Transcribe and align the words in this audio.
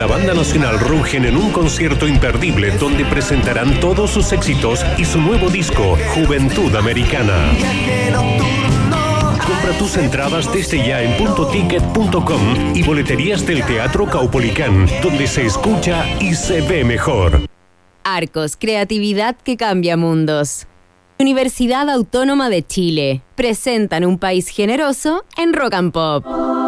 La 0.00 0.06
banda 0.06 0.32
nacional 0.32 0.78
rugen 0.78 1.24
en 1.24 1.36
un 1.36 1.50
concierto 1.50 2.06
imperdible 2.06 2.70
donde 2.78 3.04
presentarán 3.04 3.80
todos 3.80 4.10
sus 4.10 4.30
éxitos 4.30 4.84
y 4.96 5.04
su 5.04 5.20
nuevo 5.20 5.50
disco, 5.50 5.98
Juventud 6.14 6.72
Americana. 6.76 7.50
Compra 9.44 9.76
tus 9.76 9.96
entradas 9.96 10.52
desde 10.52 10.86
ya 10.86 11.02
en 11.02 11.16
puntoticket.com 11.16 12.76
y 12.76 12.82
boleterías 12.84 13.44
del 13.44 13.64
Teatro 13.64 14.06
Caupolicán, 14.06 14.86
donde 15.02 15.26
se 15.26 15.46
escucha 15.46 16.04
y 16.20 16.36
se 16.36 16.60
ve 16.60 16.84
mejor. 16.84 17.48
Arcos, 18.04 18.56
creatividad 18.56 19.34
que 19.34 19.56
cambia 19.56 19.96
mundos. 19.96 20.68
Universidad 21.18 21.90
Autónoma 21.90 22.50
de 22.50 22.64
Chile. 22.64 23.22
Presentan 23.34 24.04
un 24.04 24.20
país 24.20 24.46
generoso 24.46 25.24
en 25.36 25.52
Rock 25.54 25.74
and 25.74 25.90
Pop. 25.90 26.67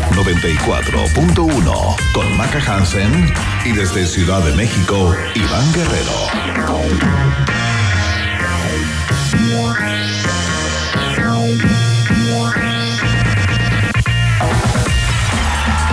94.1 0.13 1.95
con 2.13 2.37
Maca 2.37 2.59
Hansen 2.59 3.33
y 3.65 3.71
desde 3.71 4.05
Ciudad 4.05 4.43
de 4.43 4.53
México, 4.53 5.15
Iván 5.35 5.73
Guerrero. 5.73 6.11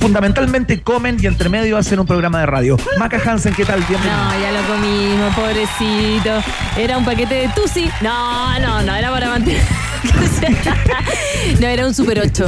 fundamentalmente 0.00 0.80
comen 0.80 1.18
y 1.20 1.26
entre 1.26 1.48
medio 1.48 1.76
hacen 1.76 2.00
un 2.00 2.06
programa 2.06 2.40
de 2.40 2.46
radio. 2.46 2.76
Maca 2.98 3.20
Hansen, 3.24 3.54
¿qué 3.54 3.64
tal? 3.64 3.80
Bienvenido. 3.88 4.16
No, 4.16 4.40
ya 4.40 4.50
lo 4.50 4.66
comimos, 4.66 5.34
pobrecito. 5.34 6.42
Era 6.76 6.96
un 6.96 7.04
paquete 7.04 7.34
de 7.34 7.48
Tusi. 7.54 7.90
No, 8.00 8.58
no, 8.60 8.82
no, 8.82 8.94
era 8.96 9.10
para 9.10 9.28
mantener. 9.28 9.60
no, 11.60 11.66
era 11.66 11.86
un 11.86 11.94
Super 11.94 12.20
8. 12.20 12.46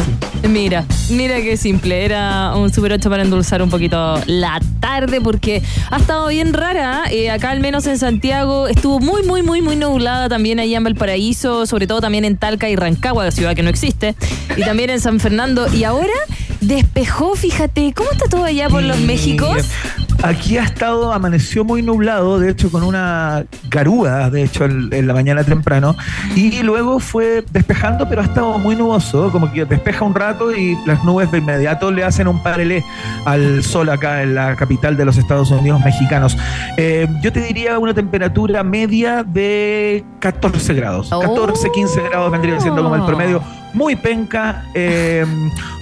Mira, 0.48 0.84
mira 1.10 1.36
qué 1.36 1.56
simple. 1.56 2.04
Era 2.04 2.56
un 2.56 2.72
Super 2.72 2.92
8 2.92 3.10
para 3.10 3.22
endulzar 3.22 3.62
un 3.62 3.68
poquito 3.68 4.20
la 4.26 4.58
tarde 4.80 5.20
porque 5.20 5.62
ha 5.91 5.98
estado 5.98 6.28
bien 6.28 6.54
rara. 6.54 7.02
Eh, 7.10 7.30
acá 7.30 7.50
al 7.50 7.60
menos 7.60 7.86
en 7.86 7.98
Santiago 7.98 8.66
estuvo 8.66 8.98
muy, 8.98 9.22
muy, 9.24 9.42
muy, 9.42 9.60
muy 9.60 9.76
nublada 9.76 10.28
también 10.30 10.58
allá 10.58 10.78
en 10.78 10.84
Valparaíso, 10.84 11.66
sobre 11.66 11.86
todo 11.86 12.00
también 12.00 12.24
en 12.24 12.38
Talca 12.38 12.68
y 12.70 12.76
Rancagua, 12.76 13.30
ciudad 13.30 13.54
que 13.54 13.62
no 13.62 13.70
existe, 13.70 14.14
y 14.56 14.62
también 14.62 14.91
en 14.91 15.00
San 15.00 15.20
Fernando. 15.20 15.66
Y 15.72 15.84
ahora 15.84 16.12
despejó, 16.62 17.34
fíjate, 17.34 17.92
¿cómo 17.94 18.10
está 18.10 18.26
todo 18.26 18.44
allá 18.44 18.68
por 18.68 18.82
los 18.82 18.98
Méxicos? 19.00 19.68
Aquí 20.22 20.56
ha 20.56 20.62
estado, 20.62 21.12
amaneció 21.12 21.64
muy 21.64 21.82
nublado, 21.82 22.38
de 22.38 22.50
hecho 22.50 22.70
con 22.70 22.84
una 22.84 23.44
garúa, 23.68 24.30
de 24.30 24.44
hecho 24.44 24.64
en, 24.64 25.06
la 25.06 25.14
mañana 25.14 25.42
temprano, 25.42 25.96
y 26.36 26.62
luego 26.62 27.00
fue 27.00 27.44
despejando, 27.50 28.08
pero 28.08 28.22
ha 28.22 28.24
estado 28.24 28.56
muy 28.58 28.76
nuboso, 28.76 29.32
como 29.32 29.52
que 29.52 29.64
despeja 29.64 30.04
un 30.04 30.14
rato 30.14 30.54
y 30.56 30.78
las 30.86 31.02
nubes 31.02 31.32
de 31.32 31.38
inmediato 31.38 31.90
le 31.90 32.04
hacen 32.04 32.28
un 32.28 32.40
parelé 32.40 32.84
al 33.24 33.64
sol 33.64 33.88
acá 33.88 34.22
en 34.22 34.36
la 34.36 34.54
capital 34.54 34.96
de 34.96 35.04
los 35.04 35.16
Estados 35.16 35.50
Unidos 35.50 35.84
mexicanos. 35.84 36.38
Eh, 36.76 37.08
yo 37.20 37.32
te 37.32 37.40
diría 37.40 37.80
una 37.80 37.92
temperatura 37.92 38.62
media 38.62 39.24
de 39.24 40.04
14 40.20 40.74
grados, 40.74 41.10
14, 41.10 41.68
15 41.72 42.00
grados 42.10 42.30
vendría 42.30 42.60
siendo 42.60 42.84
como 42.84 42.94
el 42.94 43.04
promedio 43.04 43.42
muy 43.75 43.97
penca, 43.97 44.65
eh, 44.75 45.25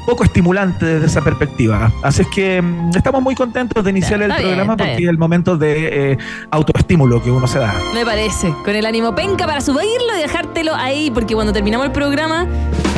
poco 0.07 0.25
estimulante 0.25 0.85
desde 0.85 1.07
esa 1.07 1.21
perspectiva. 1.23 1.93
Así 2.03 2.23
es 2.23 2.29
que 2.29 2.61
mm, 2.61 2.91
estamos 2.97 3.23
muy 3.23 3.35
contentos 3.35 3.85
de 3.85 3.91
iniciar 3.91 4.23
el 4.23 4.33
programa 4.33 4.77
porque 4.77 5.03
es 5.05 5.09
el 5.09 5.19
momento 5.19 5.57
de 5.57 6.13
eh, 6.13 6.19
autoestímulo 6.51 7.23
que 7.23 7.31
uno 7.31 7.47
se 7.47 7.59
da. 7.59 7.75
Me 7.95 8.05
parece, 8.05 8.53
con 8.65 8.75
el 8.75 8.87
ánimo 8.87 9.15
penca 9.15 9.47
para 9.47 9.61
subirlo 9.61 10.17
y 10.17 10.21
dejártelo 10.21 10.75
ahí, 10.75 11.11
porque 11.11 11.35
cuando 11.35 11.53
terminamos 11.53 11.87
el 11.87 11.93
programa, 11.93 12.47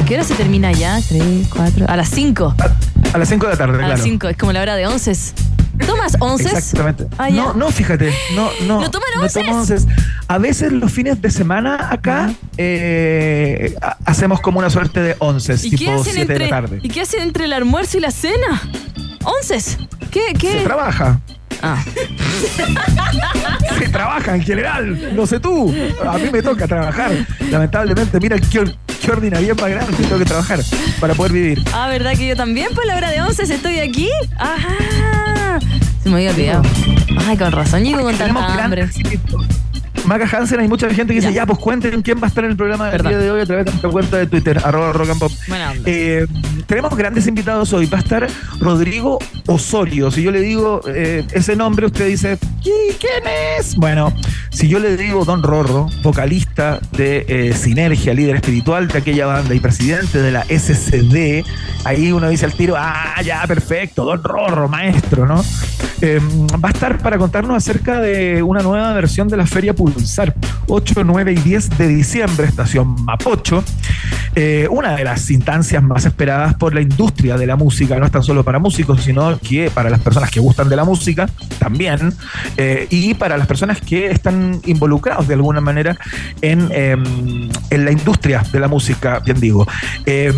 ¿a 0.00 0.04
qué 0.04 0.14
hora 0.14 0.24
se 0.24 0.34
termina 0.34 0.72
ya? 0.72 1.00
¿Tres, 1.06 1.48
cuatro? 1.48 1.86
A 1.88 1.96
las 1.96 2.08
cinco. 2.08 2.54
A, 3.12 3.18
las 3.18 3.28
cinco 3.28 3.46
de 3.46 3.52
la 3.52 3.58
tarde, 3.58 3.78
claro. 3.78 3.86
A 3.92 3.96
las 3.96 4.02
cinco, 4.02 4.28
es 4.28 4.36
como 4.36 4.52
la 4.52 4.62
hora 4.62 4.74
de 4.76 4.86
once. 4.86 5.12
¿Tomas 5.86 6.16
once? 6.20 6.48
Exactamente. 6.48 7.06
Ah, 7.18 7.30
no, 7.30 7.54
no, 7.54 7.70
fíjate. 7.70 8.12
No, 8.34 8.50
no. 8.66 8.80
¿No 8.80 8.90
toman 8.90 9.08
onces? 9.52 9.86
A 10.28 10.38
veces 10.38 10.72
los 10.72 10.90
fines 10.92 11.20
de 11.20 11.30
semana 11.30 11.88
acá 11.90 12.32
eh, 12.56 13.74
hacemos 14.04 14.40
como 14.40 14.58
una 14.58 14.70
suerte 14.70 15.00
de 15.00 15.16
once, 15.18 15.56
tipo 15.58 16.02
7 16.02 16.24
de 16.26 16.38
la 16.38 16.48
tarde. 16.48 16.78
¿Y 16.82 16.88
qué 16.88 17.02
hacen 17.02 17.20
entre 17.20 17.44
el 17.44 17.52
almuerzo 17.52 17.98
y 17.98 18.00
la 18.00 18.10
cena? 18.10 18.62
¿Onces? 19.24 19.78
¿Qué? 20.10 20.34
qué? 20.38 20.52
Se 20.52 20.64
trabaja. 20.64 21.20
Ah. 21.62 21.82
Se 23.78 23.88
trabaja 23.88 24.34
en 24.34 24.42
general, 24.42 25.14
no 25.14 25.26
sé 25.26 25.38
tú. 25.38 25.74
A 26.06 26.18
mí 26.18 26.28
me 26.32 26.42
toca 26.42 26.66
trabajar. 26.66 27.12
Lamentablemente, 27.50 28.18
mira 28.20 28.38
qué, 28.38 28.64
qué 29.00 29.10
ordinaria 29.10 29.54
más 29.54 29.70
grande 29.70 29.96
tengo 29.96 30.18
que 30.18 30.24
trabajar 30.24 30.60
para 31.00 31.14
poder 31.14 31.32
vivir. 31.32 31.62
Ah, 31.72 31.88
¿verdad 31.88 32.12
que 32.16 32.26
yo 32.26 32.36
también? 32.36 32.68
Pues 32.74 32.86
la 32.86 32.96
hora 32.96 33.10
de 33.10 33.22
once 33.22 33.42
estoy 33.42 33.78
aquí. 33.78 34.08
Ajá. 34.38 35.21
Se 36.02 36.10
me 36.10 36.16
había 36.16 36.30
olvidado. 36.30 36.62
Ay, 37.26 37.36
con 37.36 37.52
razón, 37.52 37.84
llego 37.84 38.02
con 38.02 38.16
tanta 38.16 38.64
hambre. 38.64 38.88
Maca 40.04 40.28
Hansen, 40.36 40.58
hay 40.60 40.68
mucha 40.68 40.88
gente 40.88 41.14
que 41.14 41.20
dice, 41.20 41.32
ya, 41.32 41.46
pues 41.46 41.58
cuenten 41.58 42.02
quién 42.02 42.18
va 42.18 42.24
a 42.24 42.28
estar 42.28 42.44
en 42.44 42.50
el 42.50 42.56
programa 42.56 42.90
del 42.90 43.02
día 43.02 43.18
de 43.18 43.30
hoy 43.30 43.40
a 43.40 43.46
través 43.46 43.64
de 43.66 43.70
nuestra 43.70 43.90
cuenta 43.90 44.16
de 44.16 44.26
Twitter, 44.26 44.60
arroba 44.64 44.92
rock 44.92 45.10
and 45.10 45.20
pop. 45.20 45.32
Eh, 45.86 46.26
tenemos 46.66 46.96
grandes 46.96 47.26
invitados 47.26 47.72
hoy. 47.72 47.86
Va 47.86 47.98
a 47.98 48.00
estar 48.00 48.26
Rodrigo 48.60 49.18
Osorio. 49.46 50.10
Si 50.10 50.22
yo 50.22 50.30
le 50.30 50.40
digo 50.40 50.80
eh, 50.86 51.26
ese 51.32 51.56
nombre, 51.56 51.86
usted 51.86 52.06
dice, 52.06 52.38
¿quién 52.62 53.22
es? 53.58 53.74
Bueno, 53.76 54.12
si 54.50 54.68
yo 54.68 54.78
le 54.78 54.96
digo 54.96 55.24
Don 55.24 55.42
Rorro, 55.42 55.88
vocalista 56.02 56.80
de 56.92 57.24
eh, 57.28 57.52
Sinergia, 57.54 58.14
líder 58.14 58.36
espiritual 58.36 58.88
de 58.88 58.98
aquella 58.98 59.26
banda 59.26 59.54
y 59.54 59.60
presidente 59.60 60.18
de 60.18 60.30
la 60.32 60.44
SCD, 60.44 61.44
ahí 61.84 62.12
uno 62.12 62.28
dice 62.28 62.44
al 62.44 62.54
tiro, 62.54 62.74
ah, 62.76 63.20
ya, 63.24 63.44
perfecto, 63.46 64.04
Don 64.04 64.22
Rorro, 64.22 64.68
maestro, 64.68 65.26
¿no? 65.26 65.42
va 66.02 66.68
a 66.68 66.72
estar 66.72 66.98
para 66.98 67.16
contarnos 67.16 67.56
acerca 67.56 68.00
de 68.00 68.42
una 68.42 68.60
nueva 68.60 68.92
versión 68.92 69.28
de 69.28 69.36
la 69.36 69.46
Feria 69.46 69.72
Pulsar, 69.72 70.34
8, 70.66 71.04
9 71.04 71.32
y 71.32 71.36
10 71.36 71.78
de 71.78 71.86
diciembre, 71.86 72.46
estación 72.46 73.04
Mapocho. 73.04 73.62
eh, 74.34 74.66
una 74.70 74.96
de 74.96 75.04
las 75.04 75.30
instancias 75.30 75.82
más 75.82 76.04
esperadas 76.04 76.51
por 76.56 76.74
la 76.74 76.80
industria 76.80 77.36
de 77.36 77.46
la 77.46 77.56
música, 77.56 77.98
no 77.98 78.06
es 78.06 78.12
tan 78.12 78.22
solo 78.22 78.44
para 78.44 78.58
músicos, 78.58 79.02
sino 79.02 79.38
que 79.38 79.70
para 79.70 79.90
las 79.90 80.00
personas 80.00 80.30
que 80.30 80.40
gustan 80.40 80.68
de 80.68 80.76
la 80.76 80.84
música 80.84 81.28
también, 81.58 82.12
eh, 82.56 82.86
y 82.90 83.14
para 83.14 83.36
las 83.36 83.46
personas 83.46 83.80
que 83.80 84.10
están 84.10 84.60
involucrados 84.66 85.28
de 85.28 85.34
alguna 85.34 85.60
manera 85.60 85.96
en, 86.40 86.68
em, 86.72 87.48
en 87.70 87.84
la 87.84 87.92
industria 87.92 88.42
de 88.52 88.60
la 88.60 88.68
música, 88.68 89.20
bien 89.20 89.40
digo. 89.40 89.66
Em, 90.06 90.34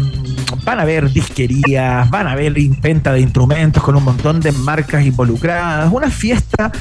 van 0.64 0.78
a 0.78 0.82
haber 0.82 1.10
disquerías, 1.10 2.08
van 2.10 2.26
a 2.26 2.32
haber 2.32 2.54
venta 2.80 3.12
de 3.12 3.20
instrumentos 3.20 3.82
con 3.82 3.96
un 3.96 4.04
montón 4.04 4.40
de 4.40 4.52
marcas 4.52 5.04
involucradas, 5.04 5.92
una 5.92 6.10
fiesta 6.10 6.72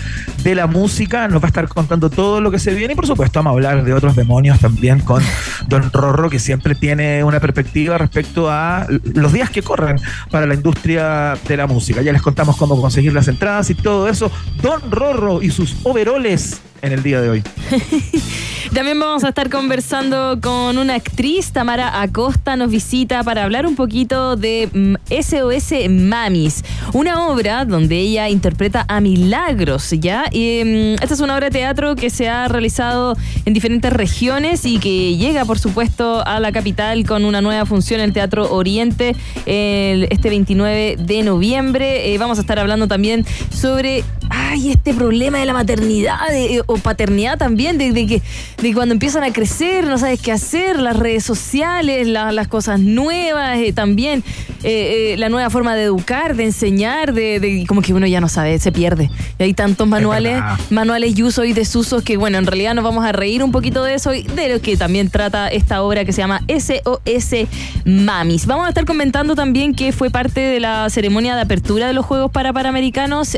de 0.44 0.56
la 0.56 0.68
música, 0.68 1.28
nos 1.28 1.42
va 1.42 1.46
a 1.46 1.48
estar 1.48 1.68
contando 1.68 2.10
todo 2.10 2.42
lo 2.42 2.52
que 2.52 2.60
se 2.60 2.74
viene 2.74 2.94
y 2.94 2.96
por 2.96 3.08
supuesto 3.08 3.40
vamos 3.40 3.52
a 3.52 3.54
hablar 3.54 3.84
de 3.84 3.94
otros 3.94 4.16
demonios 4.16 4.60
también 4.60 5.00
con 5.00 5.24
Don 5.68 5.92
Rorro 5.92 6.30
que 6.30 6.40
siempre 6.40 6.76
tiene 6.76 7.24
una 7.24 7.40
perspectiva 7.40 7.98
respecto 7.98 8.50
a 8.50 8.88
los 9.24 9.34
días 9.34 9.50
que 9.50 9.64
corren 9.64 10.00
para 10.30 10.46
la 10.46 10.54
industria 10.54 11.36
de 11.48 11.58
la 11.58 11.66
música. 11.66 12.02
Ya 12.02 12.14
les 12.14 12.22
contamos 12.22 12.58
cómo 12.58 12.80
conseguir 12.80 13.14
las 13.14 13.28
entradas 13.28 13.70
y 13.70 13.76
todo 13.76 14.08
eso. 14.08 14.30
Don 14.62 14.92
Rorro 14.92 15.42
y 15.42 15.50
sus 15.50 15.76
overoles 15.84 16.62
en 16.84 16.92
el 16.92 17.02
día 17.02 17.22
de 17.22 17.30
hoy. 17.30 17.44
También 18.74 19.00
vamos 19.00 19.24
a 19.24 19.30
estar 19.30 19.50
conversando 19.50 20.40
con 20.42 20.78
una 20.78 20.96
actriz, 20.96 21.52
Tamara 21.52 22.02
Acosta, 22.02 22.56
nos 22.56 22.72
visita 22.72 23.24
para 23.24 23.44
hablar 23.44 23.66
un 23.66 23.76
poquito 23.76 24.36
de 24.36 24.98
SOS 25.10 25.90
mm, 25.90 26.08
Mamis, 26.08 26.64
una 26.94 27.28
obra 27.28 27.66
donde 27.66 28.00
ella 28.00 28.30
interpreta 28.30 28.84
a 28.88 29.00
Milagros, 29.00 29.92
¿ya? 29.92 30.24
Mm, 30.32 30.96
esta 31.02 31.14
es 31.14 31.20
una 31.20 31.36
obra 31.36 31.50
de 31.50 31.52
teatro 31.52 31.96
que 31.96 32.10
se 32.10 32.28
ha 32.28 32.48
realizado 32.48 33.16
en 33.46 33.54
diferentes 33.54 33.94
regiones 33.94 34.66
y 34.66 34.80
que 34.80 35.16
llega, 35.16 35.46
por 35.46 35.60
supuesto, 35.60 36.26
a 36.26 36.40
la 36.40 36.52
capital 36.52 37.06
con 37.06 37.26
una 37.26 37.42
nueva 37.42 37.66
función 37.66 38.02
en 38.02 38.08
el 38.08 38.14
Teatro 38.14 38.52
Oriente 38.52 39.16
este 39.46 40.30
29 40.30 40.98
de 41.00 41.24
noviembre. 41.24 42.14
Eh, 42.14 42.18
vamos 42.18 42.40
a 42.40 42.42
estar 42.42 42.60
hablando 42.60 42.88
también 42.88 43.26
sobre 43.52 44.04
ay, 44.30 44.72
este 44.72 44.94
problema 44.94 45.38
de 45.40 45.46
la 45.46 45.54
maternidad 45.54 46.18
eh, 46.32 46.62
o 46.66 46.78
paternidad 46.78 47.38
también, 47.38 47.78
de, 47.78 47.94
que 47.94 48.22
de 48.62 48.74
cuando 48.74 48.94
empiezan 48.94 49.24
a 49.24 49.32
crecer, 49.32 49.86
no 49.86 49.98
sabes 49.98 50.22
qué 50.22 50.32
hacer, 50.32 50.80
las 50.80 50.98
redes 50.98 51.24
sociales, 51.24 52.08
las 52.08 52.48
cosas 52.48 52.80
nuevas, 52.80 53.58
eh, 53.58 53.74
también 53.74 54.24
eh, 54.64 55.16
la 55.18 55.30
nueva 55.30 55.50
forma 55.50 55.76
de 55.76 55.84
educar, 55.84 56.36
de 56.36 56.46
enseñar, 56.46 57.14
de, 57.14 57.66
como 57.68 57.82
que 57.82 57.94
uno 57.94 58.08
ya 58.08 58.22
no 58.22 58.30
sabe, 58.30 58.58
se 58.60 58.72
pierde. 58.72 59.10
Y 59.40 59.44
hay 59.44 59.54
tantos 59.54 59.88
manuales, 59.88 60.42
manuales 60.70 61.18
y 61.18 61.24
usos 61.24 61.46
y 61.46 61.54
desusos 61.54 62.04
que, 62.04 62.18
bueno, 62.18 62.38
en 62.38 62.46
realidad 62.46 62.74
nos 62.74 62.84
vamos 62.84 63.06
a 63.06 63.12
reír 63.12 63.44
un 63.44 63.52
poquito 63.52 63.84
de 63.84 63.96
eso 63.96 64.14
y 64.14 64.24
de 64.24 64.50
lo 64.50 64.62
que 64.62 64.78
también 64.78 65.10
trata 65.10 65.48
esta 65.50 65.84
obra 65.84 66.06
que 66.06 66.14
se 66.14 66.22
llama 66.22 66.42
SOS 66.48 67.48
Mamis. 67.86 68.46
Vamos 68.46 68.66
a 68.66 68.70
estar 68.70 68.86
comentando 68.86 69.36
también 69.36 69.74
que 69.74 69.92
fue 69.92 70.10
parte 70.10 70.40
de 70.40 70.60
la 70.60 70.90
ceremonia 70.90 71.36
de 71.36 71.42
apertura 71.42 71.88
de 71.88 71.94
los 71.94 72.06
Juegos 72.06 72.32
para 72.32 72.54
Panamericanos 72.54 73.38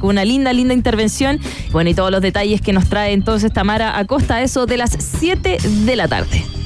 con 0.00 0.10
una 0.10 0.24
linda, 0.24 0.52
linda 0.52 0.74
intervención. 0.74 1.40
Bueno, 1.70 1.90
y 1.90 1.94
todos 1.94 2.10
los 2.10 2.20
detalles 2.20 2.60
que 2.60 2.72
nos 2.72 2.88
trae 2.88 3.12
entonces 3.12 3.52
Tamara 3.52 3.98
Acosta, 3.98 4.42
eso 4.42 4.66
de 4.66 4.76
las 4.76 4.96
7 4.98 5.58
de 5.84 5.96
la 5.96 6.08
tarde. 6.08 6.61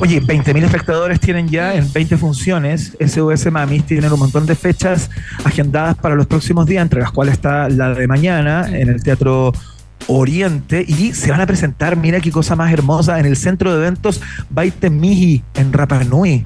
Oye, 0.00 0.22
20.000 0.22 0.64
espectadores 0.64 1.18
tienen 1.18 1.48
ya 1.48 1.74
en 1.74 1.92
20 1.92 2.16
funciones. 2.18 2.96
SOS 3.04 3.50
Mamis 3.50 3.84
tienen 3.84 4.12
un 4.12 4.20
montón 4.20 4.46
de 4.46 4.54
fechas 4.54 5.10
agendadas 5.44 5.96
para 5.96 6.14
los 6.14 6.26
próximos 6.26 6.66
días, 6.66 6.82
entre 6.82 7.00
las 7.00 7.10
cuales 7.10 7.34
está 7.34 7.68
la 7.68 7.94
de 7.94 8.06
mañana 8.06 8.68
en 8.68 8.88
el 8.88 9.02
Teatro 9.02 9.52
Oriente 10.06 10.84
y 10.86 11.12
se 11.14 11.32
van 11.32 11.40
a 11.40 11.46
presentar, 11.46 11.96
mira 11.96 12.20
qué 12.20 12.30
cosa 12.30 12.54
más 12.54 12.72
hermosa, 12.72 13.18
en 13.18 13.26
el 13.26 13.36
centro 13.36 13.72
de 13.72 13.78
eventos 13.78 14.20
Baite 14.48 14.88
Miji 14.88 15.42
en 15.54 15.72
Rapa 15.72 16.04
Nui. 16.04 16.44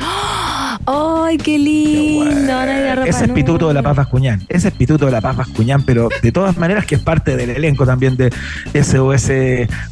¡Ay, 0.87 1.39
qué 1.39 1.59
lindo! 1.59 2.63
Ese 3.05 3.25
es 3.27 3.31
Pituto 3.31 3.69
de 3.69 3.75
la 3.75 3.83
Paz 3.83 3.97
Vascuñán. 3.97 4.45
Ese 4.49 4.69
es 4.69 4.75
Pituto 4.75 5.07
de 5.07 5.13
la 5.13 5.21
Paz 5.21 5.37
Vascuñán, 5.37 5.85
pero 5.85 6.09
de 6.23 6.33
todas 6.33 6.57
maneras 6.57 6.87
que 6.87 6.97
es 6.97 7.01
parte 7.01 7.37
del 7.37 7.51
elenco 7.51 7.87
también 7.87 8.17
de 8.17 8.33
SOS 8.75 9.31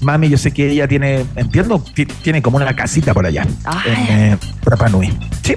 Mami. 0.01 0.29
Yo 0.29 0.39
sé 0.39 0.51
que 0.51 0.71
ella 0.71 0.89
tiene, 0.89 1.25
entiendo, 1.37 1.85
tiene 2.23 2.43
como 2.43 2.57
una 2.57 2.75
casita 2.75 3.15
por 3.15 3.27
allá, 3.27 3.47
en 3.87 4.33
eh, 4.33 4.39
Rapa 4.63 4.89
Nui. 4.89 5.13
Sí. 5.43 5.55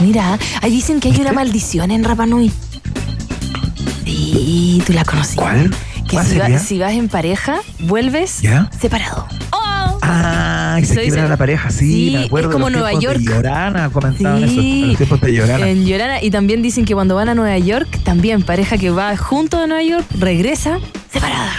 Mira, 0.00 0.38
ahí 0.62 0.70
dicen 0.70 1.00
que 1.00 1.08
hay 1.08 1.20
una 1.20 1.32
maldición 1.32 1.90
en 1.90 2.04
Rapa 2.04 2.26
Nui. 2.26 2.52
Sí, 4.04 4.82
tú 4.86 4.92
la 4.92 5.04
conocí. 5.04 5.36
¿Cuál? 5.36 5.70
Que 6.08 6.58
si, 6.58 6.78
vas 6.78 6.92
en 6.92 7.08
pareja, 7.08 7.58
vuelves 7.80 8.40
separado. 8.80 9.26
Ah, 10.02 10.78
y 10.80 10.84
se 10.84 11.00
quiebra 11.00 11.28
la 11.28 11.36
pareja, 11.36 11.70
sí, 11.70 12.10
me 12.12 12.24
acuerdo. 12.24 12.50
Es 12.50 12.52
como 12.52 12.70
Nueva 12.70 12.92
York. 12.92 13.18
Llorana 13.20 13.90
comentaban 13.90 14.44
eso, 14.44 14.60
en 14.60 14.88
los 14.88 14.96
tiempos 14.96 15.20
de 15.20 15.32
Llorana. 15.34 15.68
En 15.68 15.86
Llorana, 15.86 16.22
y 16.22 16.30
también 16.30 16.62
dicen 16.62 16.84
que 16.84 16.94
cuando 16.94 17.14
van 17.14 17.28
a 17.28 17.34
Nueva 17.34 17.58
York, 17.58 17.88
también 18.04 18.42
pareja 18.42 18.78
que 18.78 18.90
va 18.90 19.16
junto 19.16 19.58
a 19.58 19.66
Nueva 19.66 19.82
York, 19.82 20.04
regresa 20.18 20.78
separada. 21.12 21.52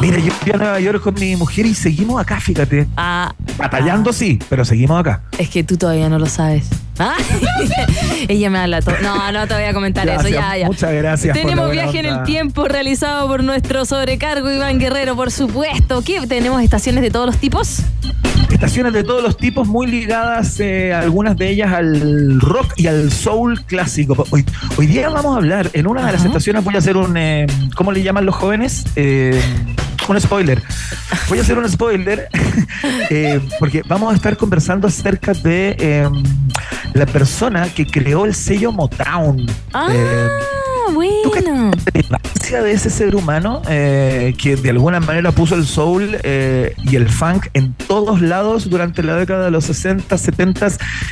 Mira, 0.00 0.18
yo 0.18 0.32
fui 0.32 0.52
a 0.52 0.56
Nueva 0.56 0.80
York 0.80 1.02
con 1.02 1.14
mi 1.14 1.36
mujer 1.36 1.66
y 1.66 1.74
seguimos 1.74 2.20
acá, 2.20 2.40
fíjate. 2.40 2.86
Ah, 2.96 3.34
Batallando 3.56 4.12
sí, 4.12 4.38
pero 4.48 4.64
seguimos 4.64 4.98
acá. 4.98 5.22
Es 5.38 5.50
que 5.50 5.62
tú 5.62 5.76
todavía 5.76 6.08
no 6.08 6.18
lo 6.18 6.26
sabes. 6.26 6.68
¿Ah? 6.98 7.16
Ella 8.28 8.50
me 8.50 8.58
habla 8.58 8.80
todo. 8.82 8.94
No, 9.02 9.32
no 9.32 9.46
te 9.46 9.54
voy 9.54 9.64
a 9.64 9.72
comentar 9.72 10.08
eso. 10.08 10.28
Ya, 10.28 10.56
ya. 10.56 10.66
Muchas 10.66 10.92
gracias. 10.92 11.36
Tenemos 11.36 11.70
viaje 11.70 11.98
en 11.98 12.06
el 12.06 12.22
tiempo 12.24 12.66
realizado 12.68 13.26
por 13.26 13.42
nuestro 13.42 13.84
sobrecargo 13.84 14.50
Iván 14.50 14.78
Guerrero, 14.78 15.16
por 15.16 15.30
supuesto. 15.30 16.02
¿Qué? 16.02 16.26
¿Tenemos 16.26 16.62
estaciones 16.62 17.02
de 17.02 17.10
todos 17.10 17.26
los 17.26 17.36
tipos? 17.38 17.80
De 18.60 19.04
todos 19.04 19.22
los 19.22 19.36
tipos, 19.36 19.66
muy 19.66 19.86
ligadas, 19.86 20.60
eh, 20.60 20.92
algunas 20.92 21.36
de 21.36 21.48
ellas 21.48 21.72
al 21.72 22.40
rock 22.40 22.74
y 22.76 22.86
al 22.86 23.10
soul 23.10 23.64
clásico. 23.64 24.26
Hoy, 24.30 24.44
hoy 24.76 24.86
día 24.86 25.08
vamos 25.08 25.34
a 25.34 25.38
hablar, 25.38 25.70
en 25.72 25.86
una 25.86 26.04
de 26.06 26.12
las 26.12 26.24
estaciones 26.24 26.62
voy 26.62 26.74
a 26.76 26.78
hacer 26.78 26.96
un, 26.96 27.16
eh, 27.16 27.46
¿cómo 27.74 27.90
le 27.90 28.02
llaman 28.02 28.26
los 28.26 28.34
jóvenes? 28.34 28.84
Eh, 28.96 29.40
un 30.08 30.20
spoiler. 30.20 30.62
Voy 31.28 31.38
a 31.38 31.42
hacer 31.42 31.58
un 31.58 31.68
spoiler 31.68 32.28
eh, 33.10 33.40
porque 33.58 33.82
vamos 33.86 34.12
a 34.12 34.16
estar 34.16 34.36
conversando 34.36 34.88
acerca 34.88 35.32
de 35.32 36.08
la 36.94 37.06
persona 37.06 37.68
que 37.74 37.86
creó 37.86 38.24
el 38.24 38.34
sello 38.34 38.72
Motown. 38.72 39.46
Ah. 39.72 39.88
Eh, 39.90 40.28
bueno. 40.92 41.70
La 42.50 42.62
de 42.62 42.72
ese 42.72 42.90
ser 42.90 43.14
humano 43.14 43.62
eh, 43.68 44.34
que 44.36 44.56
de 44.56 44.70
alguna 44.70 44.98
manera 44.98 45.30
puso 45.30 45.54
el 45.54 45.66
soul 45.66 46.18
eh, 46.24 46.74
y 46.84 46.96
el 46.96 47.08
funk 47.08 47.46
en 47.54 47.74
todos 47.74 48.20
lados 48.20 48.68
durante 48.68 49.04
la 49.04 49.16
década 49.16 49.44
de 49.44 49.50
los 49.52 49.64
60, 49.64 50.18
70 50.18 50.68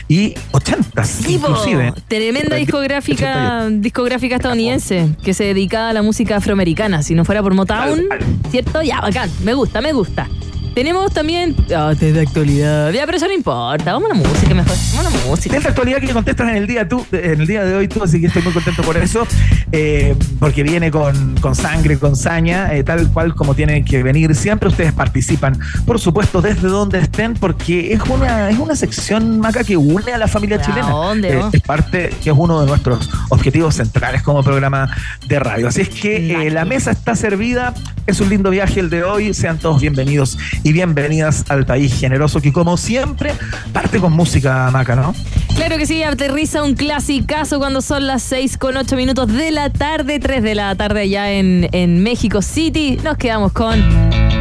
y 0.08 0.34
80 0.50 1.02
inclusive. 1.28 1.92
Tremenda 2.08 2.56
discográfica, 2.56 3.68
discográfica 3.70 4.36
estadounidense 4.36 5.10
que 5.22 5.32
se 5.32 5.44
dedicaba 5.44 5.90
a 5.90 5.92
la 5.92 6.02
música 6.02 6.36
afroamericana. 6.36 7.02
Si 7.02 7.14
no 7.14 7.24
fuera 7.24 7.42
por 7.42 7.54
Motown, 7.54 8.04
¿cierto? 8.50 8.82
Ya, 8.82 9.00
bacán. 9.00 9.30
Me 9.44 9.54
gusta, 9.54 9.80
me 9.80 9.92
gusta. 9.92 10.28
Tenemos 10.78 11.12
también. 11.12 11.56
Ah, 11.76 11.92
de 11.98 12.20
actualidad. 12.20 12.92
Ya, 12.92 13.04
pero 13.04 13.16
eso 13.16 13.26
no 13.26 13.32
importa. 13.32 13.94
Vamos 13.94 14.12
a 14.12 14.14
la 14.14 14.20
música 14.20 14.54
mejor. 14.54 14.76
Vamos 14.94 15.12
a 15.12 15.18
la 15.18 15.26
música. 15.26 15.56
Es 15.56 15.66
actualidad 15.66 15.98
que 15.98 16.12
contestas 16.12 16.48
en 16.50 16.54
el 16.54 16.68
día 16.68 16.88
tú, 16.88 17.04
en 17.10 17.40
el 17.40 17.48
día 17.48 17.64
de 17.64 17.74
hoy 17.74 17.88
tú, 17.88 18.00
así 18.00 18.20
que 18.20 18.28
estoy 18.28 18.42
muy 18.42 18.52
contento 18.52 18.82
por 18.84 18.96
eso. 18.96 19.26
Eh, 19.72 20.14
porque 20.38 20.62
viene 20.62 20.92
con, 20.92 21.34
con, 21.40 21.56
sangre, 21.56 21.98
con 21.98 22.14
saña, 22.14 22.72
eh, 22.72 22.84
tal 22.84 23.10
cual 23.12 23.34
como 23.34 23.56
tienen 23.56 23.84
que 23.84 24.04
venir. 24.04 24.36
Siempre 24.36 24.68
ustedes 24.68 24.92
participan, 24.92 25.58
por 25.84 25.98
supuesto, 25.98 26.40
desde 26.40 26.68
donde 26.68 27.00
estén, 27.00 27.34
porque 27.34 27.92
es 27.92 28.00
una, 28.08 28.48
es 28.48 28.58
una 28.60 28.76
sección 28.76 29.40
maca 29.40 29.64
que 29.64 29.76
une 29.76 30.12
a 30.12 30.18
la 30.18 30.28
familia 30.28 30.60
chilena. 30.60 30.90
Dónde, 30.90 31.38
eh, 31.38 31.42
es 31.54 31.60
parte, 31.60 32.10
que 32.22 32.30
es 32.30 32.36
uno 32.38 32.60
de 32.60 32.66
nuestros 32.68 33.10
objetivos 33.30 33.74
centrales 33.74 34.22
como 34.22 34.44
programa 34.44 34.88
de 35.26 35.40
radio. 35.40 35.66
Así 35.66 35.80
es 35.80 35.88
que 35.88 36.48
la 36.52 36.64
mesa 36.64 36.92
está 36.92 37.16
servida. 37.16 37.74
Es 38.06 38.20
un 38.20 38.30
lindo 38.30 38.48
viaje 38.48 38.78
el 38.78 38.88
de 38.88 39.02
hoy. 39.02 39.34
Sean 39.34 39.58
todos 39.58 39.82
bienvenidos 39.82 40.38
y 40.67 40.67
bienvenidas 40.72 41.44
al 41.48 41.66
país 41.66 41.98
generoso 41.98 42.40
que 42.40 42.52
como 42.52 42.76
siempre 42.76 43.32
parte 43.72 43.98
con 44.00 44.12
música 44.12 44.70
maca, 44.70 44.96
¿no? 44.96 45.14
Claro 45.54 45.76
que 45.76 45.86
sí, 45.86 46.02
aterriza 46.02 46.62
un 46.62 46.74
clasicazo 46.74 47.58
cuando 47.58 47.80
son 47.80 48.06
las 48.06 48.22
6 48.22 48.58
con 48.58 48.76
8 48.76 48.96
minutos 48.96 49.32
de 49.32 49.50
la 49.50 49.70
tarde, 49.70 50.20
3 50.20 50.42
de 50.42 50.54
la 50.54 50.74
tarde 50.74 51.00
allá 51.02 51.32
en, 51.32 51.68
en 51.72 52.02
México 52.02 52.42
City. 52.42 52.98
Nos 53.02 53.16
quedamos 53.16 53.52
con 53.52 53.82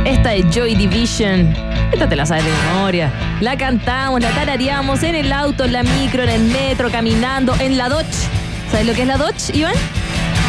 esta 0.06 0.30
de 0.30 0.44
Joy 0.52 0.76
Division. 0.76 1.54
Esta 1.92 2.08
te 2.08 2.16
la 2.16 2.26
sabes 2.26 2.46
de 2.46 2.52
memoria. 2.74 3.12
La 3.42 3.58
cantamos, 3.58 4.22
la 4.22 4.30
tarareamos 4.32 5.04
en 5.04 5.16
el 5.16 5.32
auto, 5.32 5.66
en 5.66 5.74
la 5.74 5.84
micro, 5.84 6.24
en 6.24 6.30
el 6.30 6.42
metro, 6.44 6.92
caminando, 6.92 7.56
en 7.60 7.78
la 7.78 7.90
Dodge. 7.90 8.28
¿Sabes 8.72 8.86
lo 8.86 8.94
que 8.94 9.02
es 9.02 9.08
la 9.08 9.18
Dodge, 9.18 9.56
Iván? 9.56 9.74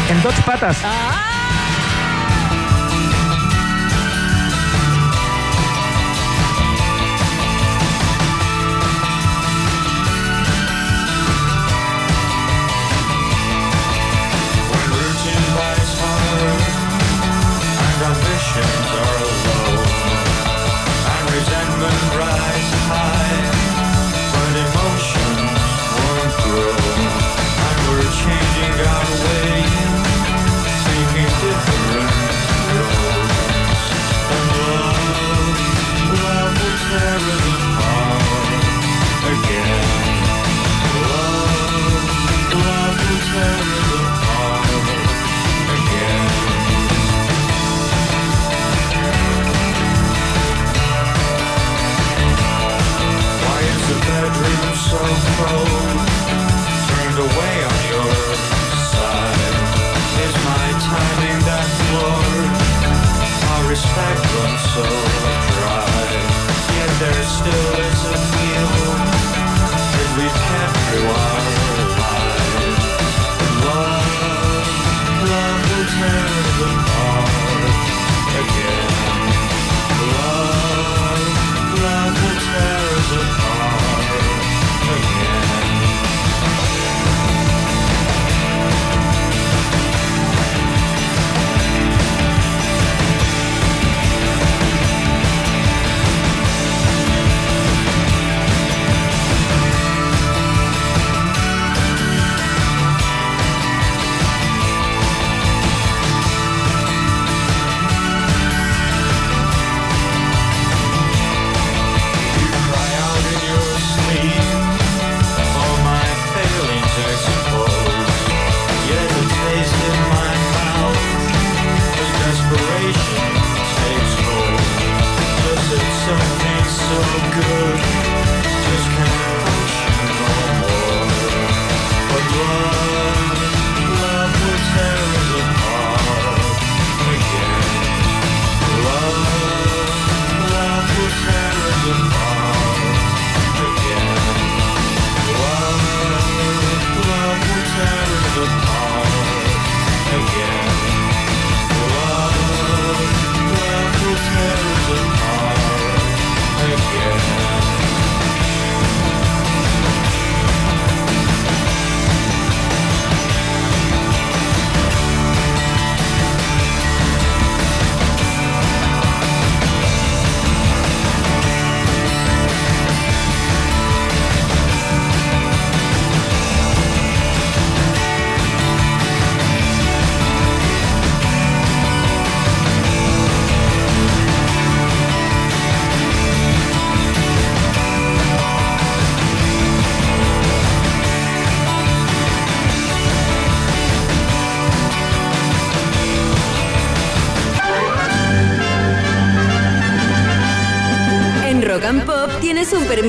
En 0.09 0.21
Dodge 0.21 0.41
Patas. 0.43 0.77
¡Ah! 0.83 1.38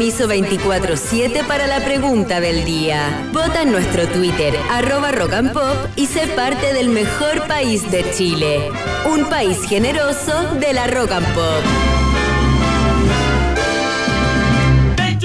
Permiso 0.00 0.26
24-7 0.26 1.46
para 1.46 1.66
la 1.66 1.84
pregunta 1.84 2.40
del 2.40 2.64
día. 2.64 3.28
Vota 3.34 3.60
en 3.60 3.70
nuestro 3.70 4.08
Twitter, 4.08 4.54
arroba 4.70 5.12
rock 5.12 5.34
and 5.34 5.52
pop, 5.52 5.76
y 5.94 6.06
sé 6.06 6.26
parte 6.28 6.72
del 6.72 6.88
mejor 6.88 7.46
país 7.46 7.90
de 7.90 8.10
Chile. 8.10 8.70
Un 9.12 9.26
país 9.26 9.58
generoso 9.68 10.54
de 10.58 10.72
la 10.72 10.86
rock 10.86 11.12
and 11.12 11.26
pop. 11.34 11.62
Vem 14.96 15.18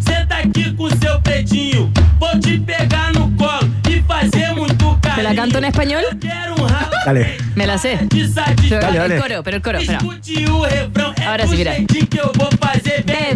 senta 0.00 0.36
aqui 0.36 0.74
com 0.74 0.88
seu 0.88 1.20
pretinho. 1.20 1.92
Vou 2.18 2.40
te 2.40 2.58
pegar 2.60 3.12
no 3.12 3.30
colo 3.36 3.68
e 3.86 4.00
fazer 4.08 4.54
muito 4.54 4.98
¿Te 5.14 5.22
la 5.22 5.34
canto 5.34 5.58
en 5.58 5.64
español? 5.64 6.04
Um 6.14 6.68
Dale. 7.04 7.36
Me 7.54 7.66
la 7.66 7.76
sé. 7.76 7.98
Dale, 8.70 8.98
dale. 8.98 9.14
El 9.16 9.20
coro, 9.20 9.42
pero 9.42 9.56
el 9.56 9.62
coro, 9.62 9.78
espera. 9.78 9.98
Escute 9.98 10.50
o 10.50 10.62
refrão, 10.62 11.14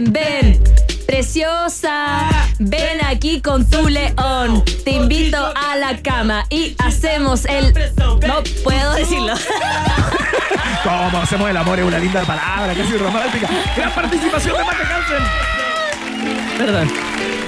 Ven, 0.02 0.12
ven, 0.12 0.60
preciosa, 1.06 2.28
ven 2.58 3.04
aquí 3.06 3.40
con 3.40 3.64
tu 3.68 3.88
león. 3.88 4.64
Te 4.84 4.90
invito 4.90 5.36
a 5.36 5.76
la 5.76 5.96
cama 5.98 6.44
y 6.50 6.74
hacemos 6.78 7.44
el... 7.44 7.72
No 8.26 8.42
puedo 8.64 8.94
decirlo. 8.94 9.34
¿Cómo 10.82 11.18
hacemos 11.18 11.50
el 11.50 11.56
amor? 11.56 11.78
Es 11.78 11.84
una 11.84 12.00
linda 12.00 12.22
palabra, 12.22 12.74
casi 12.74 12.96
romántica. 12.96 13.48
Gran 13.76 13.94
participación 13.94 14.56
de 14.56 14.64
Maca 14.64 14.96
Hansen. 14.96 16.58
Perdón. 16.58 16.90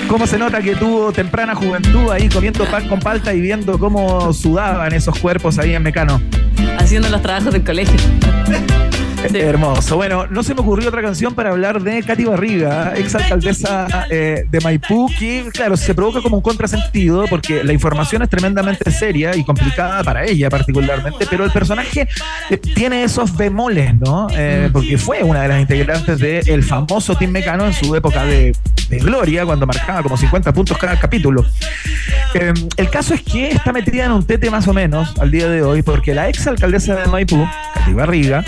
¿Cómo 0.06 0.26
se 0.28 0.38
nota 0.38 0.62
que 0.62 0.76
tuvo 0.76 1.12
temprana 1.12 1.56
juventud 1.56 2.10
ahí 2.12 2.28
comiendo 2.28 2.64
pan 2.66 2.88
con 2.88 3.00
palta 3.00 3.34
y 3.34 3.40
viendo 3.40 3.80
cómo 3.80 4.32
sudaban 4.32 4.92
esos 4.92 5.18
cuerpos 5.18 5.58
ahí 5.58 5.74
en 5.74 5.82
Mecano? 5.82 6.20
Haciendo 6.78 7.08
los 7.08 7.20
trabajos 7.20 7.52
del 7.52 7.64
colegio. 7.64 7.96
Sí. 9.30 9.38
Hermoso. 9.38 9.96
Bueno, 9.96 10.26
no 10.26 10.42
se 10.42 10.54
me 10.54 10.60
ocurrió 10.60 10.88
otra 10.88 11.02
canción 11.02 11.34
para 11.34 11.50
hablar 11.50 11.82
de 11.82 12.02
Katy 12.02 12.24
Barriga, 12.24 12.92
exalcaldesa 12.94 14.06
eh, 14.10 14.44
de 14.50 14.60
Maipú, 14.60 15.10
que, 15.18 15.48
claro, 15.52 15.76
se 15.76 15.94
provoca 15.94 16.20
como 16.20 16.36
un 16.36 16.42
contrasentido 16.42 17.24
porque 17.28 17.64
la 17.64 17.72
información 17.72 18.22
es 18.22 18.28
tremendamente 18.28 18.90
seria 18.90 19.34
y 19.34 19.44
complicada 19.44 20.04
para 20.04 20.24
ella 20.24 20.50
particularmente, 20.50 21.26
pero 21.28 21.44
el 21.44 21.50
personaje 21.50 22.06
eh, 22.50 22.56
tiene 22.56 23.04
esos 23.04 23.36
bemoles, 23.36 23.94
¿no? 23.94 24.26
Eh, 24.32 24.68
porque 24.72 24.98
fue 24.98 25.22
una 25.22 25.42
de 25.42 25.48
las 25.48 25.60
integrantes 25.60 26.18
del 26.18 26.62
famoso 26.62 27.16
Team 27.16 27.30
Mecano 27.30 27.66
en 27.66 27.72
su 27.72 27.94
época 27.96 28.24
de, 28.24 28.54
de 28.88 28.98
gloria, 28.98 29.44
cuando 29.44 29.66
marcaba 29.66 30.02
como 30.02 30.16
50 30.16 30.52
puntos 30.52 30.76
cada 30.78 30.98
capítulo. 30.98 31.44
Eh, 32.34 32.52
el 32.76 32.90
caso 32.90 33.14
es 33.14 33.22
que 33.22 33.50
está 33.50 33.72
metida 33.72 34.04
en 34.04 34.12
un 34.12 34.24
tete 34.24 34.50
más 34.50 34.66
o 34.68 34.74
menos 34.74 35.14
al 35.18 35.30
día 35.30 35.48
de 35.48 35.62
hoy, 35.62 35.82
porque 35.82 36.14
la 36.14 36.28
exalcaldesa 36.28 36.96
de 36.96 37.06
Maipú, 37.06 37.46
Katy 37.74 37.92
Barriga, 37.92 38.44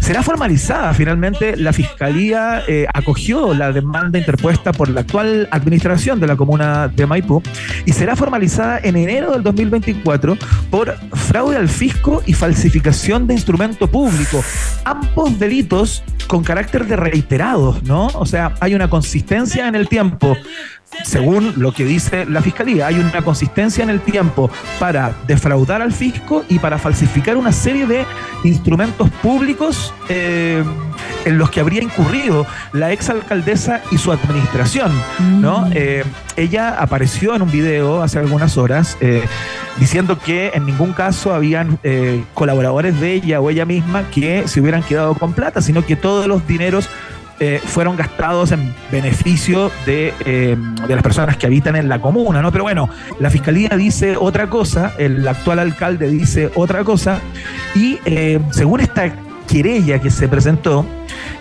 será 0.00 0.22
formalizada. 0.22 0.92
Finalmente, 0.94 1.56
la 1.56 1.72
fiscalía 1.72 2.62
eh, 2.66 2.86
acogió 2.92 3.54
la 3.54 3.72
demanda 3.72 4.18
interpuesta 4.18 4.72
por 4.72 4.88
la 4.88 5.02
actual 5.02 5.48
administración 5.50 6.20
de 6.20 6.26
la 6.26 6.36
comuna 6.36 6.88
de 6.88 7.06
Maipú 7.06 7.42
y 7.84 7.92
será 7.92 8.16
formalizada 8.16 8.80
en 8.82 8.96
enero 8.96 9.32
del 9.32 9.42
2024 9.42 10.36
por 10.70 10.96
fraude 11.12 11.56
al 11.56 11.68
fisco 11.68 12.22
y 12.26 12.32
falsificación 12.32 13.26
de 13.26 13.34
instrumento 13.34 13.86
público. 13.86 14.42
Ambos 14.84 15.38
delitos 15.38 16.02
con 16.26 16.44
carácter 16.44 16.86
de 16.86 16.96
reiterados, 16.96 17.82
¿no? 17.82 18.06
O 18.14 18.26
sea, 18.26 18.54
hay 18.60 18.74
una 18.74 18.88
consistencia 18.88 19.68
en 19.68 19.74
el 19.74 19.88
tiempo 19.88 20.36
según 21.04 21.54
lo 21.56 21.72
que 21.72 21.84
dice 21.84 22.26
la 22.26 22.42
fiscalía, 22.42 22.86
hay 22.86 22.96
una 22.96 23.22
consistencia 23.22 23.82
en 23.82 23.90
el 23.90 24.00
tiempo 24.00 24.50
para 24.78 25.14
defraudar 25.26 25.82
al 25.82 25.92
fisco 25.92 26.44
y 26.48 26.58
para 26.58 26.78
falsificar 26.78 27.36
una 27.36 27.52
serie 27.52 27.86
de 27.86 28.04
instrumentos 28.44 29.08
públicos 29.22 29.94
eh, 30.08 30.62
en 31.24 31.38
los 31.38 31.50
que 31.50 31.60
habría 31.60 31.82
incurrido 31.82 32.46
la 32.72 32.92
exalcaldesa 32.92 33.82
y 33.90 33.98
su 33.98 34.12
administración. 34.12 34.92
¿no? 35.40 35.68
Eh, 35.72 36.04
ella 36.36 36.76
apareció 36.78 37.34
en 37.34 37.42
un 37.42 37.50
video 37.50 38.02
hace 38.02 38.18
algunas 38.18 38.56
horas 38.56 38.96
eh, 39.00 39.22
diciendo 39.78 40.18
que 40.18 40.50
en 40.54 40.66
ningún 40.66 40.92
caso 40.92 41.32
habían 41.32 41.78
colaboradores 42.34 43.00
de 43.00 43.14
ella 43.14 43.40
o 43.40 43.50
ella 43.50 43.64
misma 43.64 44.10
que 44.10 44.46
se 44.48 44.60
hubieran 44.60 44.82
quedado 44.82 45.14
con 45.14 45.32
plata, 45.32 45.62
sino 45.62 45.84
que 45.84 45.96
todos 45.96 46.26
los 46.26 46.46
dineros 46.46 46.88
eh, 47.42 47.58
fueron 47.64 47.96
gastados 47.96 48.52
en 48.52 48.74
beneficio 48.92 49.72
de, 49.86 50.12
eh, 50.26 50.58
de 50.86 50.94
las 50.94 51.02
personas 51.02 51.38
que 51.38 51.46
habitan 51.46 51.74
en 51.74 51.88
la 51.88 51.98
comuna, 51.98 52.42
¿no? 52.42 52.52
Pero 52.52 52.64
bueno, 52.64 52.90
la 53.18 53.30
fiscalía 53.30 53.70
dice 53.78 54.18
otra 54.18 54.50
cosa, 54.50 54.92
el 54.98 55.26
actual 55.26 55.58
alcalde 55.58 56.10
dice 56.10 56.50
otra 56.54 56.84
cosa, 56.84 57.18
y 57.74 57.98
eh, 58.04 58.40
según 58.50 58.80
esta 58.80 59.10
querella 59.48 59.98
que 60.00 60.10
se 60.10 60.28
presentó, 60.28 60.84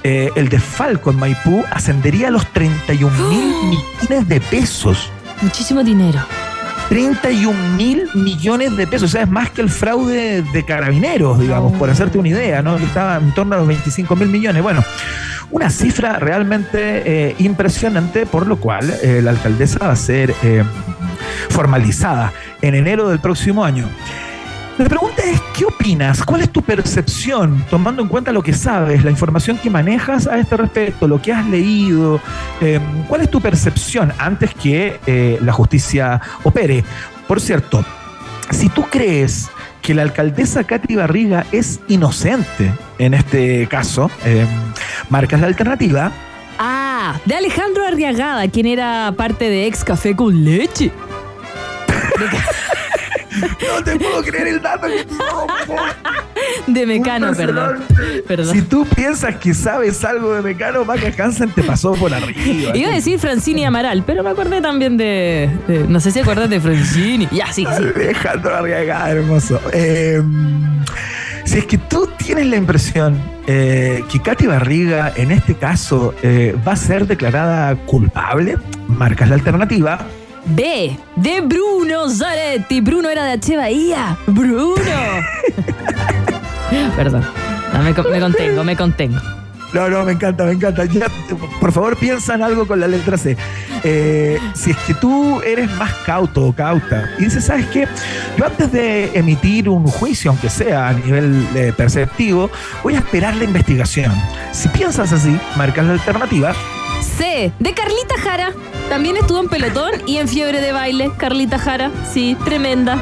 el 0.02 0.48
desfalco 0.48 1.12
en 1.12 1.18
Maipú 1.18 1.66
ascendería 1.70 2.30
a 2.30 2.32
los 2.32 2.48
31 2.54 3.30
mil 3.30 3.54
millones 4.00 4.28
de 4.30 4.40
pesos. 4.40 5.12
Muchísimo 5.42 5.84
dinero. 5.84 6.20
31 6.90 7.76
mil 7.78 8.10
millones 8.16 8.76
de 8.76 8.88
pesos, 8.88 9.10
o 9.10 9.12
sea, 9.12 9.22
es 9.22 9.30
más 9.30 9.52
que 9.52 9.62
el 9.62 9.70
fraude 9.70 10.42
de 10.42 10.66
carabineros, 10.66 11.40
digamos, 11.40 11.74
por 11.74 11.90
hacerte 11.90 12.18
una 12.18 12.30
idea, 12.30 12.64
¿no? 12.64 12.78
Estaba 12.78 13.18
en 13.18 13.32
torno 13.34 13.56
a 13.56 13.60
los 13.60 13.68
25 13.68 14.16
mil 14.16 14.28
millones. 14.28 14.64
Bueno, 14.64 14.84
una 15.52 15.70
cifra 15.70 16.18
realmente 16.18 17.30
eh, 17.30 17.36
impresionante, 17.38 18.26
por 18.26 18.48
lo 18.48 18.60
cual 18.60 18.92
eh, 19.04 19.22
la 19.24 19.32
alcaldesa 19.32 19.80
va 19.80 19.92
a 19.92 19.96
ser 19.96 20.34
eh, 20.44 20.64
formalizada 21.50 22.34
en 22.62 22.74
enero 22.74 23.10
del 23.10 23.20
próximo 23.20 23.64
año. 23.64 23.88
La 24.80 24.88
pregunta 24.88 25.22
es, 25.26 25.42
¿qué 25.58 25.66
opinas? 25.66 26.24
¿Cuál 26.24 26.40
es 26.40 26.52
tu 26.52 26.62
percepción, 26.62 27.66
tomando 27.70 28.02
en 28.02 28.08
cuenta 28.08 28.32
lo 28.32 28.42
que 28.42 28.54
sabes, 28.54 29.04
la 29.04 29.12
información 29.12 29.58
que 29.58 29.70
manejas 29.70 30.26
a 30.26 30.40
este 30.40 30.56
respecto, 30.56 31.06
lo 31.06 31.22
que 31.22 31.34
has 31.34 31.46
leído? 31.48 32.22
Eh, 32.62 32.80
¿Cuál 33.10 33.20
es 33.20 33.30
tu 33.30 33.42
percepción 33.42 34.14
antes 34.18 34.54
que 34.54 34.98
eh, 35.06 35.38
la 35.42 35.52
justicia 35.52 36.22
opere? 36.44 36.86
Por 37.28 37.42
cierto, 37.42 37.84
si 38.52 38.70
tú 38.70 38.86
crees 38.90 39.50
que 39.82 39.94
la 39.94 40.04
alcaldesa 40.04 40.64
Katy 40.64 40.96
Barriga 40.96 41.46
es 41.52 41.82
inocente 41.90 42.72
en 43.00 43.14
este 43.16 43.68
caso, 43.68 44.10
eh, 44.24 44.48
marcas 45.10 45.42
la 45.42 45.48
alternativa. 45.48 46.10
Ah, 46.58 47.20
de 47.26 47.36
Alejandro 47.36 47.86
Arriagada, 47.86 48.48
quien 48.48 48.66
era 48.66 49.14
parte 49.18 49.50
de 49.50 49.68
Ex 49.68 49.84
Café 49.84 50.16
con 50.16 50.46
Leche. 50.46 50.90
No 53.32 53.84
te 53.84 53.98
puedo 54.00 54.24
creer 54.24 54.48
el 54.48 54.62
dato 54.62 54.88
que 54.88 55.06
De 56.68 56.86
Mecano, 56.86 57.34
perdón. 57.34 57.84
Perdón. 58.28 58.54
Si 58.56 58.62
tú 58.64 58.86
piensas 58.96 59.36
que 59.36 59.54
sabes 59.54 60.04
algo 60.04 60.34
de 60.34 60.42
Mecano, 60.42 60.84
Maca 60.86 61.12
Hansen 61.24 61.52
te 61.52 61.64
pasó 61.64 61.94
por 61.94 62.14
arriba. 62.14 62.76
Iba 62.76 62.90
a 62.90 62.94
decir 62.94 63.20
Francini 63.20 63.66
Amaral, 63.66 64.04
pero 64.06 64.24
me 64.24 64.30
acordé 64.32 64.62
también 64.62 64.98
de, 64.98 65.50
de- 65.68 65.86
No 65.88 66.00
sé 66.00 66.12
si 66.12 66.20
acuerdas 66.20 66.50
de 66.50 66.60
Francini. 66.60 67.28
Ya, 67.32 67.52
sí, 67.52 67.66
sí. 67.66 67.84
Alejandro 67.96 68.56
Arriaga, 68.56 69.10
hermoso. 69.12 69.60
Eh, 69.74 70.22
si 71.46 71.58
es 71.60 71.66
que 71.66 71.78
tú 71.78 72.08
tienes 72.18 72.46
la 72.48 72.56
impresión 72.58 73.20
eh, 73.48 74.04
que 74.12 74.22
Katy 74.22 74.48
Barriga, 74.48 75.12
en 75.16 75.32
este 75.32 75.56
caso, 75.56 76.14
eh, 76.22 76.56
va 76.68 76.74
a 76.74 76.76
ser 76.78 77.08
declarada 77.08 77.76
culpable, 77.86 78.58
marcas 78.88 79.30
la 79.30 79.36
alternativa. 79.36 80.00
B, 80.50 80.98
de 81.16 81.42
Bruno 81.42 82.10
Zaretti. 82.10 82.82
Bruno 82.82 83.10
era 83.10 83.24
de 83.24 83.32
H. 83.34 83.58
Bahía. 83.58 84.18
Bruno. 84.28 84.80
perdón. 86.96 87.26
No, 87.74 87.84
me, 87.84 87.94
me 88.12 88.20
contengo, 88.20 88.64
me 88.64 88.76
contengo. 88.76 89.20
No, 89.74 89.88
no, 89.88 90.04
me 90.04 90.14
encanta, 90.14 90.46
me 90.46 90.54
encanta. 90.54 90.86
Ya, 90.86 91.08
por 91.60 91.72
favor, 91.72 91.96
piensa 91.96 92.34
en 92.34 92.42
algo 92.42 92.68
con 92.68 92.80
la 92.80 92.88
letra 92.88 93.18
C. 93.18 93.38
Eh, 93.84 94.40
si 94.56 94.72
es 94.72 94.78
que 94.78 94.96
tú 94.96 95.42
eres 95.42 95.70
más 95.78 95.94
cauto 96.06 96.48
o 96.48 96.54
cauta 96.54 97.12
y 97.18 97.26
dices, 97.26 97.46
¿sabes 97.46 97.68
qué? 97.68 97.88
Yo 98.38 98.46
antes 98.46 98.72
de 98.72 99.12
emitir 99.14 99.70
un 99.70 99.86
juicio, 99.86 100.32
aunque 100.32 100.50
sea 100.50 100.90
a 100.90 100.94
nivel 100.94 101.48
eh, 101.56 101.72
perceptivo, 101.78 102.50
voy 102.84 102.96
a 102.96 103.00
esperar 103.00 103.36
la 103.36 103.44
investigación. 103.44 104.12
Si 104.52 104.68
piensas 104.70 105.14
así, 105.14 105.40
marcas 105.56 105.86
la 105.86 105.94
alternativa. 105.94 106.54
C, 107.18 107.52
de 107.60 107.74
Carlita 107.74 108.16
Jara. 108.22 108.54
También 108.90 109.18
estuvo 109.18 109.40
en 109.40 109.48
pelotón 109.48 109.92
y 110.08 110.18
en 110.18 110.28
fiebre 110.28 110.62
de 110.62 110.72
baile. 110.72 111.12
Carlita 111.18 111.60
Jara, 111.60 111.92
sí, 112.12 112.36
tremenda. 112.44 112.98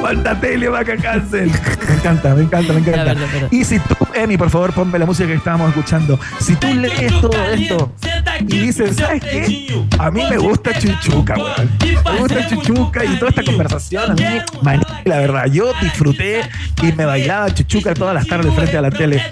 ¡Cuánta 0.00 0.38
tele 0.40 0.68
va 0.68 0.80
a 0.80 0.84
cárcel! 0.84 1.50
Me 1.88 1.94
encanta, 1.94 2.34
me 2.34 2.42
encanta, 2.42 2.72
me 2.72 2.80
encanta. 2.80 3.14
Y 3.50 3.64
si 3.64 3.78
tú, 3.78 3.94
Emi, 4.14 4.36
por 4.36 4.50
favor, 4.50 4.72
ponme 4.72 4.98
la 4.98 5.06
música 5.06 5.28
que 5.28 5.34
estábamos 5.34 5.68
escuchando. 5.68 6.18
Si 6.40 6.56
tú 6.56 6.66
lees 6.68 7.20
todo 7.20 7.44
esto 7.52 7.92
y 8.40 8.58
dices, 8.58 8.96
¿sabes 8.96 9.22
qué? 9.22 9.84
A 9.98 10.10
mí 10.10 10.22
me 10.28 10.38
gusta 10.38 10.76
Chuchuca, 10.78 11.34
weón. 11.36 11.70
Me 12.04 12.18
gusta 12.18 12.48
Chuchuca 12.48 13.04
y 13.04 13.16
toda 13.16 13.28
esta 13.28 13.44
conversación. 13.44 14.10
A 14.10 14.14
mí, 14.14 14.24
maní, 14.62 14.82
la 15.04 15.18
verdad, 15.18 15.46
yo 15.46 15.72
disfruté 15.80 16.42
y 16.82 16.92
me 16.92 17.04
bailaba 17.04 17.52
Chuchuca 17.54 17.94
todas 17.94 18.14
las 18.14 18.26
tardes 18.26 18.52
frente 18.54 18.76
a 18.76 18.80
la 18.80 18.90
tele. 18.90 19.22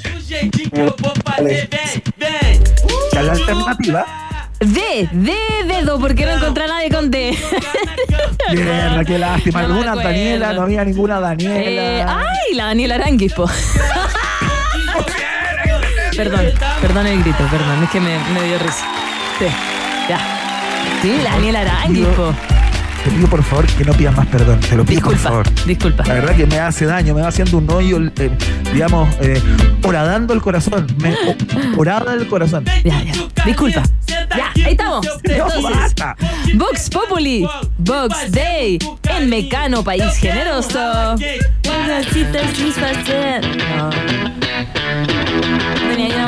La 3.13 3.33
alternativa, 3.33 4.07
D, 4.61 5.09
D, 5.13 5.33
dedo, 5.67 5.99
porque 5.99 6.27
no 6.27 6.33
encontré 6.33 6.65
a 6.65 6.69
nadie 6.69 6.91
con 6.91 7.11
D. 7.11 7.37
mierda, 8.53 9.05
qué 9.05 9.19
lástima. 9.19 9.63
No 9.63 9.75
Alguna. 9.81 9.97
Daniela, 9.97 10.53
no 10.53 10.63
había 10.63 10.85
ninguna 10.85 11.17
Eh, 11.17 11.21
Daniela. 11.23 12.19
ay, 12.21 12.55
la 12.55 12.67
Daniela 12.67 12.95
Aranguis, 12.97 13.33
po. 13.33 13.47
perdón, 16.17 16.41
perdón 16.83 17.07
el 17.07 17.23
grito, 17.23 17.47
perdón, 17.51 17.83
es 17.85 17.91
que 17.91 18.01
me, 18.01 18.19
me 18.35 18.43
dio 18.43 18.59
risa. 18.59 18.85
Sí, 19.39 19.47
ya. 20.09 20.19
Sí, 21.01 21.19
Daniel 21.25 21.57
Aranguis, 21.57 22.07
po. 22.09 22.35
Te 23.03 23.11
pido 23.13 23.29
por 23.29 23.43
favor 23.43 23.67
que 23.67 23.83
no 23.83 23.95
pidas 23.95 24.15
más 24.15 24.27
perdón. 24.27 24.61
Te 24.61 24.77
lo 24.77 24.85
pido 24.85 25.01
por 25.01 25.13
Disculpa, 25.15 25.31
favor. 25.31 25.65
disculpa. 25.65 26.05
La 26.07 26.15
verdad 26.15 26.37
que 26.37 26.47
me 26.47 26.59
hace 26.59 26.85
daño, 26.85 27.15
me 27.15 27.23
va 27.23 27.29
haciendo 27.29 27.57
un 27.57 27.71
hoyo, 27.71 27.97
eh, 28.19 28.31
digamos, 28.75 29.09
eh, 29.23 29.41
horadando 29.85 30.35
el 30.35 30.43
corazón. 30.43 30.87
Me 30.99 31.17
horada 31.79 32.13
el 32.13 32.29
corazón. 32.29 32.67
Ya, 32.85 33.03
ya. 33.03 33.15
Disculpa. 33.47 33.83
Ya, 34.37 34.53
ahí 34.65 34.73
estamos. 34.73 35.07
Entonces. 35.23 35.65
Vox 36.55 36.91
Populi, 36.91 37.47
Vox 37.79 38.31
Day, 38.31 38.79
en 39.09 39.29
Mecano, 39.29 39.83
país 39.83 40.17
generoso. 40.17 41.17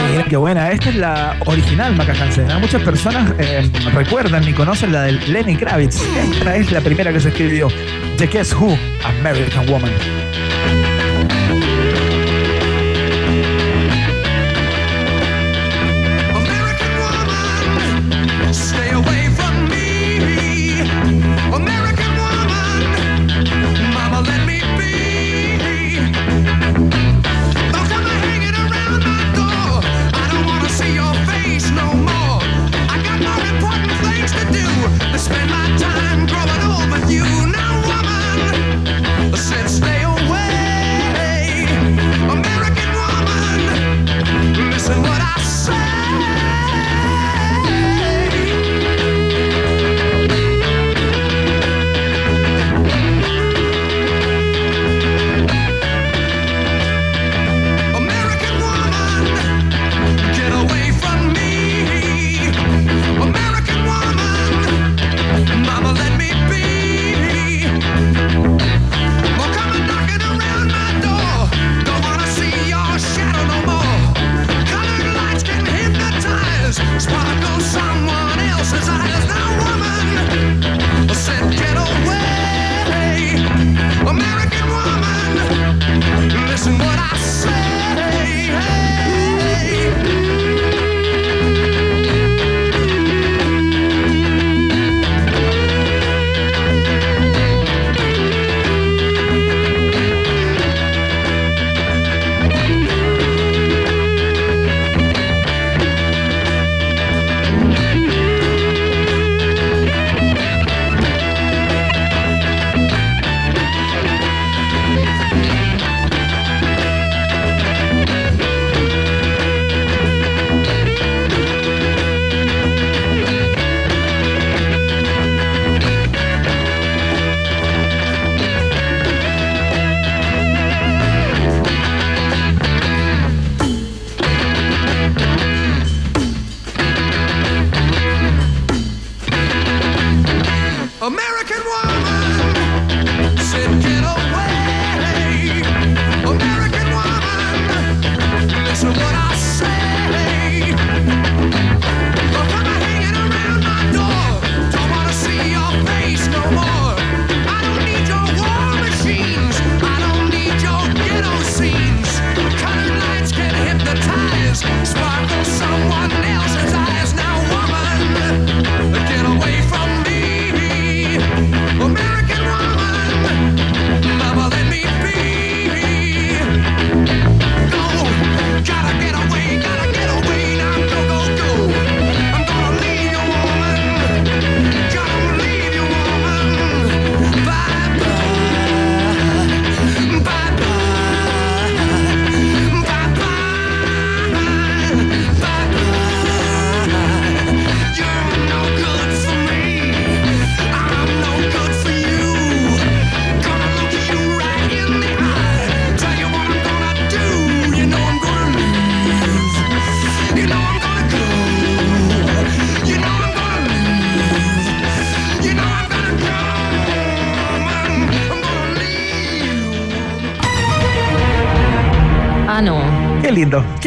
Mira, 0.08 0.24
qué 0.28 0.36
buena. 0.36 0.70
Esta 0.70 0.88
es 0.90 0.96
la 0.96 1.36
original 1.46 1.94
Maca 1.94 2.12
Hansen. 2.12 2.46
Muchas 2.60 2.82
personas 2.82 3.32
eh, 3.38 3.70
recuerdan 3.94 4.46
y 4.48 4.52
conocen 4.52 4.92
la 4.92 5.02
de 5.02 5.12
Lenny 5.12 5.56
Kravitz. 5.56 6.00
Esta 6.34 6.56
es 6.56 6.72
la 6.72 6.80
primera 6.80 7.12
que 7.12 7.20
se 7.20 7.28
escribió. 7.28 7.68
The 8.18 8.26
Guess 8.26 8.54
Who, 8.54 8.76
American 9.04 9.68
Woman. 9.68 9.92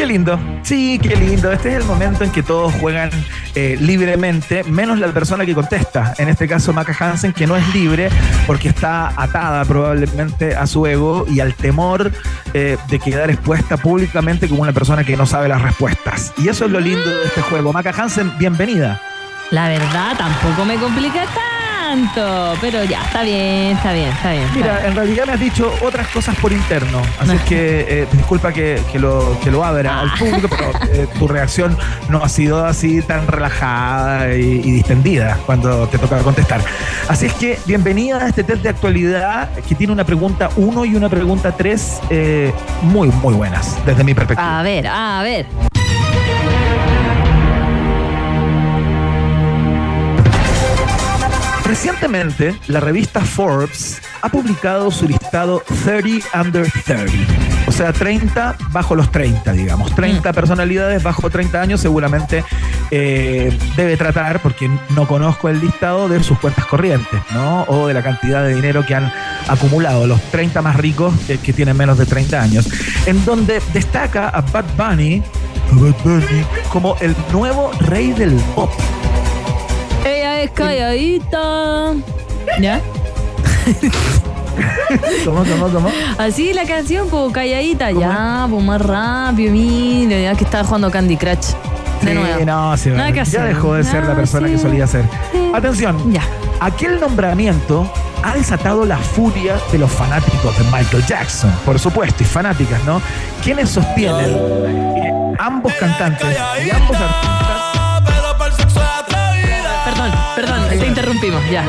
Qué 0.06 0.12
lindo. 0.12 0.38
Sí, 0.62 1.00
qué 1.02 1.16
lindo. 1.16 1.50
Este 1.50 1.70
es 1.70 1.74
el 1.76 1.84
momento 1.84 2.24
en 2.24 2.30
que 2.30 2.42
todos 2.42 2.72
juegan 2.74 3.10
eh, 3.54 3.76
libremente, 3.80 4.62
menos 4.64 4.98
la 4.98 5.08
persona 5.08 5.44
que 5.44 5.54
contesta. 5.54 6.14
En 6.18 6.28
este 6.28 6.46
caso, 6.46 6.72
Maca 6.72 6.96
Hansen, 6.98 7.32
que 7.32 7.46
no 7.46 7.56
es 7.56 7.74
libre 7.74 8.08
porque 8.46 8.68
está 8.68 9.12
atada 9.20 9.64
probablemente 9.64 10.54
a 10.54 10.66
su 10.66 10.86
ego 10.86 11.26
y 11.28 11.40
al 11.40 11.54
temor 11.54 12.12
eh, 12.54 12.76
de 12.88 12.98
quedar 13.00 13.30
expuesta 13.30 13.76
públicamente 13.76 14.48
como 14.48 14.62
una 14.62 14.72
persona 14.72 15.02
que 15.04 15.16
no 15.16 15.26
sabe 15.26 15.48
las 15.48 15.62
respuestas. 15.62 16.32
Y 16.38 16.48
eso 16.48 16.66
es 16.66 16.70
lo 16.70 16.80
lindo 16.80 17.08
de 17.08 17.26
este 17.26 17.42
juego. 17.42 17.72
Maca 17.72 17.90
Hansen, 17.90 18.32
bienvenida. 18.38 19.00
La 19.50 19.68
verdad, 19.68 20.16
tampoco 20.16 20.64
me 20.64 20.76
complica 20.76 21.24
tanto. 21.24 21.55
Pero 22.60 22.82
ya, 22.84 23.02
está 23.04 23.22
bien, 23.22 23.76
está 23.76 23.92
bien, 23.92 24.08
está 24.08 24.32
bien. 24.32 24.42
está 24.44 24.56
Mira, 24.56 24.72
bien. 24.78 24.86
en 24.86 24.96
realidad 24.96 25.26
me 25.26 25.32
has 25.34 25.40
dicho 25.40 25.72
otras 25.82 26.08
cosas 26.08 26.34
por 26.36 26.52
interno, 26.52 27.00
así 27.20 27.36
es 27.36 27.42
que 27.42 27.86
eh, 28.02 28.06
disculpa 28.12 28.52
que, 28.52 28.82
que 28.90 28.98
lo, 28.98 29.38
que 29.44 29.52
lo 29.52 29.64
abra 29.64 30.00
al 30.00 30.12
público, 30.14 30.48
pero 30.48 30.72
eh, 30.92 31.06
tu 31.16 31.28
reacción 31.28 31.78
no 32.08 32.24
ha 32.24 32.28
sido 32.28 32.64
así 32.66 33.02
tan 33.02 33.28
relajada 33.28 34.34
y, 34.34 34.40
y 34.64 34.70
distendida 34.72 35.38
cuando 35.46 35.86
te 35.86 35.98
toca 35.98 36.18
contestar. 36.18 36.60
Así 37.08 37.26
es 37.26 37.34
que 37.34 37.58
bienvenida 37.66 38.24
a 38.24 38.28
este 38.28 38.42
test 38.42 38.62
de 38.62 38.68
actualidad 38.70 39.50
que 39.68 39.74
tiene 39.76 39.92
una 39.92 40.04
pregunta 40.04 40.50
1 40.56 40.84
y 40.86 40.96
una 40.96 41.08
pregunta 41.08 41.52
3 41.52 42.00
muy, 42.82 43.08
muy 43.08 43.34
buenas 43.34 43.76
desde 43.86 44.02
mi 44.02 44.12
perspectiva. 44.12 44.58
A 44.58 44.62
ver, 44.62 44.86
a 44.88 45.22
ver. 45.22 45.46
Recientemente, 51.66 52.54
la 52.68 52.78
revista 52.78 53.20
Forbes 53.20 54.00
ha 54.22 54.28
publicado 54.28 54.92
su 54.92 55.08
listado 55.08 55.62
30 55.84 56.40
Under 56.40 56.70
30. 56.70 57.10
O 57.66 57.72
sea, 57.72 57.92
30 57.92 58.56
bajo 58.70 58.94
los 58.94 59.10
30, 59.10 59.52
digamos. 59.52 59.92
30 59.96 60.32
personalidades 60.32 61.02
bajo 61.02 61.28
30 61.28 61.60
años 61.60 61.80
seguramente 61.80 62.44
eh, 62.92 63.56
debe 63.76 63.96
tratar, 63.96 64.40
porque 64.42 64.70
no 64.94 65.08
conozco 65.08 65.48
el 65.48 65.60
listado, 65.60 66.08
de 66.08 66.22
sus 66.22 66.38
cuentas 66.38 66.66
corrientes, 66.66 67.20
¿no? 67.32 67.62
O 67.64 67.88
de 67.88 67.94
la 67.94 68.02
cantidad 68.02 68.44
de 68.44 68.54
dinero 68.54 68.86
que 68.86 68.94
han 68.94 69.12
acumulado, 69.48 70.06
los 70.06 70.22
30 70.30 70.62
más 70.62 70.76
ricos 70.76 71.14
eh, 71.28 71.38
que 71.42 71.52
tienen 71.52 71.76
menos 71.76 71.98
de 71.98 72.06
30 72.06 72.40
años. 72.40 72.68
En 73.06 73.24
donde 73.24 73.60
destaca 73.72 74.28
a 74.28 74.40
Bad 74.40 74.66
Bunny, 74.76 75.20
a 75.72 75.74
Bad 75.74 75.96
Bunny 76.04 76.46
como 76.70 76.96
el 77.00 77.16
nuevo 77.32 77.72
rey 77.80 78.12
del 78.12 78.34
pop. 78.54 78.70
Ella 80.36 80.42
es 80.44 80.50
calladita. 80.50 81.94
¿Ya? 82.60 82.80
¿Cómo, 85.24 85.44
cómo, 85.44 85.68
cómo? 85.68 85.90
Así 86.18 86.52
la 86.52 86.64
canción, 86.64 87.08
pues 87.08 87.32
calladita. 87.32 87.90
Ya, 87.90 88.46
pues 88.50 88.62
más 88.64 88.80
rápido, 88.80 89.52
mira. 89.52 90.18
Ya 90.20 90.34
que 90.34 90.44
estaba 90.44 90.64
jugando 90.64 90.90
Candy 90.90 91.16
Crush. 91.16 91.52
De 92.02 92.08
Sí, 92.12 92.14
nuevo. 92.14 92.44
no, 92.44 92.76
sí, 92.76 92.90
Nada 92.90 93.10
que 93.12 93.24
ya 93.24 93.44
dejó 93.44 93.72
de 93.74 93.82
ser 93.82 94.04
la 94.04 94.12
Ah, 94.12 94.16
persona 94.16 94.46
sí. 94.46 94.52
que 94.54 94.58
solía 94.58 94.86
ser. 94.86 95.04
Atención, 95.54 96.12
Ya. 96.12 96.20
aquel 96.60 97.00
nombramiento 97.00 97.90
ha 98.22 98.34
desatado 98.34 98.84
la 98.84 98.98
furia 98.98 99.56
de 99.72 99.78
los 99.78 99.90
fanáticos 99.90 100.56
de 100.58 100.64
Michael 100.64 101.04
Jackson, 101.06 101.50
por 101.64 101.78
supuesto, 101.78 102.22
y 102.22 102.26
fanáticas, 102.26 102.84
¿no? 102.84 103.00
Quienes 103.42 103.70
sostienen 103.70 104.34
que 104.94 105.12
ambos 105.38 105.72
cantantes 105.74 106.36
y 106.66 106.70
ambos 106.70 106.96
artistas 106.98 107.35
te 110.78 110.86
interrumpimos. 110.86 111.42
Ya. 111.50 111.64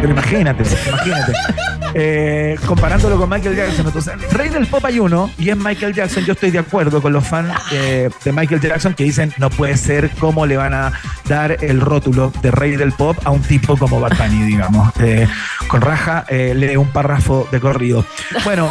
Pero 0.00 0.12
imagínate, 0.12 0.64
imagínate. 0.88 1.32
Eh, 1.92 2.56
comparándolo 2.66 3.18
con 3.18 3.28
Michael 3.28 3.56
Jackson. 3.56 3.84
Entonces, 3.84 4.32
Rey 4.32 4.48
del 4.48 4.68
Pop 4.68 4.84
hay 4.84 5.00
uno 5.00 5.28
y 5.38 5.50
es 5.50 5.56
Michael 5.56 5.92
Jackson. 5.92 6.24
Yo 6.24 6.34
estoy 6.34 6.52
de 6.52 6.60
acuerdo 6.60 7.02
con 7.02 7.12
los 7.12 7.26
fans 7.26 7.52
eh, 7.72 8.08
de 8.24 8.32
Michael 8.32 8.60
Jackson 8.60 8.94
que 8.94 9.02
dicen 9.02 9.32
no 9.38 9.50
puede 9.50 9.76
ser 9.76 10.08
cómo 10.20 10.46
le 10.46 10.56
van 10.56 10.72
a 10.72 10.92
dar 11.28 11.56
el 11.64 11.80
rótulo 11.80 12.32
de 12.42 12.52
Rey 12.52 12.76
del 12.76 12.92
Pop 12.92 13.16
a 13.24 13.30
un 13.30 13.42
tipo 13.42 13.76
como 13.76 13.98
Bad 13.98 14.16
Bunny, 14.18 14.44
digamos. 14.46 14.92
Eh, 15.00 15.26
con 15.66 15.80
raja 15.80 16.24
lee 16.30 16.76
un 16.76 16.90
párrafo 16.90 17.48
de 17.50 17.58
corrido. 17.58 18.04
Bueno, 18.44 18.68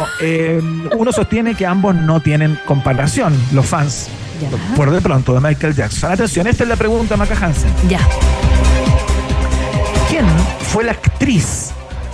uno 0.96 1.12
sostiene 1.12 1.54
que 1.54 1.66
ambos 1.66 1.94
no 1.94 2.20
tienen 2.20 2.58
comparación, 2.64 3.38
los 3.52 3.66
fans. 3.66 4.08
Ya. 4.40 4.48
Por 4.74 4.90
de 4.90 5.02
pronto, 5.02 5.34
de 5.34 5.40
Michael 5.40 5.74
Jackson. 5.74 6.10
Atención, 6.10 6.46
esta 6.46 6.62
es 6.62 6.68
la 6.70 6.76
pregunta, 6.76 7.18
Maca 7.18 7.34
Hansen. 7.34 7.70
Ya. 7.86 8.00
¿Quién 10.20 10.28
fue 10.68 10.84
la 10.84 10.92
actriz 10.92 11.70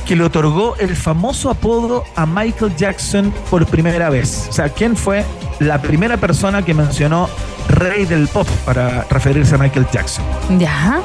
que 0.07 0.15
le 0.15 0.23
otorgó 0.23 0.77
el 0.77 0.95
famoso 0.95 1.51
apodo 1.51 2.05
a 2.15 2.25
Michael 2.25 2.77
Jackson 2.77 3.35
por 3.51 3.67
primera 3.67 4.11
vez? 4.11 4.47
O 4.49 4.53
sea, 4.53 4.69
¿quién 4.69 4.97
fue 4.97 5.25
la 5.59 5.83
primera 5.83 6.17
persona 6.17 6.63
que 6.65 6.73
mencionó 6.73 7.29
rey 7.69 8.05
del 8.05 8.29
pop 8.29 8.47
para 8.65 9.05
referirse 9.11 9.57
a 9.57 9.59
Michael 9.59 9.89
Jackson? 9.93 10.25
Ya. 10.57 11.01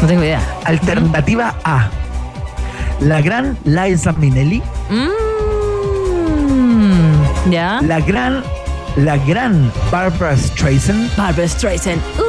No 0.00 0.06
tengo 0.06 0.22
idea. 0.22 0.40
Alternativa 0.62 1.56
A. 1.64 1.90
La 3.00 3.20
gran 3.22 3.58
Liza 3.64 4.12
Minnelli, 4.12 4.62
Mm, 4.88 5.10
ya. 7.50 7.80
la 7.82 7.98
gran, 8.00 8.44
la 8.94 9.16
gran 9.16 9.72
Barbara 9.90 10.36
Streisand 10.36 11.10
Barbara 11.16 11.48
Streisand. 11.48 12.00
Uh, 12.18 12.22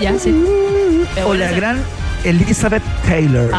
ya, 0.00 0.16
sí. 0.16 0.32
Me 1.14 1.22
o 1.24 1.34
la 1.34 1.50
gran 1.52 1.82
Elizabeth 2.24 2.82
Taylor. 3.06 3.50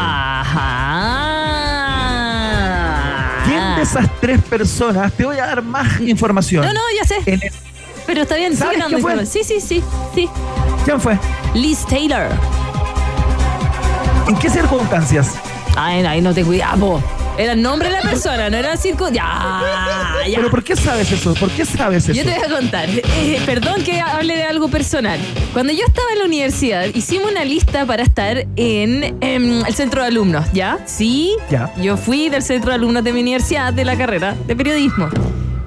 Ajá. 2.50 3.44
¿Quién 3.46 3.76
de 3.76 3.82
esas 3.82 4.08
tres 4.22 4.42
personas? 4.44 5.12
Te 5.14 5.26
voy 5.26 5.38
a 5.40 5.46
dar 5.48 5.62
más 5.64 6.00
información. 6.02 6.66
No, 6.66 6.74
no, 6.74 6.82
ya 6.98 7.04
sé. 7.08 7.18
El- 7.26 7.42
Pero 8.06 8.22
está 8.24 8.36
bien, 8.36 8.56
¿Sabes 8.56 8.74
sigue 8.76 8.82
dando 8.84 8.98
información. 8.98 9.44
Sí, 9.46 9.60
sí, 9.60 9.62
sí. 9.62 9.84
Sí. 10.16 10.30
¿Quién 10.86 11.00
fue? 11.02 11.18
Liz 11.54 11.86
Taylor. 11.86 12.28
¿En 14.28 14.36
qué 14.38 14.50
circunstancias? 14.50 15.36
Ay, 15.76 16.06
ay, 16.06 16.22
no 16.22 16.34
te 16.34 16.44
cuidas, 16.44 16.76
po. 16.78 17.02
Era 17.40 17.54
el 17.54 17.62
nombre 17.62 17.88
de 17.88 17.96
la 17.96 18.02
persona, 18.02 18.50
no 18.50 18.58
era 18.58 18.74
el 18.74 18.78
circo. 18.78 19.08
Ya, 19.08 19.62
ya. 20.28 20.36
¿Pero 20.36 20.52
por 20.52 20.62
qué 20.62 20.76
sabes 20.76 21.10
eso? 21.10 21.34
¿Por 21.36 21.50
qué 21.52 21.64
sabes 21.64 22.04
eso? 22.10 22.12
Yo 22.12 22.26
te 22.26 22.38
voy 22.38 22.46
a 22.46 22.60
contar. 22.60 22.90
Eh, 22.90 23.42
perdón 23.46 23.82
que 23.82 24.02
hable 24.02 24.36
de 24.36 24.44
algo 24.44 24.68
personal. 24.68 25.18
Cuando 25.54 25.72
yo 25.72 25.86
estaba 25.88 26.12
en 26.12 26.20
la 26.20 26.26
universidad, 26.26 26.88
hicimos 26.94 27.32
una 27.32 27.46
lista 27.46 27.86
para 27.86 28.04
estar 28.04 28.46
en, 28.58 29.16
em, 29.22 29.66
el 29.66 29.74
centro 29.74 30.02
de 30.02 30.08
alumnos, 30.08 30.52
¿ya? 30.52 30.80
Sí. 30.86 31.32
Ya. 31.50 31.72
Yo 31.82 31.96
fui 31.96 32.28
del 32.28 32.44
centro 32.44 32.72
de 32.72 32.76
alumnos 32.76 33.06
de 33.06 33.14
mi 33.14 33.22
universidad 33.22 33.72
de 33.72 33.86
la 33.86 33.98
carrera 33.98 34.36
de 34.46 34.56
periodismo. 34.58 35.08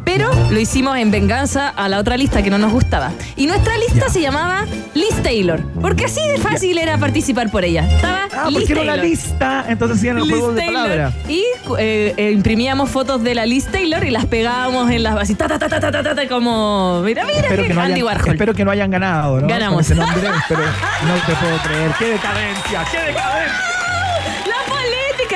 Pero 0.04 0.30
lo 0.50 0.58
hicimos 0.58 0.96
en 0.98 1.10
venganza 1.10 1.68
a 1.68 1.88
la 1.88 1.98
otra 1.98 2.16
lista 2.16 2.42
que 2.42 2.50
no 2.50 2.58
nos 2.58 2.72
gustaba. 2.72 3.12
Y 3.36 3.46
nuestra 3.46 3.76
lista 3.78 4.08
se 4.08 4.20
llamaba 4.20 4.66
Liz 4.94 5.14
Taylor. 5.22 5.60
Porque 5.80 6.06
así 6.06 6.20
de 6.28 6.38
fácil 6.38 6.76
era 6.78 6.98
participar 6.98 7.50
por 7.50 7.64
ella. 7.64 7.88
Estaba 7.88 8.22
Ah, 8.34 8.46
Liz 8.48 8.60
porque 8.60 8.72
era 8.72 8.82
una 8.82 8.96
lista, 8.96 9.64
entonces 9.68 9.98
hacían 9.98 10.16
el 10.16 10.22
Liz 10.24 10.32
juego 10.32 10.52
de 10.52 10.60
Taylor. 10.62 10.82
palabras. 10.82 11.14
Y 11.28 11.44
eh, 11.78 12.14
eh, 12.16 12.32
imprimíamos 12.32 12.88
fotos 12.90 13.22
de 13.22 13.34
la 13.34 13.44
Liz 13.46 13.66
Taylor 13.66 14.02
y 14.04 14.10
las 14.10 14.24
pegábamos 14.26 14.90
en 14.90 15.02
las 15.02 15.16
así, 15.16 15.34
ta, 15.34 15.46
ta, 15.48 15.58
ta, 15.58 15.68
ta, 15.68 15.78
ta, 15.80 16.02
ta, 16.02 16.14
ta, 16.14 16.28
como, 16.28 17.02
mira, 17.04 17.24
mira, 17.24 17.40
Espero 17.40 17.62
que 17.62 17.68
que, 17.68 17.74
no 17.74 17.80
Andy 17.82 17.92
hayan, 17.94 18.06
Warhol. 18.06 18.28
espero 18.32 18.54
que 18.54 18.64
no 18.64 18.70
hayan 18.70 18.90
ganado, 18.90 19.40
¿no? 19.40 19.46
Ganamos. 19.46 19.88
Nombre, 19.90 20.30
pero 20.48 20.62
no 20.62 21.14
te 21.26 21.32
puedo 21.34 21.56
creer. 21.58 21.90
¡Qué 21.98 22.04
decadencia! 22.06 22.84
¡Qué 22.90 22.98
decadencia! 22.98 23.71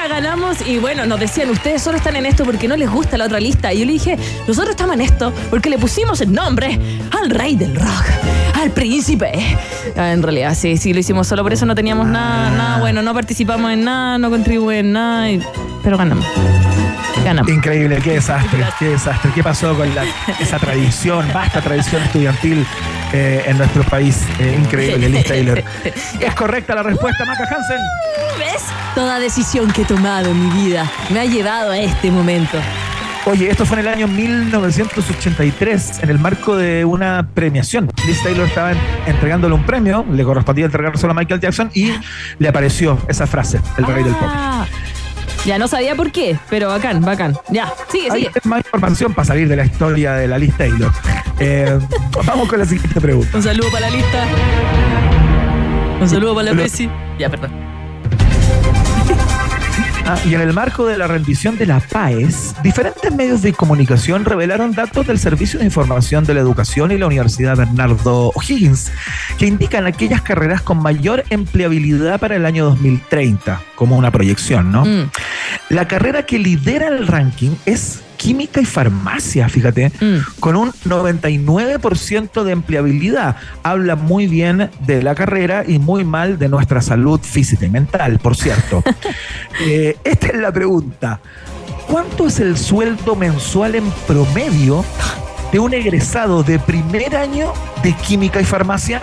Ganamos 0.09 0.67
y 0.67 0.79
bueno, 0.79 1.05
nos 1.05 1.21
decían, 1.21 1.51
ustedes 1.51 1.83
solo 1.83 1.99
están 1.99 2.17
en 2.17 2.27
esto 2.27 2.45
porque 2.45 2.69
no 2.69 2.77
les 2.77 2.89
gusta 2.91 3.19
la 3.19 3.25
otra 3.27 3.39
lista. 3.41 3.73
Y 3.73 3.81
yo 3.81 3.85
le 3.87 3.93
dije, 3.93 4.17
nosotros 4.47 4.71
estamos 4.71 4.95
en 4.95 5.03
esto 5.03 5.33
porque 5.51 5.69
le 5.69 5.79
pusimos 5.79 6.21
el 6.21 6.33
nombre 6.33 6.79
al 7.21 7.29
rey 7.31 7.55
del 7.57 7.75
rock, 7.75 8.05
al 8.55 8.71
príncipe. 8.71 9.33
Ah, 9.97 10.13
En 10.13 10.23
realidad, 10.23 10.55
sí, 10.57 10.77
sí, 10.79 10.93
lo 10.95 11.01
hicimos 11.01 11.27
solo 11.27 11.43
por 11.43 11.53
eso 11.53 11.67
no 11.67 11.75
teníamos 11.75 12.07
nada, 12.07 12.51
nada 12.51 12.79
bueno, 12.81 13.03
no 13.03 13.13
participamos 13.15 13.71
en 13.73 13.85
nada, 13.85 14.17
no 14.19 14.31
contribuimos 14.31 14.75
en 14.81 14.93
nada, 14.93 15.31
y- 15.31 15.43
pero 15.83 15.99
ganamos. 15.99 16.25
Ganamos. 17.25 17.51
Increíble, 17.51 17.99
qué 18.03 18.13
desastre, 18.15 18.65
qué 18.79 18.91
desastre. 18.91 19.31
¿Qué 19.35 19.43
pasó 19.43 19.75
con 19.77 19.93
la- 19.95 20.05
esa 20.41 20.59
tradición, 20.59 21.27
vasta 21.33 21.61
tradición 21.61 22.03
estudiantil 22.03 22.67
eh, 23.13 23.43
en 23.47 23.59
nuestro 23.59 23.83
país? 23.85 24.23
Eh, 24.39 24.57
increíble, 24.63 25.09
Liz 25.09 25.25
Taylor. 25.27 25.63
Es 26.21 26.35
correcta 26.35 26.75
la 26.75 26.83
respuesta, 26.83 27.25
Maca 27.25 27.45
Hansen. 27.45 27.79
¿Ves? 28.39 28.63
Toda 28.95 29.19
decisión 29.19 29.71
que 29.73 29.83
he 29.83 29.85
tomado 29.85 30.31
en 30.31 30.49
mi 30.55 30.65
vida 30.67 30.91
me 31.11 31.21
ha 31.21 31.25
llevado 31.25 31.71
a 31.73 31.79
este 31.79 32.11
momento. 32.11 32.59
Oye, 33.29 33.51
esto 33.51 33.67
fue 33.67 33.81
en 33.81 33.87
el 33.89 33.93
año 33.93 34.07
1983, 34.07 36.03
en 36.05 36.11
el 36.11 36.19
marco 36.21 36.55
de 36.57 36.85
una 36.85 37.27
premiación. 37.35 37.91
Liz 38.07 38.23
Taylor 38.23 38.47
estaba 38.47 38.71
en- 38.73 38.79
entregándole 39.07 39.53
un 39.55 39.65
premio, 39.65 40.05
le 40.13 40.23
correspondía 40.23 40.67
entregárselo 40.67 41.11
a 41.11 41.15
Michael 41.15 41.41
Jackson 41.41 41.71
y 41.75 41.93
le 42.39 42.49
apareció 42.49 42.99
esa 43.09 43.27
frase, 43.27 43.61
el 43.79 43.85
rey 43.87 44.05
del 44.05 44.15
pop. 44.15 44.29
Ya 45.45 45.59
no 45.59 45.69
sabía 45.69 45.95
por 45.95 46.11
qué, 46.11 46.37
pero 46.51 46.69
bacán, 46.69 47.01
bacán. 47.03 47.37
Ya, 47.51 47.73
sigue, 47.91 48.09
Hay 48.11 48.21
sigue. 48.25 48.33
más 48.45 48.65
información 48.65 49.15
para 49.15 49.27
salir 49.27 49.49
de 49.49 49.57
la 49.57 49.65
historia 49.65 50.15
de 50.15 50.27
la 50.27 50.39
Liz 50.39 50.57
Taylor. 50.57 50.91
Eh, 51.39 51.79
vamos 52.27 52.49
con 52.49 52.59
la 52.59 52.65
siguiente 52.65 53.01
pregunta. 53.01 53.37
Un 53.37 53.43
saludo 53.43 53.71
para 53.71 53.89
la 53.91 53.97
lista. 53.97 54.25
Un 56.01 56.09
saludo 56.09 56.35
para 56.35 56.47
la 56.47 56.53
Lo- 56.53 56.63
Messi. 56.63 56.89
Ya, 57.19 57.29
perdón. 57.31 57.66
Ah, 60.09 60.17
y 60.25 60.35
en 60.35 60.41
el 60.41 60.53
marco 60.53 60.87
de 60.87 60.97
la 60.97 61.09
rendición 61.09 61.59
de 61.59 61.67
la 61.67 61.81
PAES, 61.81 62.55
diferentes 62.63 63.13
medios 63.13 63.43
de 63.43 63.53
comunicación 63.53 64.25
revelaron 64.25 64.71
datos 64.71 65.05
del 65.09 65.19
Servicio 65.19 65.59
de 65.59 65.65
Información 65.65 66.23
de 66.23 66.35
la 66.35 66.41
Educación 66.41 66.93
y 66.93 66.99
la 66.99 67.09
Universidad 67.09 67.57
Bernardo 67.57 68.31
O'Higgins, 68.37 68.93
que 69.37 69.47
indican 69.47 69.85
aquellas 69.85 70.23
carreras 70.23 70.63
con 70.63 70.81
mayor 70.81 71.25
empleabilidad 71.31 72.21
para 72.21 72.37
el 72.37 72.47
año 72.47 72.67
2030, 72.67 73.61
como 73.75 73.97
una 73.97 74.13
proyección, 74.13 74.71
¿no? 74.71 74.85
Mm, 74.85 75.11
La 75.71 75.89
carrera 75.89 76.25
que 76.25 76.39
lidera 76.39 76.87
el 76.87 77.09
ranking 77.09 77.57
es 77.67 78.03
química 78.17 78.61
y 78.61 78.65
farmacia, 78.65 79.49
fíjate, 79.49 79.91
mm. 80.01 80.41
con 80.41 80.57
un 80.57 80.73
99% 80.85 82.43
de 82.43 82.53
empleabilidad. 82.53 83.37
Habla 83.63 83.97
muy 83.97 84.27
bien 84.27 84.71
de 84.87 85.03
la 85.03 85.15
carrera 85.15 85.65
y 85.67 85.79
muy 85.79 86.05
mal 86.05 86.39
de 86.39 86.49
nuestra 86.49 86.81
salud 86.81 87.21
física 87.21 87.67
y 87.67 87.71
mental, 87.71 88.19
por 88.19 88.37
cierto. 88.37 88.83
Eh, 89.59 89.97
esta 90.05 90.27
es 90.27 90.37
la 90.37 90.53
pregunta. 90.53 91.19
¿Cuánto 91.87 92.27
es 92.27 92.41
el 92.41 92.59
sueldo 92.59 93.17
mensual 93.17 93.75
en 93.75 93.91
promedio 94.07 94.85
de 95.51 95.59
un 95.59 95.73
egresado 95.73 96.43
de 96.43 96.59
primer 96.59 97.17
año 97.17 97.55
de 97.83 97.95
química 97.95 98.39
y 98.39 98.45
farmacia? 98.45 99.01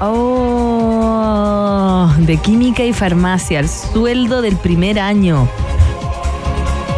Oh, 0.00 1.28
de 2.18 2.36
química 2.36 2.84
y 2.84 2.92
farmacia, 2.92 3.58
el 3.58 3.68
sueldo 3.68 4.40
del 4.40 4.56
primer 4.56 5.00
año. 5.00 5.48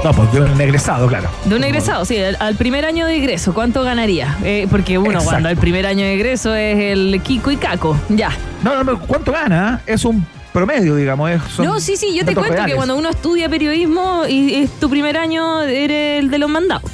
No, 0.05 0.13
pues 0.15 0.33
de 0.33 0.41
un 0.41 0.61
egresado, 0.61 1.07
claro. 1.09 1.29
De 1.45 1.55
un 1.57 1.63
egresado, 1.65 2.05
sí, 2.07 2.19
al, 2.19 2.37
al 2.41 2.55
primer 2.57 2.85
año 2.87 3.05
de 3.07 3.17
egreso, 3.17 3.53
¿cuánto 3.53 3.83
ganaría? 3.83 4.37
Eh, 4.43 4.67
porque 4.71 4.97
uno, 4.97 5.11
Exacto. 5.11 5.31
cuando 5.31 5.49
el 5.51 5.57
primer 5.59 5.87
año 5.87 6.05
de 6.05 6.15
egreso 6.15 6.55
es 6.55 6.79
el 6.79 7.21
Kiko 7.23 7.51
y 7.51 7.57
Caco, 7.59 7.97
ya. 8.09 8.31
No, 8.63 8.75
no, 8.75 8.85
no, 8.85 8.99
¿cuánto 9.01 9.31
gana? 9.33 9.83
Es 9.87 10.05
un 10.07 10.27
promedio, 10.55 10.97
digamos. 10.97 11.31
es- 11.31 11.59
no, 11.59 11.79
sí, 11.81 11.97
sí, 11.97 12.17
yo 12.17 12.25
te 12.25 12.35
cuento 12.35 12.65
que 12.65 12.75
cuando 12.75 12.97
uno 12.97 13.11
estudia 13.11 13.49
periodismo 13.51 14.23
y 14.27 14.55
es 14.55 14.71
tu 14.81 14.89
primer 14.89 15.19
año, 15.19 15.63
eres 15.63 16.21
el 16.21 16.31
de 16.31 16.39
los 16.39 16.49
mandados. 16.49 16.91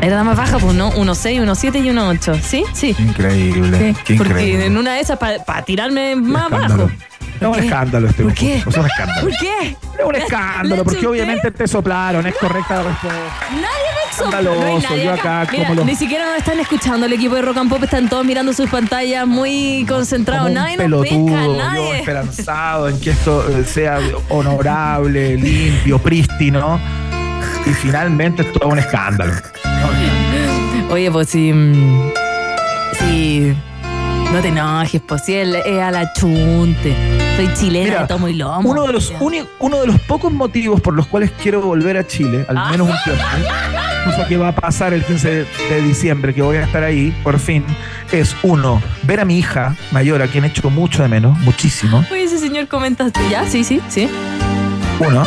Era 0.03 0.15
la 0.15 0.23
más 0.23 0.35
baja, 0.35 0.57
pues 0.57 0.73
no, 0.73 0.91
1.6, 0.93 1.43
1.7 1.45 1.85
y 1.85 1.89
1.8. 1.89 2.41
¿Sí? 2.41 2.63
Sí. 2.73 2.95
Increíble. 2.97 3.77
Sí, 3.93 4.01
Qué 4.03 4.15
Porque 4.15 4.31
increíble. 4.33 4.65
en 4.65 4.77
una 4.77 4.95
de 4.95 5.01
esas, 5.01 5.19
para 5.19 5.61
tirarme 5.63 6.15
más 6.15 6.45
escándalo. 6.51 6.85
bajo. 6.87 6.97
Es 7.41 7.47
un 7.47 7.55
escándalo 7.63 8.07
este 8.07 8.23
¿Por 8.23 8.33
qué? 8.35 8.55
Es 8.57 8.65
un 8.67 8.85
escándalo. 8.85 9.21
¿Por 9.21 9.37
qué? 9.37 9.67
Es 9.99 10.05
un 10.05 10.15
escándalo, 10.15 10.75
¿La 10.77 10.83
porque 10.83 11.07
obviamente 11.07 11.51
te 11.51 11.67
soplaron, 11.67 12.25
es 12.27 12.35
correcta 12.35 12.75
la 12.75 12.83
respuesta. 12.83 13.19
Nadie 13.51 13.65
me 13.95 14.15
sopla, 14.15 14.41
no 14.41 14.79
nadie 14.79 15.03
yo 15.05 15.13
acá. 15.13 15.41
acá 15.41 15.51
Mira, 15.51 15.63
como 15.65 15.75
los- 15.75 15.85
Ni 15.85 15.95
siquiera 15.95 16.25
nos 16.27 16.37
están 16.37 16.59
escuchando 16.59 17.05
el 17.07 17.13
equipo 17.13 17.35
de 17.35 17.41
Rock 17.41 17.57
and 17.57 17.69
Pop, 17.69 17.83
están 17.83 18.07
todos 18.09 18.23
mirando 18.25 18.53
sus 18.53 18.69
pantallas 18.69 19.25
muy 19.27 19.85
concentrados. 19.89 20.43
Como 20.49 20.55
Nadie 20.59 20.77
nos 20.77 21.01
pesca, 21.01 21.15
pelotudo, 21.17 21.45
yo 21.45 21.57
nadie. 21.57 21.99
esperanzado 21.99 22.89
en 22.89 22.99
que 22.99 23.09
esto 23.09 23.49
eh, 23.49 23.63
sea 23.65 23.99
honorable, 24.29 25.35
limpio, 25.37 25.97
prístino. 25.99 26.79
Y 27.65 27.69
finalmente 27.73 28.43
es 28.43 28.53
todo 28.53 28.69
un 28.69 28.77
escándalo. 28.79 29.33
Oye, 30.89 31.09
pues 31.11 31.29
si. 31.29 31.51
mm, 31.53 32.11
Si. 32.99 33.55
No 34.31 34.39
te 34.41 34.47
enojes, 34.47 35.01
pues 35.01 35.23
si 35.25 35.33
es 35.35 35.47
a 35.81 35.91
la 35.91 36.13
chunte. 36.13 36.95
Soy 37.35 37.53
chilena 37.53 37.85
Mira, 37.85 38.07
tomo 38.07 38.27
y 38.29 38.33
lomo. 38.33 38.69
Uno 38.69 38.87
de, 38.87 38.93
los 38.93 39.11
uni- 39.19 39.45
uno 39.59 39.81
de 39.81 39.87
los 39.87 39.99
pocos 40.01 40.31
motivos 40.31 40.79
por 40.79 40.93
los 40.93 41.05
cuales 41.07 41.31
quiero 41.41 41.61
volver 41.61 41.97
a 41.97 42.07
Chile, 42.07 42.45
al 42.47 42.57
Ah. 42.57 42.69
menos 42.71 42.89
un 42.89 42.95
tiempo, 43.03 43.23
cosa 44.05 44.27
que 44.27 44.37
va 44.37 44.49
a 44.49 44.55
pasar 44.55 44.93
el 44.93 45.03
15 45.03 45.29
de, 45.29 45.45
de 45.69 45.81
diciembre, 45.81 46.33
que 46.33 46.41
voy 46.41 46.57
a 46.57 46.63
estar 46.63 46.83
ahí, 46.83 47.13
por 47.23 47.39
fin, 47.39 47.63
es 48.11 48.35
uno, 48.43 48.81
ver 49.03 49.19
a 49.19 49.25
mi 49.25 49.37
hija 49.37 49.75
mayor, 49.91 50.21
a 50.21 50.27
quien 50.27 50.45
he 50.45 50.47
hecho 50.47 50.69
mucho 50.69 51.01
de 51.03 51.09
menos, 51.09 51.37
muchísimo. 51.39 52.05
Oye, 52.11 52.23
ese 52.23 52.37
señor 52.39 52.67
comentaste. 52.67 53.19
¿Ya? 53.29 53.45
Sí, 53.47 53.63
sí, 53.65 53.81
sí. 53.89 54.09
Uno, 54.99 55.23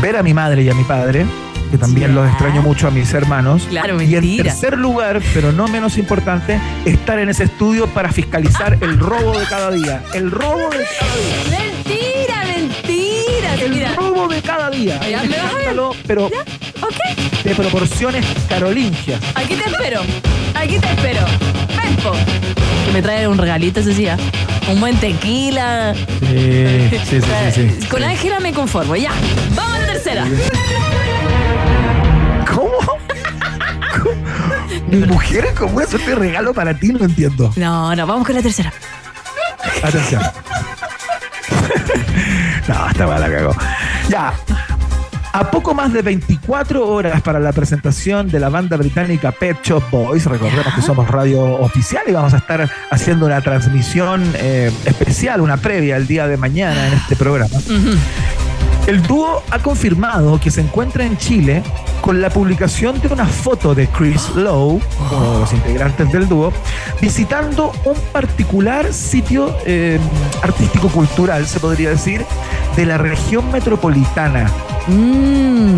ver 0.00 0.16
a 0.16 0.22
mi 0.22 0.32
madre 0.32 0.62
y 0.62 0.70
a 0.70 0.74
mi 0.74 0.84
padre, 0.84 1.26
que 1.68 1.78
también 1.78 2.14
los 2.14 2.28
extraño 2.28 2.62
mucho 2.62 2.88
a 2.88 2.90
mis 2.90 3.12
hermanos. 3.14 3.66
Claro, 3.68 4.00
Y 4.00 4.14
en 4.14 4.36
tercer 4.38 4.78
lugar, 4.78 5.20
pero 5.34 5.52
no 5.52 5.68
menos 5.68 5.98
importante, 5.98 6.60
estar 6.84 7.18
en 7.18 7.28
ese 7.28 7.44
estudio 7.44 7.86
para 7.88 8.12
fiscalizar 8.12 8.78
el 8.80 8.98
robo 8.98 9.38
de 9.38 9.46
cada 9.46 9.70
día. 9.70 10.02
El 10.14 10.30
robo 10.30 10.68
de 10.70 10.86
cada 10.98 11.14
día. 11.16 11.58
Mentira, 11.58 12.44
mentira. 12.44 13.54
El 13.54 13.96
robo 13.96 14.28
de 14.28 14.42
cada 14.42 14.70
día. 14.70 15.00
Ya, 15.08 15.22
¿me 15.22 15.36
vas 15.36 15.52
a 15.52 15.58
pero 16.06 16.26
Ok, 16.26 17.44
de 17.44 17.54
proporciones 17.54 18.24
carolingias. 18.48 19.20
aquí 19.34 19.54
te 19.54 19.68
espero. 19.68 20.00
Aquí 20.54 20.78
te 20.78 20.88
espero. 20.88 21.20
Ven, 21.76 21.96
po. 21.96 22.12
Que 22.86 22.92
me 22.92 23.02
trae 23.02 23.26
un 23.26 23.36
regalito, 23.36 23.82
sí. 23.82 24.06
¿ah? 24.06 24.16
Un 24.70 24.80
buen 24.80 24.96
tequila. 24.98 25.94
Sí, 26.20 26.90
sí, 27.08 27.20
sí, 27.20 27.70
sí. 27.80 27.86
Con 27.88 28.02
Ángela 28.02 28.38
me 28.38 28.52
conformo. 28.52 28.96
Ya. 28.96 29.10
Vamos 29.54 29.74
a 29.74 29.78
la 29.80 29.86
tercera. 29.86 30.26
Mi 34.86 34.98
mujer 34.98 35.46
es 35.46 35.58
como 35.58 35.76
una 35.76 35.86
suerte 35.86 36.10
de 36.10 36.16
regalo 36.16 36.54
para 36.54 36.78
ti, 36.78 36.88
no 36.88 37.04
entiendo. 37.04 37.52
No, 37.56 37.94
no, 37.94 38.06
vamos 38.06 38.26
con 38.26 38.36
la 38.36 38.42
tercera. 38.42 38.72
Atención. 39.82 40.22
no, 42.68 42.88
esta 42.88 43.18
la 43.18 43.30
cagó. 43.30 43.54
Ya. 44.08 44.32
A 45.32 45.50
poco 45.50 45.74
más 45.74 45.92
de 45.92 46.02
24 46.02 46.88
horas 46.88 47.20
para 47.20 47.38
la 47.38 47.52
presentación 47.52 48.28
de 48.28 48.40
la 48.40 48.48
banda 48.48 48.76
británica 48.76 49.30
Pet 49.30 49.58
Shop 49.62 49.82
Boys, 49.90 50.24
recordemos 50.24 50.74
que 50.74 50.82
somos 50.82 51.06
radio 51.08 51.42
oficial 51.60 52.02
y 52.08 52.12
vamos 52.12 52.32
a 52.32 52.38
estar 52.38 52.68
haciendo 52.90 53.26
una 53.26 53.40
transmisión 53.40 54.24
eh, 54.34 54.72
especial, 54.86 55.42
una 55.42 55.58
previa 55.58 55.96
el 55.96 56.06
día 56.06 56.26
de 56.26 56.38
mañana 56.38 56.88
en 56.88 56.94
este 56.94 57.14
programa. 57.14 57.56
El 58.86 59.02
dúo 59.02 59.42
ha 59.50 59.58
confirmado 59.58 60.40
que 60.40 60.50
se 60.50 60.62
encuentra 60.62 61.04
en 61.04 61.18
Chile 61.18 61.62
con 62.00 62.20
la 62.20 62.30
publicación 62.30 63.00
de 63.00 63.08
una 63.08 63.26
foto 63.26 63.74
de 63.74 63.86
Chris 63.88 64.30
Lowe, 64.34 64.80
uno 65.10 65.32
de 65.32 65.40
los 65.40 65.52
integrantes 65.52 66.10
del 66.12 66.28
dúo, 66.28 66.52
visitando 67.00 67.72
un 67.84 67.94
particular 68.12 68.92
sitio 68.92 69.54
eh, 69.66 69.98
artístico-cultural, 70.42 71.46
se 71.46 71.60
podría 71.60 71.90
decir, 71.90 72.24
de 72.76 72.86
la 72.86 72.98
región 72.98 73.50
metropolitana. 73.50 74.50
Mmm. 74.86 75.76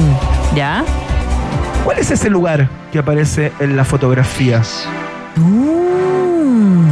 ¿Ya? 0.54 0.85
¿Cuál 1.85 1.98
es 1.98 2.11
ese 2.11 2.30
lugar 2.30 2.68
que 2.92 2.98
aparece 2.98 3.52
en 3.59 3.76
la 3.76 3.85
fotografía? 3.85 4.62
Uh. 5.37 6.85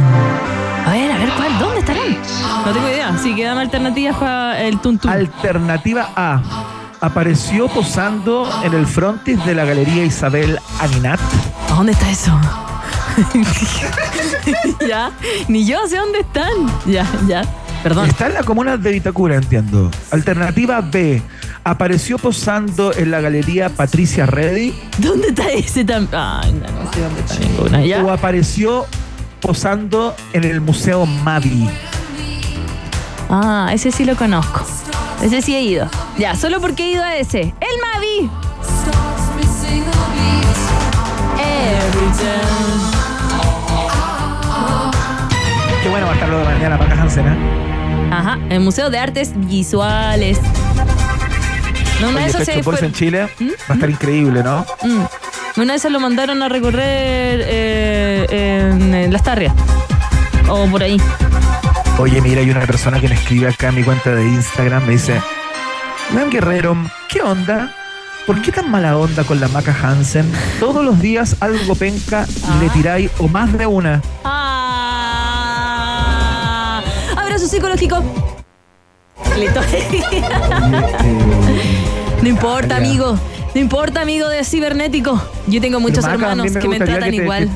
A 0.85 0.91
ver, 0.91 1.11
a 1.11 1.17
ver, 1.17 1.29
¿cuál? 1.37 1.59
¿Dónde 1.59 1.79
estarán? 1.79 2.17
No 2.65 2.71
tengo 2.71 2.87
idea. 2.87 3.17
Sí, 3.21 3.35
quedan 3.35 3.57
alternativas 3.57 4.17
para 4.17 4.61
el 4.61 4.79
tuntún. 4.79 5.11
Alternativa 5.11 6.09
A. 6.15 6.41
Apareció 7.01 7.69
posando 7.69 8.49
en 8.63 8.73
el 8.73 8.85
frontis 8.85 9.43
de 9.45 9.55
la 9.55 9.63
Galería 9.63 10.03
Isabel 10.03 10.59
Aninat. 10.79 11.19
¿A 11.69 11.75
dónde 11.75 11.93
está 11.93 12.11
eso? 12.11 12.37
ya, 14.87 15.11
ni 15.47 15.65
yo 15.65 15.87
sé 15.87 15.97
dónde 15.97 16.19
están. 16.19 16.51
Ya, 16.85 17.07
ya. 17.25 17.43
Perdón. 17.83 18.09
Está 18.09 18.27
en 18.27 18.33
la 18.33 18.43
comuna 18.43 18.75
de 18.75 18.91
Vitacura, 18.91 19.35
entiendo. 19.35 19.89
Alternativa 20.11 20.81
B. 20.81 21.21
Apareció 21.63 22.17
posando 22.17 22.93
en 22.93 23.11
la 23.11 23.21
galería 23.21 23.69
Patricia 23.69 24.25
Reddy 24.25 24.73
¿Dónde 24.97 25.29
está 25.29 25.49
ese 25.51 25.85
también? 25.85 26.21
Ay, 26.21 26.51
no, 26.53 26.83
no 26.83 26.91
sé 26.91 27.01
dónde 27.01 27.21
está 27.21 27.39
ninguna. 27.39 27.85
Ya. 27.85 28.03
o 28.03 28.11
apareció 28.11 28.85
posando 29.39 30.15
en 30.33 30.43
el 30.43 30.59
Museo 30.59 31.05
Mavi. 31.05 31.69
Ah, 33.29 33.69
ese 33.71 33.91
sí 33.91 34.03
lo 34.03 34.15
conozco. 34.17 34.65
Ese 35.21 35.41
sí 35.41 35.55
he 35.55 35.61
ido. 35.61 35.89
Ya, 36.17 36.35
solo 36.35 36.59
porque 36.61 36.83
he 36.83 36.91
ido 36.91 37.03
a 37.03 37.15
ese. 37.15 37.41
El 37.41 37.79
Mavi. 37.93 38.29
Qué 45.83 45.89
bueno 45.89 46.05
va 46.07 46.11
a 46.11 46.15
estar 46.15 46.29
lo 46.29 46.39
de 46.39 46.43
mañana 46.45 46.77
para 46.77 47.01
Hansen, 47.01 47.27
¿eh? 47.27 48.09
Ajá, 48.11 48.37
el 48.49 48.59
Museo 48.59 48.89
de 48.89 48.99
Artes 48.99 49.31
Visuales. 49.35 50.39
No, 52.01 52.17
esas 52.19 52.45
Pet 52.45 52.55
se 52.55 52.63
fue. 52.63 52.79
en 52.79 52.93
Chile 52.93 53.29
¿Mm? 53.39 53.47
va 53.47 53.53
a 53.69 53.73
estar 53.73 53.89
increíble, 53.89 54.43
¿no? 54.43 54.65
Mm. 54.83 55.61
Una 55.61 55.73
vez 55.73 55.81
se 55.81 55.89
lo 55.89 55.99
mandaron 55.99 56.41
a 56.41 56.49
recorrer 56.49 57.41
eh, 57.45 58.25
en, 58.71 58.93
en 58.93 59.13
Las 59.13 59.23
Tarrias. 59.23 59.53
O 60.47 60.65
por 60.67 60.83
ahí. 60.83 60.97
Oye, 61.99 62.21
mira, 62.21 62.39
hay 62.39 62.49
una 62.49 62.61
persona 62.61 63.01
que 63.01 63.09
me 63.09 63.15
escribe 63.15 63.49
acá 63.49 63.67
en 63.67 63.75
mi 63.75 63.83
cuenta 63.83 64.15
de 64.15 64.25
Instagram, 64.25 64.85
me 64.85 64.93
dice, 64.93 65.19
Juan 66.13 66.29
Guerrero, 66.29 66.77
¿qué 67.09 67.21
onda? 67.21 67.75
¿Por 68.25 68.41
qué 68.41 68.53
tan 68.53 68.71
mala 68.71 68.97
onda 68.97 69.25
con 69.25 69.41
la 69.41 69.49
Maca 69.49 69.75
Hansen? 69.83 70.31
Todos 70.61 70.85
los 70.85 71.01
días 71.01 71.35
algo 71.41 71.75
penca 71.75 72.25
y 72.29 72.61
le 72.61 72.67
ah. 72.67 72.71
tiráis 72.73 73.11
o 73.19 73.27
más 73.27 73.51
de 73.57 73.65
una. 73.65 74.01
Ah. 74.23 75.61
Abrazo 77.17 77.47
psicológico. 77.47 78.01
Listo. 79.37 79.59
no 82.21 82.29
importa, 82.29 82.77
amigo. 82.77 83.19
No 83.53 83.59
importa, 83.59 84.03
amigo 84.03 84.29
de 84.29 84.45
cibernético. 84.45 85.21
Yo 85.47 85.59
tengo 85.59 85.81
muchos 85.81 86.05
Maca, 86.05 86.13
hermanos 86.13 86.53
me 86.53 86.61
que 86.61 86.67
me 86.69 86.79
tratan 86.79 87.09
que 87.09 87.17
igual. 87.17 87.49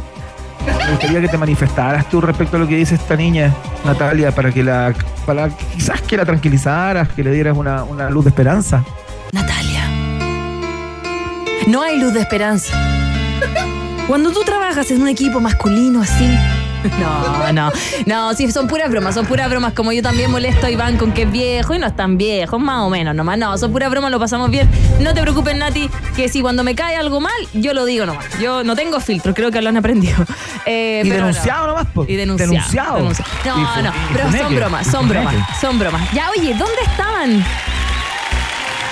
Me 0.65 0.91
gustaría 0.91 1.21
que 1.21 1.28
te 1.28 1.38
manifestaras 1.38 2.10
tú 2.10 2.21
respecto 2.21 2.58
a 2.58 2.60
lo 2.60 2.67
que 2.67 2.76
dice 2.76 2.95
esta 2.95 3.15
niña, 3.15 3.54
Natalia, 3.86 4.32
para 4.32 4.52
que 4.52 4.63
la, 4.63 4.93
para 5.26 5.49
quizás 5.49 6.02
que 6.02 6.17
la 6.17 6.26
tranquilizaras, 6.26 7.10
que 7.10 7.23
le 7.23 7.32
dieras 7.32 7.58
una, 7.58 7.84
una 7.84 8.10
luz 8.10 8.26
de 8.26 8.30
esperanza. 8.30 8.84
Natalia. 9.32 9.84
No 11.67 11.82
hay 11.82 11.99
luz 11.99 12.13
de 12.13 12.19
esperanza. 12.19 12.73
Cuando 14.08 14.32
tú 14.32 14.41
trabajas 14.45 14.91
en 14.91 15.02
un 15.02 15.08
equipo 15.08 15.39
masculino 15.39 16.02
así. 16.02 16.38
No, 17.00 17.52
no, 17.52 17.72
no, 18.06 18.34
sí, 18.34 18.52
son 18.52 18.67
puras 18.67 18.89
bromas, 18.89 19.15
son 19.15 19.26
puras 19.26 19.50
bromas. 19.50 19.74
Como 19.74 19.91
yo 19.91 20.02
también 20.02 20.32
molesto 20.32 20.65
a 20.67 20.72
Iván 20.72 20.98
con 20.98 21.12
que 21.13 21.24
es 21.24 21.32
viejo 21.32 21.74
y 21.74 21.80
no 21.80 21.88
es 21.88 21.96
tan 21.96 22.17
viejo, 22.17 22.60
más 22.60 22.82
o 22.82 22.89
menos 22.89 23.15
nomás. 23.15 23.38
No, 23.38 23.58
son 23.58 23.72
puras 23.72 23.89
bromas, 23.89 24.12
lo 24.12 24.19
pasamos 24.19 24.50
bien. 24.52 24.69
No 25.00 25.13
te 25.13 25.22
preocupes, 25.22 25.56
Nati, 25.56 25.89
que 26.15 26.30
si 26.30 26.41
cuando 26.41 26.63
me 26.63 26.76
cae 26.76 26.96
algo 26.96 27.19
mal, 27.19 27.32
yo 27.54 27.74
lo 27.74 27.86
digo 27.86 28.06
nomás. 28.06 28.26
Yo 28.39 28.63
no 28.63 28.76
tengo 28.76 29.00
filtro, 29.00 29.34
creo 29.34 29.52
que 29.52 29.62
lo 29.62 29.69
han 29.69 29.78
aprendido. 29.78 30.17
Eh, 30.65 31.02
Y 31.04 31.10
pero 31.10 31.22
no. 31.24 31.28
denunciado 31.28 31.67
nomás, 31.67 31.88
po. 31.88 32.06
Y 32.08 32.15
denunciado. 32.15 32.96
Denunciado. 32.96 33.58
No, 33.58 33.82
no, 33.82 33.91
pero 34.13 34.32
son 34.32 34.56
bromas, 34.56 34.88
son 34.88 35.10
bromas, 35.10 35.36
son 35.60 35.78
bromas. 35.80 36.10
Ya, 36.13 36.30
oye, 36.30 36.54
¿dónde 36.54 36.82
estaban? 36.88 37.43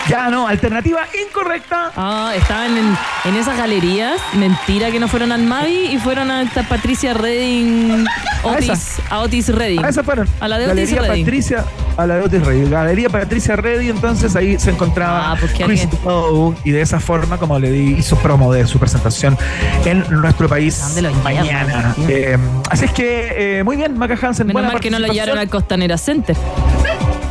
Ya 0.10 0.30
no, 0.30 0.48
alternativa 0.48 1.02
incorrecta. 1.28 1.92
Ah, 1.96 2.34
estaban 2.36 2.78
en, 2.78 2.98
en 3.26 3.36
esas 3.36 3.58
galerías. 3.58 4.20
Mentira 4.34 4.92
que 4.92 5.00
no 5.00 5.08
fueron 5.08 5.32
al 5.32 5.44
Mavi 5.44 5.90
y 5.92 5.98
fueron 6.00 6.32
a 6.32 6.42
esta 6.42 6.64
Patricia 6.64 7.14
Redding. 7.14 8.06
A 8.44 8.48
Otis, 8.48 8.98
a 9.10 9.20
Otis 9.20 9.50
Redding. 9.50 9.84
A 9.86 9.90
esa 9.90 10.04
fueron. 10.04 10.28
A 10.40 10.48
la 10.48 10.58
de 10.58 10.66
Otis 10.66 10.76
Galería 10.94 11.02
Redding. 11.02 11.26
Patricia, 11.26 11.66
a 11.98 12.08
la 12.08 12.16
de 12.16 12.22
Otis 12.24 12.46
Redding. 12.46 12.70
Galería 12.72 13.10
Patricia 13.10 13.56
Redding, 13.56 13.90
entonces 13.92 14.36
ahí 14.36 14.60
se 14.60 14.72
encontraba 14.72 15.32
Ah, 15.32 15.38
porque 15.40 15.64
Chris 15.64 15.88
Lowe 16.04 16.56
y 16.64 16.72
de 16.72 16.82
esa 16.82 17.00
forma, 17.00 17.38
como 17.38 17.58
le 17.60 17.72
di, 17.72 17.94
hizo 18.00 18.18
promo 18.18 18.52
de 18.52 18.66
su 18.68 18.80
presentación 18.80 19.38
en 19.86 20.04
nuestro 20.10 20.50
país 20.50 20.80
¿Dónde 20.80 21.04
lo 21.04 21.14
mañana. 21.16 21.96
Eh, 22.08 22.38
así 22.70 22.86
es 22.86 22.92
que, 22.92 23.60
eh, 23.60 23.64
muy 23.64 23.78
bien, 23.78 23.98
Maca 23.98 24.16
Hansen. 24.22 24.48
Menos 24.48 24.62
buena 24.62 24.74
mal 24.74 24.82
que 24.82 24.90
no 24.90 25.00
lo 25.00 25.08
llevaron 25.08 25.38
al. 25.38 25.48
Costanera 25.50 25.98
Center. 25.98 26.36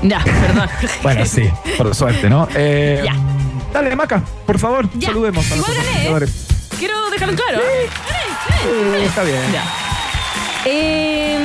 Ya, 0.02 0.22
perdón. 0.24 0.68
Bueno, 1.02 1.26
sí, 1.26 1.50
por 1.76 1.94
suerte, 1.94 2.28
¿no? 2.30 2.48
Eh, 2.54 3.02
Ya. 3.04 3.14
Dale, 3.72 3.94
Maca, 3.94 4.22
por 4.46 4.58
favor, 4.58 4.88
Ya. 4.98 5.08
saludemos 5.08 5.50
a 5.50 5.56
Igual 5.56 5.74
gané, 5.74 6.24
¿eh? 6.24 6.28
Quiero 6.78 7.10
dejarlo 7.10 7.36
claro. 7.36 7.60
Eh, 7.60 9.04
está 9.06 9.22
bien. 9.22 9.40
Ya. 9.52 9.62
Eh, 10.64 11.38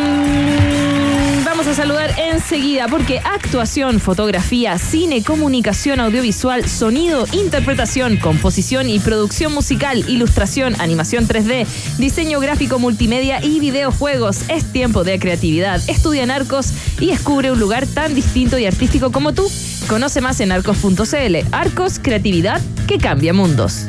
a 1.68 1.74
saludar 1.74 2.14
enseguida 2.20 2.88
porque 2.88 3.20
actuación, 3.20 4.00
fotografía, 4.00 4.78
cine, 4.78 5.24
comunicación 5.24 6.00
audiovisual, 6.00 6.68
sonido, 6.68 7.26
interpretación, 7.32 8.18
composición 8.18 8.88
y 8.88 9.00
producción 9.00 9.54
musical, 9.54 10.08
ilustración, 10.08 10.80
animación 10.80 11.28
3D, 11.28 11.66
diseño 11.98 12.40
gráfico 12.40 12.78
multimedia 12.78 13.44
y 13.44 13.60
videojuegos. 13.60 14.48
Es 14.50 14.72
tiempo 14.72 15.04
de 15.04 15.18
creatividad. 15.18 15.82
Estudia 15.88 16.24
en 16.24 16.32
Arcos 16.32 16.72
y 17.00 17.08
descubre 17.08 17.52
un 17.52 17.60
lugar 17.60 17.88
tan 17.88 18.14
distinto 18.14 18.60
y 18.60 18.66
artístico 18.66 19.12
como 19.12 19.34
tú. 19.34 19.50
Conoce 19.88 20.22
más 20.22 20.40
en 20.42 20.52
arcos.cl. 20.52 21.36
Arcos, 21.52 22.00
creatividad 22.00 22.62
que 22.86 23.00
cambia 23.00 23.34
mundos. 23.34 23.88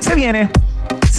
Se 0.00 0.14
viene. 0.14 0.50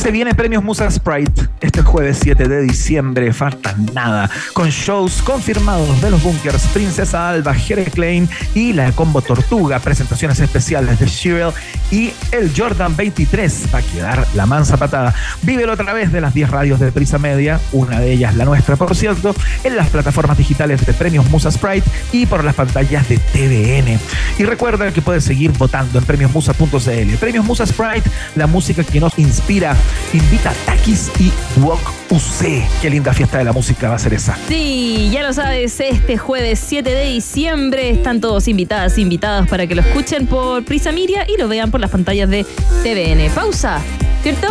Se 0.03 0.11
viene 0.11 0.35
Premios 0.35 0.61
Musa 0.61 0.91
Sprite 0.91 1.47
este 1.61 1.81
jueves 1.81 2.19
7 2.21 2.49
de 2.49 2.61
diciembre, 2.63 3.31
falta 3.31 3.73
nada, 3.93 4.29
con 4.51 4.67
shows 4.67 5.21
confirmados 5.21 6.01
de 6.01 6.11
los 6.11 6.21
Bunkers, 6.21 6.67
Princesa 6.73 7.29
Alba, 7.29 7.53
Jere 7.53 7.85
Klein 7.85 8.27
y 8.53 8.73
la 8.73 8.91
Combo 8.91 9.21
Tortuga, 9.21 9.79
presentaciones 9.79 10.41
especiales 10.41 10.99
de 10.99 11.05
Shirel 11.05 11.51
y 11.89 12.11
el 12.33 12.51
Jordan 12.55 12.97
23, 12.97 13.69
va 13.73 13.79
a 13.79 13.81
quedar 13.81 14.27
la 14.35 14.45
mansa 14.45 14.75
patada. 14.75 15.15
Vívelo 15.41 15.71
a 15.71 15.77
través 15.77 16.11
de 16.11 16.19
las 16.19 16.33
10 16.33 16.49
radios 16.49 16.79
de 16.81 16.91
Prisa 16.91 17.17
Media, 17.17 17.61
una 17.71 18.01
de 18.01 18.11
ellas 18.11 18.35
la 18.35 18.43
nuestra, 18.43 18.75
por 18.75 18.93
cierto, 18.97 19.33
en 19.63 19.77
las 19.77 19.87
plataformas 19.87 20.37
digitales 20.37 20.85
de 20.85 20.93
Premios 20.93 21.29
Musa 21.29 21.49
Sprite 21.49 21.89
y 22.11 22.25
por 22.25 22.43
las 22.43 22.55
pantallas 22.55 23.07
de 23.07 23.19
TVN. 23.19 23.97
Y 24.37 24.43
recuerda 24.43 24.91
que 24.91 25.01
puedes 25.01 25.23
seguir 25.23 25.51
votando 25.51 25.97
en 25.97 26.03
premiosmusa.cl. 26.03 27.15
Premios 27.21 27.45
Musa 27.45 27.65
Sprite, 27.65 28.09
la 28.35 28.47
música 28.47 28.83
que 28.83 28.99
nos 28.99 29.17
inspira. 29.17 29.77
Invita 30.13 30.51
a 30.51 30.53
Takis 30.65 31.11
y 31.19 31.31
Wok 31.59 31.79
UC. 32.09 32.63
Qué 32.81 32.89
linda 32.89 33.13
fiesta 33.13 33.39
de 33.39 33.43
la 33.43 33.51
música 33.53 33.89
va 33.89 33.95
a 33.95 33.99
ser 33.99 34.13
esa. 34.13 34.37
Sí, 34.47 35.09
ya 35.11 35.23
lo 35.23 35.33
sabes, 35.33 35.79
este 35.79 36.17
jueves 36.17 36.63
7 36.65 36.89
de 36.89 37.05
diciembre 37.05 37.89
están 37.89 38.21
todos 38.21 38.47
invitadas, 38.47 38.97
invitados 38.97 39.47
para 39.47 39.65
que 39.65 39.75
lo 39.75 39.81
escuchen 39.81 40.27
por 40.27 40.63
Prisa 40.63 40.91
Miria 40.91 41.25
y 41.27 41.37
lo 41.37 41.47
vean 41.47 41.71
por 41.71 41.79
las 41.79 41.89
pantallas 41.89 42.29
de 42.29 42.45
TVN. 42.83 43.29
Pausa, 43.33 43.81
¿cierto? 44.21 44.47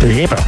Sí, 0.00 0.24
pero 0.28 0.42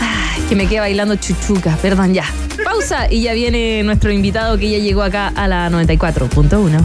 Ay, 0.00 0.42
que 0.48 0.56
me 0.56 0.66
quedé 0.66 0.80
bailando 0.80 1.16
chuchuca, 1.16 1.76
perdón, 1.80 2.12
ya. 2.12 2.24
Pausa 2.64 3.10
y 3.10 3.22
ya 3.22 3.32
viene 3.32 3.82
nuestro 3.84 4.12
invitado 4.12 4.58
que 4.58 4.70
ya 4.70 4.78
llegó 4.78 5.02
acá 5.02 5.28
a 5.34 5.48
la 5.48 5.70
94.1. 5.70 6.84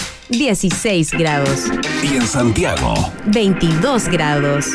16 0.31 1.11
grados, 1.11 1.65
y 2.01 2.15
en 2.15 2.25
Santiago. 2.25 2.93
22 3.25 4.07
grados. 4.07 4.67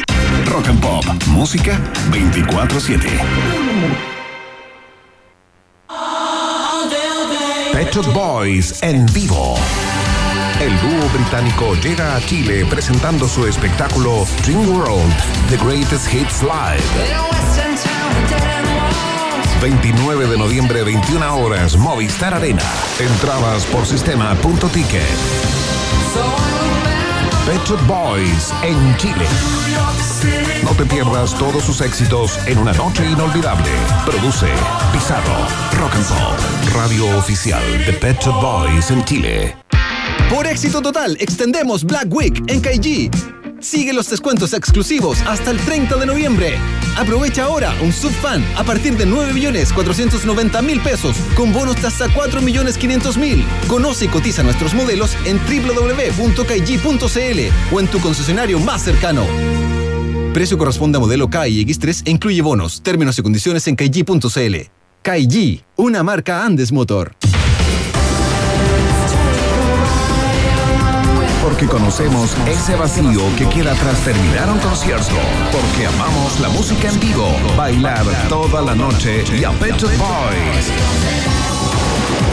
Rock 0.44 0.68
and 0.68 0.80
Pop. 0.80 1.04
Música 1.28 1.80
24-7. 2.11 3.00
Pet 7.72 7.94
Shop 7.94 8.12
Boys 8.12 8.82
en 8.82 9.07
vivo. 9.07 9.57
El 10.61 10.78
dúo 10.80 11.09
británico 11.11 11.74
llega 11.82 12.16
a 12.16 12.20
Chile 12.20 12.66
presentando 12.68 13.26
su 13.26 13.46
espectáculo 13.46 14.26
Dream 14.44 14.68
World, 14.68 15.14
The 15.50 15.57
Greatest 15.57 16.12
Hits 16.12 16.42
Live. 16.42 16.84
29 19.61 20.26
de 20.26 20.38
noviembre, 20.38 20.82
21 20.84 21.36
horas, 21.36 21.76
Movistar 21.76 22.34
Arena. 22.34 22.62
Entradas 22.98 23.64
por 23.66 23.86
sistema.ticket. 23.86 25.45
Pet 27.46 27.86
Boys 27.86 28.52
en 28.62 28.96
Chile. 28.96 29.26
No 30.64 30.70
te 30.70 30.84
pierdas 30.84 31.32
todos 31.38 31.62
sus 31.62 31.80
éxitos 31.80 32.38
en 32.46 32.58
una 32.58 32.72
noche 32.72 33.08
inolvidable. 33.08 33.70
Produce 34.04 34.48
Pizarro, 34.92 35.36
Rock 35.78 35.94
and 35.94 36.06
Pop, 36.08 36.74
radio 36.74 37.16
oficial 37.18 37.62
de 37.86 37.92
Pet 37.92 38.24
Boys 38.26 38.90
en 38.90 39.04
Chile. 39.04 39.56
Por 40.28 40.46
éxito 40.46 40.82
total, 40.82 41.16
extendemos 41.20 41.84
Black 41.84 42.12
Week 42.12 42.42
en 42.48 42.60
KG. 42.60 43.45
Sigue 43.66 43.92
los 43.92 44.08
descuentos 44.08 44.52
exclusivos 44.52 45.20
hasta 45.22 45.50
el 45.50 45.58
30 45.58 45.96
de 45.96 46.06
noviembre. 46.06 46.56
Aprovecha 46.96 47.42
ahora 47.42 47.74
un 47.82 47.92
subfan 47.92 48.44
a 48.56 48.62
partir 48.62 48.96
de 48.96 49.08
9.490.000 49.08 50.84
pesos 50.84 51.16
con 51.34 51.52
bonos 51.52 51.84
hasta 51.84 52.06
4.500.000. 52.06 53.44
Conoce 53.66 54.04
y 54.04 54.08
cotiza 54.08 54.44
nuestros 54.44 54.72
modelos 54.72 55.16
en 55.24 55.38
www.kg.cl 55.38 56.04
o 57.74 57.80
en 57.80 57.88
tu 57.88 57.98
concesionario 57.98 58.60
más 58.60 58.82
cercano. 58.82 59.26
Precio 60.32 60.56
corresponde 60.56 60.98
a 60.98 61.00
modelo 61.00 61.28
K 61.28 61.48
y 61.48 61.64
X3 61.64 62.02
e 62.06 62.10
incluye 62.12 62.42
bonos, 62.42 62.80
términos 62.82 63.18
y 63.18 63.22
condiciones 63.22 63.66
en 63.66 63.74
kg.cl. 63.74 64.56
KG, 65.02 65.64
una 65.74 66.04
marca 66.04 66.44
Andes 66.44 66.70
Motor. 66.70 67.16
Porque 71.47 71.68
conocemos 71.68 72.36
ese 72.49 72.74
vacío 72.74 73.20
que 73.38 73.49
queda 73.49 73.72
tras 73.74 74.01
terminar 74.01 74.51
un 74.51 74.59
concierto. 74.59 75.14
Porque 75.53 75.86
amamos 75.86 76.40
la 76.40 76.49
música 76.49 76.88
en 76.88 76.99
vivo, 76.99 77.28
bailar 77.57 78.05
toda 78.28 78.62
la 78.62 78.74
noche 78.74 79.22
y 79.32 79.44
a 79.44 79.53
Pet 79.53 79.80
Boys. 79.80 80.72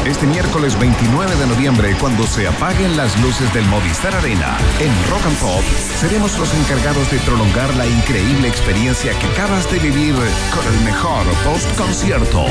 Este 0.03 0.25
miércoles 0.25 0.79
29 0.79 1.35
de 1.35 1.45
noviembre, 1.45 1.95
cuando 2.01 2.25
se 2.25 2.47
apaguen 2.47 2.97
las 2.97 3.15
luces 3.21 3.53
del 3.53 3.65
Movistar 3.67 4.15
Arena, 4.15 4.57
en 4.79 4.91
Rock 5.11 5.27
and 5.27 5.37
Pop, 5.37 5.63
seremos 5.95 6.35
los 6.39 6.51
encargados 6.55 7.11
de 7.11 7.19
prolongar 7.19 7.71
la 7.75 7.85
increíble 7.85 8.47
experiencia 8.47 9.13
que 9.19 9.27
acabas 9.27 9.71
de 9.71 9.77
vivir 9.77 10.15
con 10.15 10.73
el 10.73 10.81
mejor 10.81 11.23
post-concierto. 11.43 12.45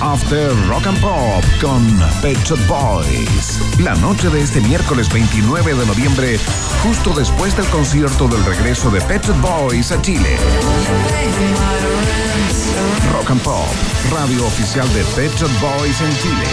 After 0.00 0.52
Rock 0.68 0.86
and 0.86 1.00
Pop 1.00 1.44
con 1.60 1.84
Pet 2.22 2.38
Shop 2.44 2.58
Boys. 2.68 3.58
La 3.80 3.94
noche 3.96 4.28
de 4.30 4.40
este 4.40 4.60
miércoles 4.60 5.12
29 5.12 5.74
de 5.74 5.86
noviembre, 5.86 6.38
justo 6.82 7.12
después 7.14 7.56
del 7.56 7.66
concierto 7.66 8.28
del 8.28 8.44
regreso 8.44 8.90
de 8.90 9.00
Pet 9.02 9.24
Shop 9.26 9.40
Boys 9.40 9.90
a 9.90 10.00
Chile. 10.00 10.36
Rock 13.12 13.30
and 13.30 13.42
Pop, 13.42 13.66
radio 14.12 14.46
oficial 14.46 14.86
de 14.94 15.02
Pet 15.16 15.32
Shop 15.36 15.50
Boys 15.60 16.00
en 16.00 16.16
Chile. 16.18 16.46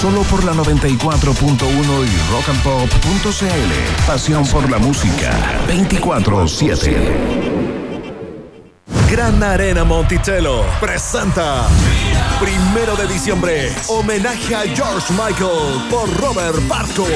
Solo 0.00 0.22
por 0.22 0.44
la 0.44 0.52
94.1 0.52 2.06
y 2.06 2.30
rockandpop.cl. 2.30 4.06
Pasión 4.06 4.46
por 4.46 4.70
la 4.70 4.78
música. 4.78 5.30
24-7. 5.68 7.52
Gran 9.10 9.42
Arena 9.42 9.84
Monticello 9.84 10.64
presenta 10.80 11.68
Primero 12.42 12.96
de 12.96 13.06
diciembre, 13.06 13.72
homenaje 13.86 14.52
a 14.52 14.62
George 14.62 15.12
Michael 15.12 15.88
por 15.88 16.12
Robert 16.20 16.58
Barco. 16.66 17.06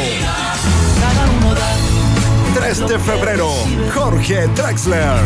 3 2.55 2.87
de 2.87 2.99
febrero, 3.01 3.51
Jorge 3.93 4.47
Drexler. 4.55 5.19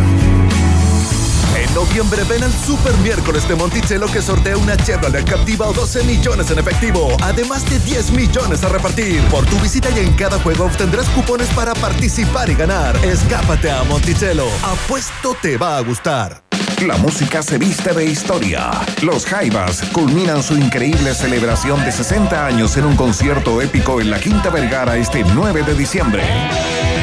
En 1.55 1.75
noviembre 1.75 2.25
ven 2.25 2.43
al 2.43 2.53
Super 2.65 2.97
Miércoles 3.03 3.47
de 3.47 3.55
Monticello 3.55 4.07
que 4.07 4.23
sortea 4.23 4.57
una 4.57 4.75
Chevrolet 4.79 5.29
Captiva 5.29 5.69
o 5.69 5.75
12 5.75 6.05
millones 6.05 6.51
en 6.51 6.61
efectivo, 6.61 7.15
además 7.21 7.69
de 7.69 7.79
10 7.81 8.13
millones 8.13 8.65
a 8.65 8.71
repartir. 8.71 9.21
Por 9.25 9.45
tu 9.45 9.59
visita 9.59 9.91
y 9.91 9.99
en 9.99 10.15
cada 10.15 10.39
juego 10.39 10.65
obtendrás 10.65 11.11
cupones 11.11 11.49
para 11.51 11.75
participar 11.75 12.49
y 12.49 12.55
ganar. 12.55 12.97
Escápate 13.05 13.71
a 13.71 13.83
Monticello. 13.85 14.47
Apuesto 14.63 15.37
te 15.43 15.59
va 15.59 15.77
a 15.77 15.81
gustar. 15.83 16.50
La 16.87 16.97
música 16.97 17.43
se 17.43 17.59
viste 17.59 17.93
de 17.93 18.07
historia. 18.07 18.71
Los 19.03 19.27
Jaivas 19.27 19.83
culminan 19.93 20.43
su 20.43 20.57
increíble 20.57 21.15
celebración 21.15 21.85
de 21.85 21.93
60 21.93 22.47
años 22.47 22.75
en 22.79 22.87
un 22.87 22.97
concierto 22.97 23.61
épico 23.61 24.01
en 24.01 24.09
la 24.09 24.19
Quinta 24.19 24.49
Vergara 24.49 24.97
este 24.97 25.23
9 25.35 25.63
de 25.63 25.75
diciembre. 25.75 26.23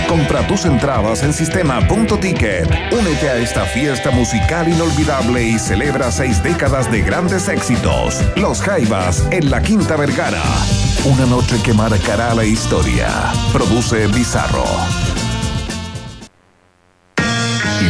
Compra 0.08 0.48
tus 0.48 0.66
entradas 0.66 1.22
en 1.22 1.32
sistema.ticket. 1.32 2.68
Únete 2.92 3.30
a 3.30 3.38
esta 3.38 3.66
fiesta 3.66 4.10
musical 4.10 4.68
inolvidable 4.68 5.44
y 5.44 5.60
celebra 5.60 6.12
seis 6.12 6.42
décadas 6.42 6.92
de 6.92 7.04
grandes 7.04 7.48
éxitos. 7.48 8.24
Los 8.36 8.62
Jaivas 8.62 9.28
en 9.30 9.52
la 9.52 9.62
Quinta 9.62 9.96
Vergara. 9.96 10.42
Una 11.06 11.28
noche 11.28 11.62
que 11.62 11.74
marcará 11.74 12.34
la 12.34 12.46
historia. 12.46 13.10
Produce 13.54 14.08
Bizarro. 14.08 14.66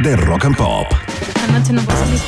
De 0.00 0.16
Rock 0.16 0.44
and 0.44 0.56
Pop. 0.56 0.86
Anoche 1.48 1.72
no 1.72 1.80
puedo 1.82 1.98
salir. 1.98 2.20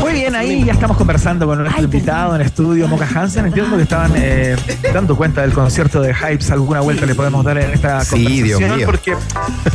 Muy 0.00 0.12
bien, 0.14 0.34
ahí 0.34 0.64
ya 0.64 0.72
estamos 0.72 0.96
conversando 0.96 1.46
con 1.46 1.58
nuestro 1.58 1.84
invitado 1.84 2.34
en 2.34 2.40
estudio, 2.40 2.88
Moca 2.88 3.06
Hansen. 3.14 3.46
Entiendo 3.46 3.76
que 3.76 3.82
estaban 3.82 4.12
eh, 4.16 4.56
dando 4.94 5.14
cuenta 5.16 5.42
del 5.42 5.52
concierto 5.52 6.00
de 6.00 6.14
Hypes. 6.14 6.50
Alguna 6.50 6.80
vuelta 6.80 7.04
le 7.06 7.14
podemos 7.14 7.44
dar 7.44 7.58
en 7.58 7.70
esta 7.70 8.00
Sí, 8.04 8.10
conversación. 8.24 8.58
Dios 8.58 8.76
mío. 8.78 8.86
Porque 8.86 9.14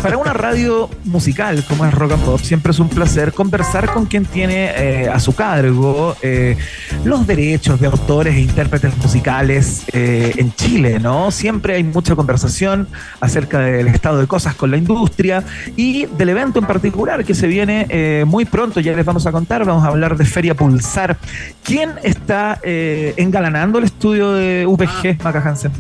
para 0.02 0.18
una 0.18 0.34
radio 0.34 0.90
musical 1.06 1.64
como 1.70 1.86
es 1.86 1.94
Rock 1.94 2.14
and 2.14 2.24
Pop, 2.24 2.40
siempre 2.42 2.72
es 2.72 2.80
un 2.80 2.90
placer 2.90 3.34
conversar 3.34 3.94
con 3.94 4.08
quien 4.08 4.26
tiene 4.26 4.72
eh, 4.76 5.10
a 5.10 5.20
su 5.20 5.36
cargo 5.36 6.16
eh, 6.22 6.58
los 7.06 7.28
derechos 7.28 7.80
de 7.80 7.88
autores 7.88 8.36
e 8.36 8.40
intérpretes 8.42 8.98
musicales 8.98 9.84
eh, 9.94 10.34
en 10.38 10.54
Chile, 10.56 11.00
¿no? 11.00 11.30
Siempre 11.32 11.76
hay 11.76 11.84
mucha 11.84 12.16
conversación 12.16 12.88
acerca 13.22 13.60
del 13.60 13.88
estado 13.88 14.20
de 14.20 14.28
cosas 14.28 14.56
con 14.56 14.72
la 14.72 14.78
industria 14.78 15.44
y 15.76 16.08
del 16.08 16.30
evento 16.30 16.60
en 16.60 16.66
particular 16.66 17.24
que 17.24 17.36
se 17.38 17.48
viene 17.48 17.86
eh, 17.90 18.24
muy 18.28 18.46
pronto, 18.46 18.80
ya 18.80 18.94
les 18.94 19.06
vamos 19.06 19.26
a 19.28 19.32
contar, 19.32 19.64
vamos 19.66 19.84
a 19.86 19.88
hablar 19.88 20.18
de 20.18 20.26
Feria 20.26 20.56
Pulsar. 20.56 21.18
¿Quién 21.64 21.92
está 22.04 22.60
eh, 22.64 23.14
engalanando 23.18 23.78
el 23.80 23.86
estudio 23.86 24.34
de 24.34 24.66
UPG, 24.66 25.24
Maca 25.24 25.40
Hansen? 25.40 25.72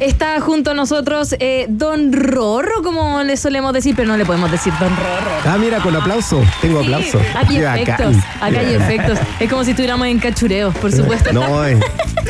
Está 0.00 0.38
junto 0.40 0.72
a 0.72 0.74
nosotros 0.74 1.34
eh, 1.40 1.66
Don 1.70 2.12
Rorro, 2.12 2.82
como 2.82 3.22
le 3.22 3.36
solemos 3.38 3.72
decir, 3.72 3.94
pero 3.96 4.08
no 4.08 4.16
le 4.18 4.26
podemos 4.26 4.50
decir 4.50 4.72
Don 4.78 4.90
Rorro. 4.90 5.30
Ah, 5.46 5.56
mira, 5.58 5.78
con 5.80 5.96
aplauso. 5.96 6.42
Tengo 6.60 6.80
aplauso. 6.80 7.18
Aquí 7.34 7.56
hay 7.64 7.82
efectos, 7.82 8.16
acá 8.40 8.60
hay 8.60 8.74
efectos. 8.74 9.18
Es 9.40 9.48
como 9.48 9.64
si 9.64 9.70
estuviéramos 9.70 10.06
en 10.08 10.18
cachureo, 10.18 10.70
por 10.72 10.92
supuesto. 10.92 11.32
No, 11.32 11.66
eh. 11.66 11.78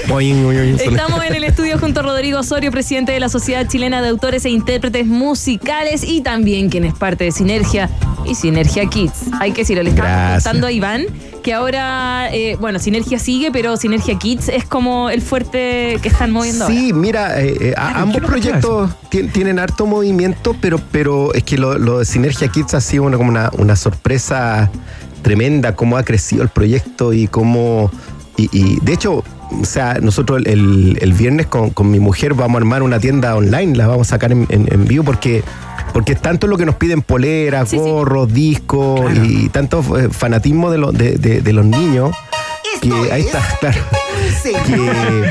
Boing, 0.08 0.44
boing, 0.44 0.44
boing, 0.44 0.78
solo- 0.78 0.90
Estamos 0.96 1.24
en 1.24 1.34
el 1.34 1.44
estudio 1.44 1.78
junto 1.78 2.00
a 2.00 2.02
Rodrigo 2.04 2.38
Osorio, 2.38 2.70
presidente 2.70 3.10
de 3.12 3.18
la 3.18 3.28
Sociedad 3.28 3.66
Chilena 3.66 4.00
de 4.00 4.08
Autores 4.10 4.44
e 4.44 4.50
Intérpretes 4.50 5.06
Musicales 5.06 6.04
y 6.04 6.20
también 6.20 6.68
quien 6.68 6.84
es 6.84 6.94
parte 6.94 7.24
de 7.24 7.32
Sinergia 7.32 7.90
y 8.28 8.34
Sinergia 8.34 8.86
Kids. 8.86 9.26
Hay 9.40 9.52
que 9.52 9.62
decirlo, 9.62 9.82
le 9.82 9.90
estaba 9.90 10.34
contando 10.34 10.66
a 10.66 10.72
Iván 10.72 11.06
que 11.42 11.54
ahora, 11.54 12.28
eh, 12.34 12.56
bueno, 12.60 12.78
Sinergia 12.80 13.18
sigue, 13.20 13.50
pero 13.52 13.76
Sinergia 13.76 14.18
Kids 14.18 14.48
es 14.48 14.64
como 14.64 15.10
el 15.10 15.22
fuerte 15.22 15.98
que 16.02 16.08
están 16.08 16.32
moviendo 16.32 16.64
ahora. 16.64 16.76
Sí, 16.76 16.92
mira, 16.92 17.40
eh, 17.40 17.56
eh, 17.60 17.74
ambos 17.76 18.20
proyectos 18.22 18.90
tien- 19.10 19.30
tienen 19.32 19.58
harto 19.60 19.86
movimiento, 19.86 20.56
pero, 20.60 20.80
pero 20.90 21.32
es 21.34 21.44
que 21.44 21.56
lo, 21.56 21.78
lo 21.78 22.00
de 22.00 22.04
Sinergia 22.04 22.48
Kids 22.48 22.74
ha 22.74 22.80
sido 22.80 23.04
una, 23.04 23.16
como 23.16 23.30
una, 23.30 23.50
una 23.58 23.76
sorpresa 23.76 24.70
tremenda, 25.22 25.74
cómo 25.76 25.96
ha 25.96 26.02
crecido 26.02 26.42
el 26.42 26.48
proyecto 26.48 27.12
y 27.12 27.26
cómo... 27.28 27.90
Y, 28.36 28.48
y, 28.52 28.78
de 28.82 28.92
hecho, 28.92 29.22
o 29.50 29.64
sea, 29.64 29.94
nosotros 30.02 30.38
el, 30.44 30.48
el- 30.48 30.98
el 31.00 31.12
viernes 31.12 31.46
con, 31.46 31.70
con 31.70 31.90
mi 31.90 32.00
mujer 32.00 32.34
vamos 32.34 32.56
a 32.56 32.58
armar 32.58 32.82
una 32.82 32.98
tienda 32.98 33.34
online, 33.36 33.76
la 33.76 33.86
vamos 33.86 34.08
a 34.08 34.10
sacar 34.10 34.32
en, 34.32 34.46
en- 34.50 34.66
en 34.72 34.84
vivo 34.84 35.04
porque... 35.04 35.44
Porque 35.96 36.12
es 36.12 36.20
tanto 36.20 36.46
lo 36.46 36.58
que 36.58 36.66
nos 36.66 36.74
piden 36.74 37.00
poleras, 37.00 37.70
Sí, 37.70 37.78
sí. 37.78 37.82
gorros, 37.82 38.30
discos 38.30 39.00
y 39.24 39.48
tanto 39.48 39.82
eh, 39.98 40.10
fanatismo 40.10 40.70
de, 40.70 40.76
lo- 40.76 40.92
de- 40.92 41.12
de- 41.16 41.40
de 41.40 41.52
los 41.54 41.64
niños 41.64 42.14
que 42.82 42.92
ahí 43.10 43.22
está, 43.22 43.40
claro. 43.60 43.80
Que, 44.66 45.24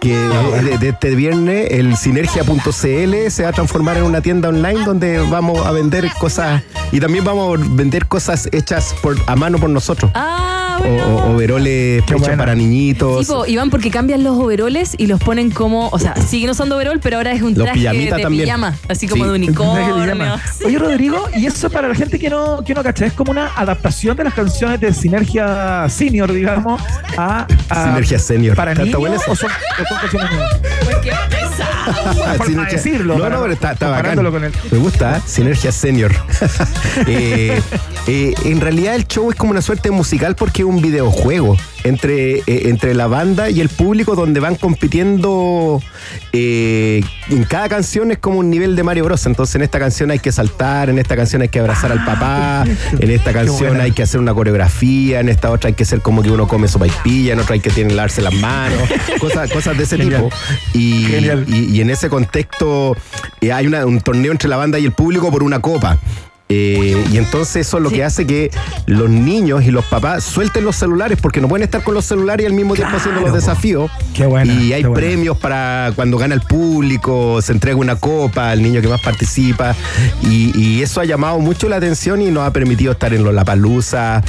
que 0.00 0.14
de, 0.16 0.76
de 0.78 0.88
este 0.90 1.14
viernes 1.14 1.68
el 1.70 1.96
sinergia.cl 1.96 3.30
se 3.30 3.42
va 3.42 3.48
a 3.48 3.52
transformar 3.52 3.96
en 3.96 4.02
una 4.02 4.20
tienda 4.20 4.50
online 4.50 4.84
donde 4.84 5.18
vamos 5.18 5.64
a 5.64 5.70
vender 5.72 6.10
cosas 6.18 6.62
y 6.90 7.00
también 7.00 7.24
vamos 7.24 7.58
a 7.58 7.64
vender 7.70 8.06
cosas 8.06 8.50
hechas 8.52 8.94
por, 9.00 9.16
a 9.26 9.34
mano 9.34 9.58
por 9.58 9.70
nosotros. 9.70 10.10
Ah, 10.14 10.61
Bueno. 10.78 11.04
o- 11.06 11.32
overoles 11.34 12.02
hechos 12.02 12.22
para 12.36 12.54
niñitos. 12.54 13.26
Tipo, 13.26 13.46
Iván, 13.46 13.70
porque 13.70 13.90
cambian 13.90 14.22
los 14.24 14.36
overoles 14.38 14.94
y 14.98 15.06
los 15.06 15.20
ponen 15.20 15.50
como, 15.50 15.88
o 15.88 15.98
sea, 15.98 16.14
siguen 16.16 16.50
usando 16.50 16.76
overol, 16.76 17.00
pero 17.00 17.16
ahora 17.18 17.32
es 17.32 17.42
un 17.42 17.54
Los 17.54 17.64
traje 17.64 17.80
de 17.80 18.10
también. 18.22 18.44
pijama, 18.44 18.74
así 18.88 19.06
como 19.08 19.24
Sí. 19.24 19.30
de 19.30 19.36
unicornio. 19.36 20.36
Oye, 20.64 20.78
Rodrigo, 20.78 21.28
y 21.36 21.46
eso 21.46 21.70
para 21.70 21.88
la 21.88 21.94
gente 21.94 22.18
que 22.18 22.28
no, 22.30 22.62
que 22.64 22.74
no 22.74 22.82
cacha, 22.82 23.06
es 23.06 23.12
como 23.12 23.30
una 23.30 23.50
adaptación 23.56 24.16
de 24.16 24.24
las 24.24 24.34
canciones 24.34 24.80
de 24.80 24.92
Sinergia 24.92 25.88
Senior, 25.88 26.32
digamos, 26.32 26.80
a, 27.16 27.46
a- 27.68 27.84
Sinergia 27.88 28.18
Senior. 28.18 28.56
para 28.56 28.72
¿Está 28.72 28.84
niños 28.84 29.22
o 29.28 29.36
son, 29.36 29.50
o 29.50 29.84
son 29.88 29.98
canciones 29.98 30.30
nuevas. 30.32 30.60
Qué 31.02 31.10
forma 32.38 32.64
de 32.66 32.72
decirlo, 32.72 33.18
No, 33.18 33.28
no, 33.28 33.40
pero 33.42 33.52
está, 33.54 33.72
está 33.72 33.88
bacán. 33.88 34.16
con 34.30 34.44
el- 34.44 34.52
Me 34.70 34.78
gusta, 34.78 35.18
¿eh? 35.18 35.20
Sinergia 35.26 35.72
Senior. 35.72 36.12
Eh, 37.06 37.60
eh, 38.06 38.34
en 38.44 38.60
realidad 38.60 38.94
el 38.94 39.06
show 39.06 39.30
es 39.30 39.36
como 39.36 39.50
una 39.52 39.62
suerte 39.62 39.90
musical 39.90 40.36
porque 40.36 40.62
es 40.62 40.68
un 40.68 40.80
videojuego 40.82 41.56
entre, 41.84 42.38
eh, 42.38 42.42
entre 42.46 42.94
la 42.94 43.06
banda 43.06 43.50
y 43.50 43.60
el 43.60 43.68
público 43.68 44.14
donde 44.14 44.40
van 44.40 44.54
compitiendo. 44.56 45.80
eh, 46.32 47.02
en 47.30 47.44
cada 47.44 47.68
canción 47.68 48.10
es 48.10 48.18
como 48.18 48.38
un 48.38 48.50
nivel 48.50 48.76
de 48.76 48.82
Mario 48.82 49.04
Bros. 49.04 49.24
Entonces 49.26 49.54
en 49.56 49.62
esta 49.62 49.78
canción 49.78 50.10
hay 50.10 50.18
que 50.18 50.32
saltar, 50.32 50.90
en 50.90 50.98
esta 50.98 51.16
canción 51.16 51.42
hay 51.42 51.48
que 51.48 51.58
abrazar 51.60 51.92
al 51.92 52.04
papá, 52.04 52.64
en 52.98 53.10
esta 53.10 53.32
canción 53.34 53.80
hay 53.80 53.92
que 53.92 54.02
hacer 54.02 54.20
una 54.20 54.34
coreografía, 54.34 55.20
en 55.20 55.28
esta 55.28 55.50
otra 55.50 55.68
hay 55.68 55.74
que 55.74 55.82
hacer 55.84 56.00
como 56.00 56.22
que 56.22 56.30
uno 56.30 56.46
come 56.48 56.68
sopa 56.68 56.86
y 56.86 56.92
pilla, 57.02 57.32
en 57.34 57.40
otra 57.40 57.54
hay 57.54 57.60
que 57.60 57.70
tiene 57.70 57.94
lavarse 57.94 58.20
las 58.22 58.34
manos, 58.34 58.80
cosas, 59.20 59.50
cosas 59.50 59.76
de 59.76 59.84
ese 59.84 59.96
Genial. 59.96 60.24
tipo. 60.24 60.36
Y, 60.74 61.06
y- 61.48 61.68
y 61.76 61.80
en 61.80 61.90
ese 61.90 62.08
contexto 62.08 62.96
eh, 63.40 63.52
hay 63.52 63.66
una- 63.66 63.86
un 63.86 64.00
torneo 64.00 64.32
entre 64.32 64.48
la 64.48 64.56
banda 64.56 64.78
y 64.78 64.84
el 64.84 64.92
público 64.92 65.30
por 65.30 65.42
una 65.42 65.60
copa. 65.60 65.98
Eh, 66.48 67.02
y 67.10 67.16
entonces 67.16 67.66
eso 67.66 67.78
es 67.78 67.82
lo 67.82 67.90
que 67.90 68.04
hace 68.04 68.26
que 68.26 68.50
los 68.86 69.08
niños 69.08 69.64
y 69.64 69.70
los 69.70 69.84
papás 69.86 70.22
suelten 70.22 70.64
los 70.64 70.76
celulares 70.76 71.18
porque 71.20 71.40
no 71.40 71.48
pueden 71.48 71.64
estar 71.64 71.82
con 71.82 71.94
los 71.94 72.04
celulares 72.04 72.44
y 72.44 72.46
al 72.46 72.52
mismo 72.52 72.74
tiempo 72.74 72.96
haciendo 72.96 73.20
los 73.20 73.32
desafíos. 73.32 73.90
Qué 74.14 74.26
buena, 74.26 74.52
y 74.52 74.72
hay 74.72 74.82
qué 74.82 74.88
buena. 74.88 75.06
premios 75.06 75.38
para 75.38 75.92
cuando 75.96 76.18
gana 76.18 76.34
el 76.34 76.42
público, 76.42 77.40
se 77.40 77.52
entrega 77.52 77.76
una 77.76 77.96
copa 77.96 78.50
al 78.50 78.62
niño 78.62 78.82
que 78.82 78.88
más 78.88 79.00
participa. 79.00 79.74
Y, 80.22 80.52
y 80.58 80.82
eso 80.82 81.00
ha 81.00 81.04
llamado 81.04 81.38
mucho 81.38 81.68
la 81.68 81.76
atención 81.76 82.20
y 82.20 82.30
nos 82.30 82.46
ha 82.46 82.52
permitido 82.52 82.92
estar 82.92 83.14
en 83.14 83.24
Lollapalooza, 83.24 84.22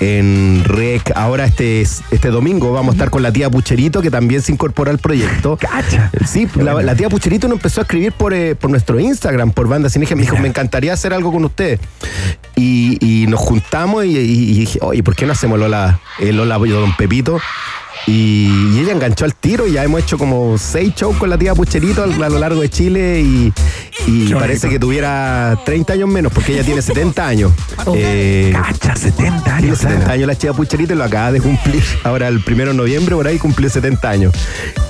en 0.00 0.62
REC. 0.64 1.12
Ahora 1.14 1.46
este, 1.46 1.80
este 1.80 2.28
domingo 2.28 2.72
vamos 2.72 2.92
a 2.92 2.96
estar 2.96 3.10
con 3.10 3.22
la 3.22 3.32
tía 3.32 3.48
Pucherito 3.48 4.02
que 4.02 4.10
también 4.10 4.42
se 4.42 4.52
incorpora 4.52 4.90
al 4.90 4.98
proyecto. 4.98 5.56
Cacha. 5.60 6.10
Sí, 6.26 6.48
la, 6.56 6.74
la 6.82 6.94
tía 6.94 7.08
Pucherito 7.08 7.48
nos 7.48 7.56
empezó 7.56 7.80
a 7.80 7.82
escribir 7.82 8.12
por, 8.12 8.34
eh, 8.34 8.54
por 8.54 8.70
nuestro 8.70 9.00
Instagram, 9.00 9.52
por 9.52 9.68
Banda 9.68 9.88
Sinergia. 9.88 10.16
Me 10.16 10.22
dijo, 10.22 10.36
me 10.36 10.48
encantaría 10.48 10.92
hacer 10.92 11.12
algo 11.12 11.32
con 11.32 11.44
ustedes. 11.44 11.69
Y, 12.56 12.98
nos 13.26 13.40
juntamos 13.40 14.04
y, 14.04 14.10
y- 14.18 14.54
dije, 14.60 14.78
oye, 14.82 15.02
¿por 15.02 15.14
qué 15.16 15.26
no 15.26 15.32
hacemos 15.32 15.58
Lola, 15.58 16.00
el 16.18 16.36
Lola 16.36 16.58
Don 16.80 16.94
Pepito? 16.96 17.40
Y, 18.06 18.70
y 18.74 18.80
ella 18.80 18.92
enganchó 18.92 19.24
al 19.24 19.34
tiro. 19.34 19.66
Ya 19.66 19.84
hemos 19.84 20.02
hecho 20.02 20.18
como 20.18 20.56
seis 20.58 20.94
shows 20.94 21.16
con 21.16 21.30
la 21.30 21.38
tía 21.38 21.54
Pucherito 21.54 22.02
a, 22.02 22.06
lo 22.06 22.38
largo 22.38 22.60
de 22.60 22.68
Chile 22.68 23.20
y, 23.20 23.52
parece 24.32 24.68
que 24.68 24.78
tuviera 24.78 25.58
30 25.64 25.92
años 25.92 26.08
menos 26.08 26.32
porque 26.32 26.54
ella 26.54 26.64
tiene 26.64 26.82
70 26.82 27.26
años. 27.26 27.52
Eh, 27.94 28.52
Cacha, 28.52 28.96
70 28.96 29.42
tiene 29.42 29.50
años. 29.50 29.78
70 29.78 29.98
claro. 29.98 30.12
años 30.12 30.26
la 30.26 30.38
chica 30.38 30.52
Pucherito 30.52 30.94
y 30.94 30.96
lo 30.96 31.04
acaba 31.04 31.32
de 31.32 31.40
cumplir. 31.40 31.82
Ahora 32.04 32.28
el 32.28 32.40
primero 32.40 32.70
de 32.70 32.76
noviembre 32.76 33.14
por 33.14 33.26
ahí 33.26 33.38
cumplió 33.38 33.68
70 33.68 34.08
años. 34.08 34.34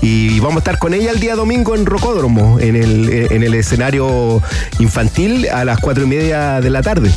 Y 0.00 0.38
vamos 0.40 0.56
a 0.56 0.58
estar 0.58 0.78
con 0.78 0.94
ella 0.94 1.10
el 1.10 1.20
día 1.20 1.34
domingo 1.34 1.74
en 1.74 1.86
Rocódromo, 1.86 2.58
en 2.60 2.76
el, 2.76 3.28
en 3.30 3.42
el 3.42 3.54
escenario 3.54 4.42
infantil 4.78 5.48
a 5.48 5.64
las 5.64 5.80
4 5.80 6.04
y 6.04 6.06
media 6.06 6.60
de 6.60 6.70
la 6.70 6.82
tarde. 6.82 7.10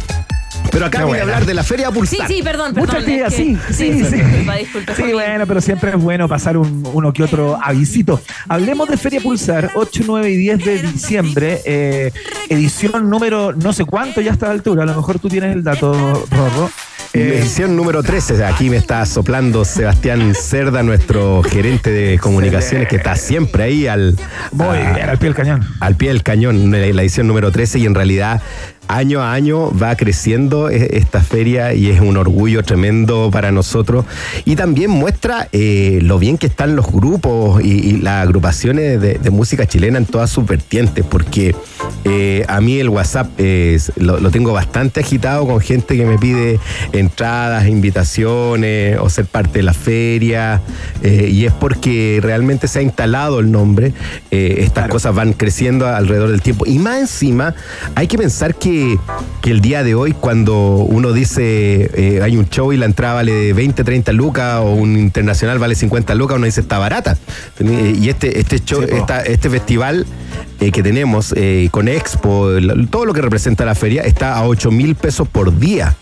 Pero 0.74 0.86
acá 0.88 1.00
Qué 1.00 1.04
voy 1.06 1.20
a 1.20 1.22
hablar 1.22 1.46
de 1.46 1.54
la 1.54 1.64
Feria 1.64 1.88
Sí, 1.90 1.94
Pulsar. 1.94 2.28
sí, 2.28 2.42
perdón, 2.44 2.74
Mucha 2.76 2.94
perdón. 2.98 3.10
es 3.12 3.34
que- 3.34 3.38
sí, 3.38 3.58
sí, 3.70 4.04
sí. 4.04 4.16
Disculpa, 4.16 4.56
disculpa, 4.56 4.96
Sí, 4.96 5.04
bueno, 5.14 5.48
pero 5.48 5.62
siempre 5.62 5.92
es 5.92 5.98
bueno 5.98 6.28
pasar 6.28 6.58
un- 6.58 6.84
uno 6.94 7.14
que 7.14 7.24
otro 7.24 7.58
avisito. 7.64 8.20
Hablemos 8.50 8.90
de 8.90 8.98
Feria 8.98 9.22
Pulsar, 9.22 9.72
8, 9.76 10.04
9 10.06 10.30
y 10.32 10.36
10 10.36 10.66
de 10.66 10.82
diciembre, 10.82 11.62
eh, 11.66 12.12
edición 12.50 13.10
número 13.10 13.54
no 13.54 13.72
sé 13.72 13.86
cuánto 13.86 14.20
ya 14.22 14.32
a 14.32 14.34
esta 14.34 14.50
altura, 14.52 14.84
a 14.84 14.86
lo 14.86 14.96
mejor 14.96 15.20
tú 15.20 15.30
tienes 15.30 15.56
el 15.56 15.64
dato, 15.64 15.94
Rorro. 16.32 16.70
Eh, 17.16 17.38
Edición 17.42 17.76
número 17.76 18.02
13. 18.02 18.44
Aquí 18.44 18.72
me 18.72 18.78
está 18.78 19.06
soplando 19.06 19.66
Sebastián 19.66 20.34
Cerda, 20.34 20.82
nuestro 20.82 21.44
gerente 21.44 21.92
de 21.92 22.18
comunicaciones, 22.18 22.88
que 22.88 22.96
está 22.96 23.16
siempre 23.16 23.62
ahí 23.66 23.86
al, 23.86 24.18
muy 24.52 24.66
a- 24.66 25.12
al 25.12 25.20
pie 25.20 25.30
del 25.30 25.36
cañón. 25.36 25.64
al 25.80 25.96
pie 25.96 26.10
del 26.10 26.24
cañón, 26.24 26.72
la 26.72 26.80
la 26.80 27.02
edición 27.04 27.28
número 27.28 27.52
13 27.52 27.78
y 27.78 27.86
en 27.86 27.94
realidad 27.94 28.42
año 28.88 29.22
a 29.22 29.34
año 29.34 29.72
va 29.78 29.96
creciendo 29.96 30.70
e- 30.70 30.98
esta 30.98 31.22
feria 31.22 31.74
y 31.74 31.90
es 31.90 32.02
un 32.02 32.18
orgullo 32.18 32.64
tremendo 32.64 33.30
para 33.32 33.52
nosotros. 33.52 34.06
Y 34.46 34.56
también 34.56 34.92
muestra 34.92 35.48
eh, 35.52 36.00
lo 36.02 36.20
bien 36.20 36.38
que 36.38 36.48
están 36.48 36.76
los 36.76 36.92
grupos 36.92 37.64
y, 37.64 37.72
y 37.72 37.98
las 37.98 38.24
agrupaciones 38.24 39.00
de, 39.02 39.16
de 39.16 39.30
música 39.30 39.66
chilena 39.66 39.98
en 39.98 40.06
todas 40.06 40.30
sus 40.30 40.46
vertientes 40.46 41.06
porque 41.06 41.56
eh, 42.06 42.46
a 42.48 42.62
mí 42.62 42.80
el 42.80 42.90
WhatsApp 42.90 43.40
lo, 43.96 44.20
lo 44.20 44.32
tengo 44.32 44.54
bastante 44.54 45.00
agitado 45.00 45.46
con 45.48 45.60
gente 45.60 45.96
que 45.96 46.06
me 46.06 46.18
pide 46.18 46.60
entradas, 46.92 47.68
invitaciones 47.68 48.98
o 49.00 49.10
ser 49.10 49.26
parte 49.26 49.60
de 49.60 49.64
la 49.64 49.74
feria 49.74 50.62
eh, 51.02 51.30
y 51.32 51.46
es 51.46 51.54
porque 51.54 52.20
realmente 52.22 52.68
se 52.68 52.80
ha 52.80 52.82
instalado 52.82 53.40
el 53.40 53.52
nombre, 53.52 53.94
estas 54.32 54.90
cosas 54.90 55.14
van 55.16 55.34
creciendo 55.34 55.88
alrededor 55.88 56.30
del 56.30 56.42
tiempo. 56.42 56.66
Y 56.66 56.80
más 56.80 57.00
encima 57.00 57.54
hay 57.96 58.08
que 58.08 58.18
pensar 58.18 58.56
que, 58.56 58.73
que 59.42 59.52
el 59.52 59.62
día 59.62 59.84
de 59.84 59.96
hoy 59.96 60.14
cuando 60.14 60.78
uno 60.78 61.12
dice 61.14 61.90
eh, 61.94 62.22
hay 62.24 62.38
un 62.38 62.48
show 62.50 62.72
y 62.74 62.78
la 62.78 62.86
entrada 62.86 63.16
vale 63.16 63.54
20, 63.54 63.84
30 63.84 64.12
lucas 64.14 64.60
o 64.62 64.72
un 64.74 64.98
internacional 64.98 65.60
vale 65.60 65.76
50 65.76 66.16
lucas, 66.16 66.38
uno 66.38 66.46
dice 66.46 66.62
está 66.62 66.78
barata 66.78 67.18
Eh, 67.60 67.96
y 68.00 68.10
este, 68.10 68.40
este 68.40 68.60
show, 68.64 68.82
Sí, 68.82 68.88
po. 68.88 68.96
esta- 68.98 69.22
este 69.22 69.50
festival 69.50 70.06
eh, 70.60 70.72
que 70.72 70.82
tenemos 70.84 71.34
eh, 71.36 71.68
con 71.72 71.88
Expo, 71.88 72.48
todo 72.90 73.06
lo 73.06 73.14
que 73.14 73.22
representa 73.22 73.66
la 73.66 73.76
feria, 73.76 74.04
está 74.04 74.36
a 74.38 74.48
8 74.48 74.72
mil 74.72 74.96
pesos 74.96 75.28
por 75.28 75.58
día. 75.60 75.96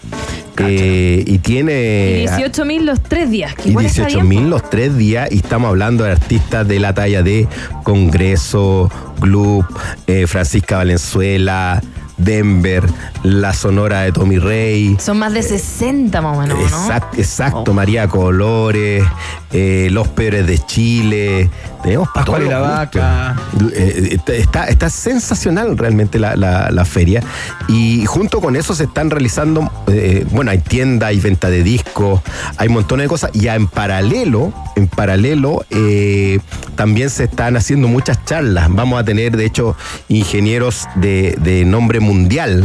Eh, 0.64 1.24
y 1.26 1.40
tiene... 1.40 2.18
Y 2.24 2.28
18 2.28 2.66
mil 2.66 2.86
los 2.86 3.02
tres 3.02 3.32
días. 3.32 3.56
Que 3.56 3.70
Y 3.70 3.72
igual 3.72 3.86
está 3.88 4.04
18 4.06 4.28
bien, 4.28 4.42
mil 4.44 4.50
los 4.52 4.70
tres 4.70 4.96
días 4.96 5.28
y 5.32 5.38
estamos 5.38 5.70
hablando 5.70 6.04
de 6.04 6.12
artistas 6.12 6.68
de 6.68 6.80
la 6.80 6.94
talla 6.94 7.24
de 7.24 7.48
Congreso, 7.84 8.92
Club, 9.20 9.66
eh, 10.08 10.26
Francisca 10.28 10.78
Valenzuela, 10.78 11.82
Denver, 12.24 12.84
La 13.24 13.54
Sonora 13.54 14.02
de 14.02 14.12
Tommy 14.12 14.40
Rey. 14.40 14.98
Son 15.00 15.18
más 15.20 15.34
de 15.34 15.44
60 15.44 16.22
más 16.22 16.38
o 16.38 16.42
menos, 16.42 16.58
¿no? 16.60 16.66
Exact- 16.68 17.18
exacto, 17.18 17.72
Oh. 17.72 17.74
María 17.74 18.08
Colores, 18.08 19.04
eh, 19.52 19.90
Los 19.92 20.08
Pérez 20.10 20.46
de 20.48 20.60
Chile. 20.60 21.50
Tenemos 21.84 22.10
Pascual 22.14 22.44
y 22.44 22.50
la. 22.50 22.60
Vaca. 22.60 23.36
Eh, 23.74 24.10
está, 24.12 24.34
está, 24.36 24.66
está 24.68 24.90
sensacional 24.90 25.78
realmente 25.78 26.20
la, 26.20 26.36
la- 26.36 26.70
la 26.72 26.86
feria. 26.86 27.24
Y 27.68 28.06
junto 28.06 28.40
con 28.40 28.56
eso 28.56 28.76
se 28.76 28.84
están 28.84 29.10
realizando, 29.10 29.72
eh, 29.88 30.26
bueno, 30.32 30.52
hay 30.52 30.60
tienda, 30.60 31.08
hay 31.08 31.20
venta 31.20 31.50
de 31.50 31.64
discos, 31.64 32.22
hay 32.58 32.70
montones 32.70 33.06
de 33.06 33.10
cosas. 33.10 33.32
Y 33.34 33.48
en 33.48 33.68
paralelo, 33.68 34.54
en 34.76 34.88
paralelo, 34.88 35.66
eh, 35.72 36.40
también 36.76 37.10
se 37.10 37.24
están 37.24 37.58
haciendo 37.58 37.88
muchas 37.88 38.24
charlas. 38.26 38.68
Vamos 38.70 39.00
a 39.00 39.04
tener, 39.04 39.36
de 39.36 39.46
hecho, 39.46 39.76
ingenieros 40.08 40.88
de, 40.96 41.36
de 41.42 41.66
nombre 41.66 42.00
mundial 42.12 42.64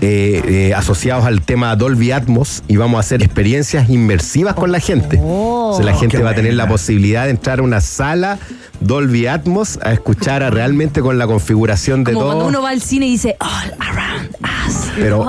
eh, 0.00 0.42
eh, 0.70 0.74
asociados 0.74 1.24
al 1.24 1.42
tema 1.42 1.74
Dolby 1.76 2.10
Atmos 2.10 2.62
y 2.66 2.76
vamos 2.76 2.96
a 2.96 3.00
hacer 3.00 3.22
experiencias 3.22 3.88
inmersivas 3.88 4.54
con 4.54 4.72
la 4.72 4.80
gente. 4.80 5.20
Oh. 5.22 5.78
La 5.82 5.94
gente 5.94 6.16
Qué 6.16 6.22
va 6.22 6.30
a 6.30 6.34
tener 6.34 6.54
la 6.54 6.66
posibilidad 6.66 7.24
de 7.24 7.30
entrar 7.30 7.60
a 7.60 7.62
una 7.62 7.80
sala 7.80 8.38
Dolby 8.80 9.26
Atmos 9.28 9.78
a 9.82 9.92
escuchar 9.92 10.42
a 10.42 10.50
realmente 10.50 11.00
con 11.02 11.18
la 11.18 11.26
configuración 11.26 12.02
de 12.02 12.12
Como 12.12 12.24
todo. 12.24 12.34
cuando 12.34 12.48
uno 12.48 12.62
va 12.62 12.70
al 12.70 12.80
cine 12.82 13.06
y 13.06 13.10
dice 13.12 13.36
All 13.38 13.74
around 13.78 14.36
us. 14.68 14.76
Pero, 14.96 15.20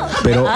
Oh, 0.00 0.06
pero, 0.22 0.46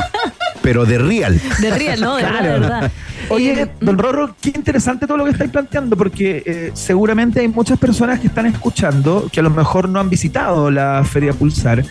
pero 0.62 0.84
de 0.84 0.98
real. 0.98 1.40
de 1.58 1.70
real, 1.70 2.00
¿no? 2.00 2.14
De 2.16 2.22
de 2.22 2.30
verdad. 2.30 2.92
Oye, 3.34 3.62
Eh, 3.62 3.68
don 3.80 3.98
Rorro, 3.98 4.34
qué 4.40 4.50
interesante 4.54 5.06
todo 5.06 5.16
lo 5.18 5.24
que 5.24 5.30
estáis 5.30 5.50
planteando, 5.50 5.96
porque 5.96 6.42
eh, 6.44 6.70
seguramente 6.74 7.40
hay 7.40 7.48
muchas 7.48 7.78
personas 7.78 8.20
que 8.20 8.26
están 8.28 8.46
escuchando 8.46 9.28
que 9.32 9.40
a 9.40 9.42
lo 9.42 9.50
mejor 9.50 9.88
no 9.88 10.00
han 10.00 10.08
visitado 10.10 10.70
la 10.70 11.04
Feria 11.04 11.32
Pulsar 11.32 11.84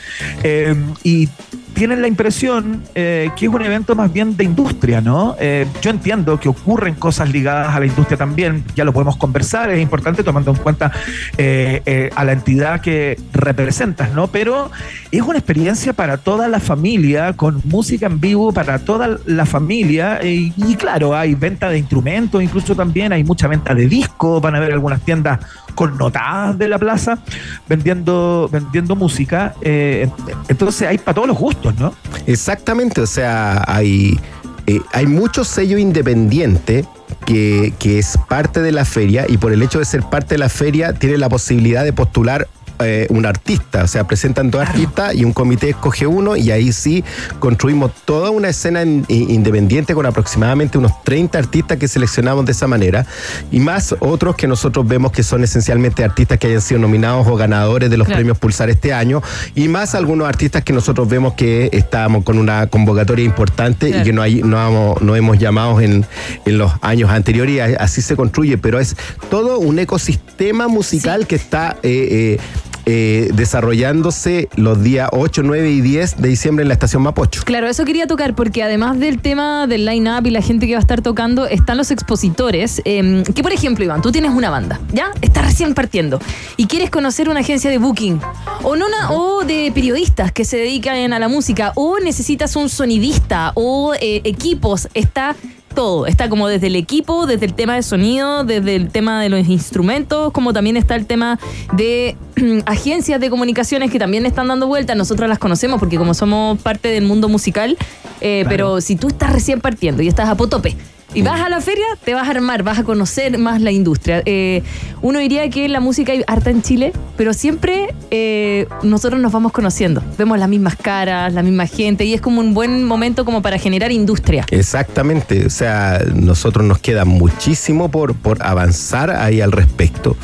eh, 0.43 0.75
y 1.03 1.29
tienen 1.74 2.01
la 2.01 2.07
impresión 2.07 2.84
eh, 2.95 3.30
que 3.36 3.45
es 3.45 3.51
un 3.51 3.61
evento 3.61 3.95
más 3.95 4.11
bien 4.11 4.38
de 4.38 4.43
industria, 4.43 5.01
¿no? 5.01 5.36
Eh, 5.39 5.67
yo 5.82 5.89
entiendo 5.89 6.39
que 6.39 6.49
ocurren 6.49 6.95
cosas 6.95 7.30
ligadas 7.30 7.76
a 7.76 7.80
la 7.80 7.86
industria 7.86 8.17
también, 8.17 8.63
ya 8.76 8.84
lo 8.84 8.93
podemos 8.93 9.17
conversar, 9.17 9.69
es 9.72 9.82
importante 9.82 10.24
tomando 10.24 10.51
en 10.51 10.57
cuenta 10.57 10.91
eh, 11.38 12.09
a 12.15 12.24
la 12.24 12.34
entidad 12.34 12.82
que 12.82 13.19
representas, 13.34 14.13
¿no? 14.13 14.28
Pero 14.28 14.72
es 15.11 15.22
una 15.22 15.38
experiencia 15.38 15.93
para 15.93 16.17
toda 16.17 16.47
la 16.47 16.59
familia, 16.59 17.34
con 17.34 17.61
música 17.65 18.07
en 18.07 18.19
vivo 18.19 18.51
para 18.51 18.80
toda 18.80 19.19
la 19.26 19.45
familia, 19.45 20.19
eh, 20.22 20.51
y 20.55 20.76
claro, 20.76 21.15
hay 21.15 21.36
venta 21.36 21.69
de 21.69 21.78
instrumentos, 21.78 22.41
incluso 22.41 22.76
también 22.76 23.13
hay 23.13 23.24
mucha 23.24 23.47
venta 23.47 23.74
de 23.74 23.88
discos, 23.88 24.41
van 24.41 24.55
a 24.55 24.59
ver 24.59 24.74
algunas 24.74 25.01
tiendas 25.01 25.39
connotadas 25.72 26.57
de 26.57 26.67
la 26.67 26.78
plaza 26.78 27.19
vendiendo, 27.67 28.49
vendiendo 28.51 28.95
música, 28.95 29.55
eh, 29.61 30.09
entonces 30.47 30.88
hay 30.88 30.97
para 30.97 31.15
todos 31.15 31.28
los 31.28 31.38
gustos, 31.38 31.76
¿no? 31.80 31.93
Exactamente, 32.26 33.01
o 33.01 33.07
sea, 33.07 33.63
hay, 33.67 34.19
eh, 34.67 34.82
hay 34.93 35.05
mucho 35.07 35.43
sello 35.43 35.78
independiente 35.78 36.86
que, 37.26 37.74
que 37.80 37.99
es 37.99 38.17
parte 38.28 38.61
de 38.61 38.72
la 38.72 38.86
feria 38.86 39.26
y 39.28 39.38
por 39.38 39.51
el 39.53 39.61
hecho 39.61 39.80
de 39.80 39.86
ser 39.86 40.03
parte 40.03 40.36
de 40.36 40.39
la 40.39 40.49
feria 40.49 40.93
tiene 40.93 41.17
la 41.17 41.30
posibilidad 41.30 41.84
de 41.84 41.93
postular 41.93 42.47
eh, 42.80 43.07
un 43.09 43.26
artista, 43.26 43.84
o 43.84 43.88
sea, 43.88 44.05
presentan 44.07 44.49
dos 44.51 44.61
artistas 44.61 45.13
y 45.15 45.24
un 45.24 45.34
comité 45.34 45.69
escoge 45.69 46.07
uno 46.07 46.36
y 46.36 46.51
ahí 46.51 46.72
sí 46.72 47.03
construimos 47.39 47.91
toda 48.05 48.30
una 48.32 48.49
escena 48.49 48.82
in- 48.84 49.05
independiente 49.09 49.93
con 49.93 50.05
aproximadamente 50.05 50.78
unos 50.78 51.03
30 51.03 51.38
artistas 51.38 51.78
que 51.78 51.88
seleccionamos 51.88 52.45
de 52.45 52.51
esa 52.51 52.67
manera 52.67 53.05
y 53.51 53.59
más 53.59 53.95
otros 53.99 54.36
que 54.36 54.47
nosotros 54.47 54.88
vemos 54.88 55.11
que 55.11 55.24
son 55.24 55.43
esencialmente 55.43 56.03
artistas 56.03 56.38
que 56.39 56.47
hayan 56.47 56.61
sido 56.61 56.80
nominados 56.80 57.28
o 57.28 57.36
ganadores 57.36 57.89
de 57.89 57.97
los 57.97 58.07
Claro. 58.07 58.17
premios 58.19 58.38
Pulsar 58.38 58.69
este 58.69 58.93
año 58.93 59.22
y 59.55 59.67
más 59.67 59.93
algunos 59.95 60.28
artistas 60.28 60.63
que 60.63 60.74
nosotros 60.74 61.07
vemos 61.07 61.34
que 61.34 61.69
estábamos 61.72 62.24
con 62.24 62.38
una 62.38 62.67
convocatoria 62.67 63.24
importante 63.26 63.88
Claro. 63.88 64.01
y 64.01 64.05
que 64.05 64.13
no, 64.13 64.22
hay, 64.22 64.41
no, 64.43 64.57
hemos- 64.67 65.01
no 65.01 65.15
hemos 65.15 65.38
llamado 65.38 65.80
en, 65.82 66.05
en 66.45 66.57
los 66.57 66.72
años 66.82 67.09
anteriores 67.09 67.55
y 67.55 67.59
así 67.59 68.01
se 68.01 68.15
construye, 68.15 68.57
pero 68.57 68.80
es 68.80 68.95
todo 69.30 69.59
un 69.59 69.80
ecosistema 69.80 70.67
musical 70.67 71.28
que 71.28 71.36
está 71.36 71.78
eh, 71.84 72.38
eh, 72.38 72.39
eh, 72.86 73.29
desarrollándose 73.34 74.49
los 74.55 74.82
días 74.84 75.09
8, 75.11 75.41
9 75.43 75.71
y 75.71 75.82
10 75.82 76.21
de 76.21 76.29
diciembre 76.29 76.63
en 76.63 76.67
la 76.67 76.73
estación 76.73 77.01
Mapocho. 77.01 77.43
Claro, 77.43 77.67
eso 77.67 77.86
quería 77.86 78.07
tocar 78.07 78.36
porque 78.36 78.63
además 78.63 78.99
del 78.99 79.19
tema 79.19 79.67
del 79.67 79.86
line-up 79.86 80.25
y 80.25 80.32
la 80.32 80.41
gente 80.41 80.67
que 80.67 80.73
va 80.73 80.79
a 80.79 80.82
estar 80.82 81.01
tocando, 81.01 81.45
están 81.47 81.77
los 81.77 81.91
expositores. 81.91 82.82
eh, 82.86 83.23
que 83.36 83.43
por 83.43 83.51
ejemplo, 83.53 83.84
Iván, 83.84 84.01
tú 84.01 84.11
tienes 84.11 84.32
una 84.32 84.49
banda, 84.49 84.79
¿ya? 84.93 85.11
Estás 85.21 85.45
recién 85.45 85.73
partiendo 85.73 86.19
y 86.57 86.67
quieres 86.67 86.89
conocer 86.89 87.29
una 87.29 87.41
agencia 87.41 87.69
de 87.69 87.77
booking 87.77 88.19
o, 88.63 88.75
no 88.75 88.86
una, 88.88 89.11
o 89.11 89.43
de 89.43 89.71
periodistas 89.73 90.32
que 90.32 90.45
se 90.45 90.57
dedican 90.57 91.13
a 91.13 91.19
la 91.19 91.27
música 91.27 91.71
o 91.75 91.99
necesitas 91.99 92.55
un 92.55 92.69
sonidista 92.69 93.51
o 93.55 93.93
eh, 93.93 94.21
equipos. 94.23 94.88
Está 94.93 95.36
todo. 95.74 96.05
Está 96.05 96.30
como 96.30 96.47
desde 96.47 96.67
el 96.67 96.76
equipo, 96.76 97.26
desde 97.26 97.45
el 97.45 97.53
tema 97.53 97.76
de 97.76 97.84
sonido, 97.84 98.43
desde 98.43 98.76
el 98.76 98.89
tema 98.89 99.22
de 99.22 99.30
los 99.30 99.47
instrumentos, 99.47 100.32
como 100.32 100.53
también 100.53 100.78
está 100.78 100.95
el 100.95 101.05
tema 101.05 101.39
de 101.74 102.15
agencias 102.65 103.19
de 103.19 103.30
comunicaciones 103.30 103.91
que 103.91 103.99
también 103.99 104.26
están 104.26 104.47
dando 104.47 104.67
vueltas. 104.67 104.95
Nosotros 104.95 105.30
las 105.30 105.39
conocemos 105.39 105.80
porque 105.80 105.97
como 105.97 106.13
somos 106.13 106.59
parte 106.59 106.89
del 106.89 107.05
mundo 107.05 107.30
musical, 107.30 107.78
eh, 108.22 108.45
pero 108.47 108.82
si 108.82 108.95
tú 108.95 109.07
estás 109.07 109.32
recién 109.34 109.61
partiendo 109.61 110.01
y 110.01 110.07
estás 110.07 110.30
a 110.30 110.36
potope 110.36 110.76
Y 111.14 111.24
vas 111.24 111.41
a 111.41 111.49
la 111.49 111.59
feria, 111.59 111.84
te 112.05 112.14
vas 112.14 112.28
a 112.28 112.32
armar, 112.32 112.64
vas 112.64 112.80
a 112.80 112.84
conocer 112.84 113.38
más 113.38 113.62
la 113.62 113.72
industria. 113.72 114.24
Eh, 114.26 114.64
uno 115.01 115.20
diría 115.20 115.49
que 115.49 115.68
la 115.68 115.82
música 115.82 116.14
hay 116.14 116.24
harta 116.26 116.51
en 116.51 116.62
Chile, 116.62 116.93
pero 117.18 117.34
siempre 117.34 117.93
eh, 118.12 118.66
nosotros 118.82 119.20
nos 119.20 119.34
vamos 119.34 119.51
conociendo. 119.51 120.01
Vemos 120.18 120.39
las 120.39 120.47
mismas 120.47 120.78
caras, 120.78 121.34
la 121.34 121.43
misma 121.43 121.68
gente, 121.68 122.05
y 122.05 122.14
es 122.14 122.22
como 122.22 122.39
un 122.39 122.53
buen 122.53 122.86
momento 122.86 123.26
como 123.26 123.41
para 123.41 123.57
generar 123.57 123.91
industria. 123.91 124.45
Exactamente, 124.51 125.45
o 125.45 125.49
sea, 125.49 126.01
nosotros 126.16 126.66
nos 126.66 126.80
queda 126.80 127.03
muchísimo 127.03 127.91
por, 127.91 128.16
por 128.16 128.41
avanzar 128.41 129.12
ahí 129.12 129.41
al 129.41 129.51
respecto, 129.51 130.16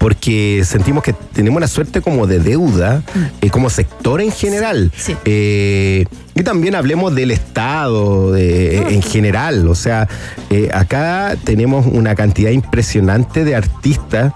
porque 0.00 0.62
sentimos 0.64 1.04
que 1.04 1.12
tenemos 1.12 1.58
una 1.58 1.68
suerte 1.68 2.00
como 2.00 2.26
de 2.26 2.38
deuda, 2.40 3.02
eh, 3.42 3.50
como 3.50 3.68
sector 3.68 4.22
en 4.22 4.32
general. 4.32 4.90
Sí. 4.96 5.14
Eh, 5.26 6.06
y 6.34 6.42
también 6.42 6.74
hablemos 6.74 7.14
del 7.14 7.30
Estado 7.30 8.32
de- 8.32 8.78
en 8.94 9.02
general, 9.02 9.68
o 9.68 9.74
sea, 9.74 10.08
eh, 10.48 10.70
acá 10.72 11.36
tenemos 11.44 11.84
una 11.86 12.14
cantidad 12.14 12.50
impresionante 12.50 13.44
de 13.44 13.54
artistas 13.54 14.32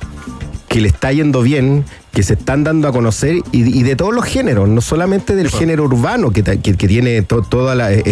que 0.68 0.80
le 0.82 0.88
está 0.88 1.10
yendo 1.12 1.40
bien, 1.40 1.84
que 2.14 2.22
se 2.22 2.34
están 2.34 2.62
dando 2.64 2.86
a 2.88 2.92
conocer 2.92 3.36
y, 3.52 3.78
y 3.78 3.82
de 3.82 3.96
todos 3.96 4.14
los 4.14 4.24
géneros, 4.24 4.68
no 4.68 4.80
solamente 4.80 5.34
del 5.34 5.50
género 5.50 5.84
urbano 5.84 6.30
que, 6.30 6.42
que- 6.42 6.74
que 6.76 6.88
tiene 6.88 7.22
todos 7.22 7.46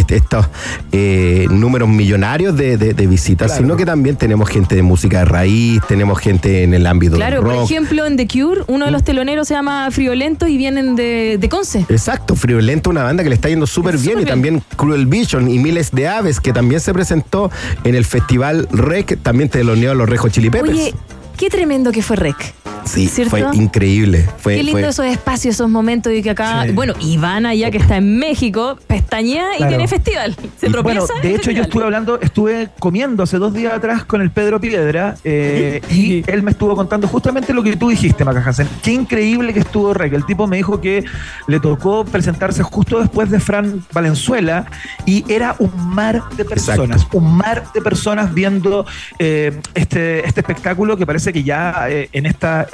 estos 0.09 0.47
eh, 0.93 1.47
números 1.51 1.89
millonarios 1.89 2.57
de, 2.57 2.77
de- 2.77 2.95
de 2.95 3.07
visitas, 3.07 3.47
Claro. 3.49 3.63
sino 3.63 3.77
que 3.77 3.87
también 3.87 4.17
tenemos 4.17 4.49
gente 4.49 4.75
de 4.75 4.83
música 4.83 5.21
de 5.21 5.25
raíz, 5.27 5.81
tenemos 5.89 6.19
gente 6.19 6.65
en 6.65 6.75
el 6.75 6.87
ámbito 6.87 7.17
Claro, 7.17 7.37
del 7.43 7.45
por 7.45 7.65
ejemplo, 7.65 8.05
en 8.07 8.17
The 8.17 8.27
Cure, 8.29 8.63
uno 8.67 8.85
de 8.87 8.91
los 8.91 9.05
teloneros 9.05 9.49
se 9.49 9.55
llama 9.55 9.89
Friolento 9.91 10.47
y 10.49 10.57
vienen 10.57 10.97
de, 10.97 11.39
de 11.41 11.49
Conce. 11.49 11.87
Exacto, 11.89 12.35
Friolento, 12.37 12.91
una 12.91 13.05
banda 13.05 13.23
que 13.23 13.29
le 13.29 13.35
está 13.37 13.49
yendo 13.49 13.67
súper 13.67 13.97
bien, 13.99 14.21
y 14.21 14.25
también 14.25 14.63
Cruel 14.77 15.07
Vision 15.07 15.49
y 15.51 15.59
Miles 15.59 15.91
de 15.93 16.09
Aves, 16.09 16.41
que 16.41 16.53
también 16.53 16.81
se 16.81 16.93
presentó 16.93 17.51
en 17.85 17.95
el 17.95 18.05
festival 18.05 18.69
REC, 18.73 19.19
también 19.23 19.49
teloneó 19.49 19.93
a 19.93 19.95
los 19.95 20.09
Rejo 20.09 20.29
Chili 20.29 20.51
Peppers. 20.51 20.73
Oye, 20.73 20.95
qué 21.37 21.49
tremendo 21.49 21.93
que 21.93 22.03
fue 22.03 22.17
Rec. 22.17 22.37
Sí, 22.85 23.09
¿cierto? 23.09 23.31
fue 23.31 23.45
increíble. 23.55 24.29
Fue, 24.39 24.57
Qué 24.57 24.63
lindo 24.63 24.81
fue- 24.81 24.89
esos 24.89 25.07
espacios, 25.07 25.55
esos 25.55 25.69
momentos 25.71 26.13
y 26.13 26.23
que 26.23 26.31
acá, 26.31 26.65
Sí. 26.67 26.73
bueno, 26.73 26.95
Ivana 27.01 27.55
ya 27.55 27.71
que 27.71 27.79
está 27.79 27.97
en 27.97 28.19
México, 28.19 28.79
pestañea 28.87 29.55
y 29.55 29.59
Claro. 29.59 29.69
tiene 29.71 29.89
festival. 29.89 30.37
Se 30.61 30.69
tropieza. 30.69 30.83
Bueno, 30.83 31.07
en 31.17 31.23
de 31.23 31.35
hecho 31.37 31.51
yo 31.51 31.63
estuve 31.63 31.85
hablando, 31.85 32.21
estuve 32.21 32.69
comiendo 32.79 33.23
hace 33.23 33.39
dos 33.39 33.53
días 33.55 33.73
atrás 33.73 34.05
con 34.05 34.21
el 34.21 34.31
Pedro 34.31 34.61
Piedra 34.61 35.15
eh, 35.25 35.81
y 35.91 36.23
él 36.31 36.43
me 36.43 36.51
estuvo 36.53 36.75
contando 36.77 37.09
justamente 37.09 37.53
lo 37.53 37.63
que 37.63 37.77
tú 37.77 37.89
dijiste, 37.89 38.25
Maca 38.25 38.43
Hansen. 38.45 38.69
Qué 38.83 38.93
increíble 38.93 39.53
que 39.53 39.61
estuvo 39.61 39.95
Rec. 39.95 40.13
El 40.13 40.25
tipo 40.27 40.47
me 40.47 40.57
dijo 40.57 40.81
que 40.81 41.05
le 41.47 41.61
tocó 41.61 42.05
presentarse 42.05 42.63
justo 42.63 43.01
después 43.01 43.31
de 43.31 43.41
Fran 43.41 43.85
Valenzuela 43.93 44.67
y 45.07 45.25
era 45.33 45.57
un 45.59 45.71
mar 45.95 46.23
de 46.37 46.45
personas, 46.45 47.07
un 47.13 47.37
mar 47.37 47.65
de 47.75 47.81
personas 47.81 48.33
viendo 48.35 48.87
eh, 49.19 49.61
este, 49.75 50.27
este 50.27 50.41
espectáculo 50.41 50.97
que 50.97 51.07
parece 51.07 51.33
que 51.33 51.43
ya 51.43 51.87
eh, 51.89 52.09
en 52.13 52.27
esta 52.27 52.67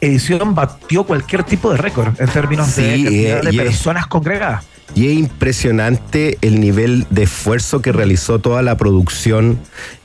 edición 0.00 0.54
batió 0.54 1.04
cualquier 1.04 1.44
tipo 1.44 1.70
de 1.70 1.78
récord 1.78 2.08
en 2.20 2.28
términos 2.28 2.68
Sí, 2.68 2.82
de 3.04 3.30
eh, 3.32 3.40
de 3.42 3.50
y 3.52 3.58
es- 3.58 3.62
personas 3.64 4.06
congregadas. 4.06 4.64
Y 4.94 5.06
es 5.08 5.18
impresionante 5.18 6.38
el 6.40 6.60
nivel 6.60 7.06
de 7.10 7.24
esfuerzo 7.24 7.82
que 7.82 7.92
realizó 7.92 8.38
toda 8.38 8.62
la 8.62 8.78
producción, 8.78 9.58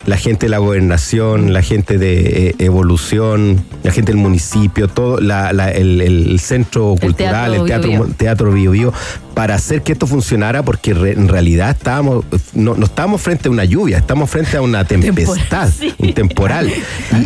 la 0.05 0.17
gente 0.17 0.47
de 0.47 0.49
la 0.49 0.57
gobernación, 0.57 1.53
la 1.53 1.61
gente 1.61 1.97
de 1.97 2.49
eh, 2.49 2.55
evolución, 2.59 3.63
la 3.83 3.91
gente 3.93 4.11
del 4.11 4.19
municipio, 4.19 4.89
todo 4.89 5.21
la- 5.21 5.53
la- 5.53 5.71
el, 5.71 6.01
el 6.01 6.37
centro 6.41 6.95
cultural, 6.99 7.53
el 7.53 7.63
Teatro 7.63 7.89
teatro, 7.89 7.89
Bio 8.05 8.15
teatro 8.17 8.51
Bio 8.51 8.71
Bio, 8.71 8.93
para 9.33 9.55
hacer 9.55 9.81
que 9.83 9.93
esto 9.93 10.05
funcionara, 10.07 10.63
porque 10.63 10.93
re- 10.93 11.13
en 11.13 11.27
realidad 11.27 11.71
estábamos, 11.71 12.25
no, 12.53 12.75
no 12.75 12.85
estábamos 12.85 13.21
frente 13.21 13.47
a 13.47 13.51
una 13.51 13.65
lluvia, 13.65 13.97
estamos 13.97 14.29
frente 14.29 14.57
a 14.57 14.61
una 14.61 14.85
tempestad, 14.85 15.69
sí. 15.79 15.93
un 15.97 16.13
temporal. 16.13 16.69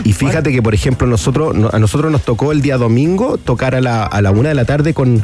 Y, 0.05 0.09
y 0.09 0.13
fíjate 0.13 0.51
que, 0.51 0.61
por 0.61 0.73
ejemplo, 0.73 1.07
nosotros, 1.07 1.55
no- 1.55 1.69
a 1.71 1.79
nosotros 1.79 2.11
nos 2.11 2.23
tocó 2.23 2.51
el 2.51 2.61
día 2.61 2.77
domingo 2.77 3.37
tocar 3.37 3.75
a 3.75 3.81
la, 3.81 4.03
a 4.03 4.21
la 4.21 4.31
una 4.31 4.49
de 4.49 4.55
la 4.55 4.65
tarde 4.65 4.93
con, 4.93 5.21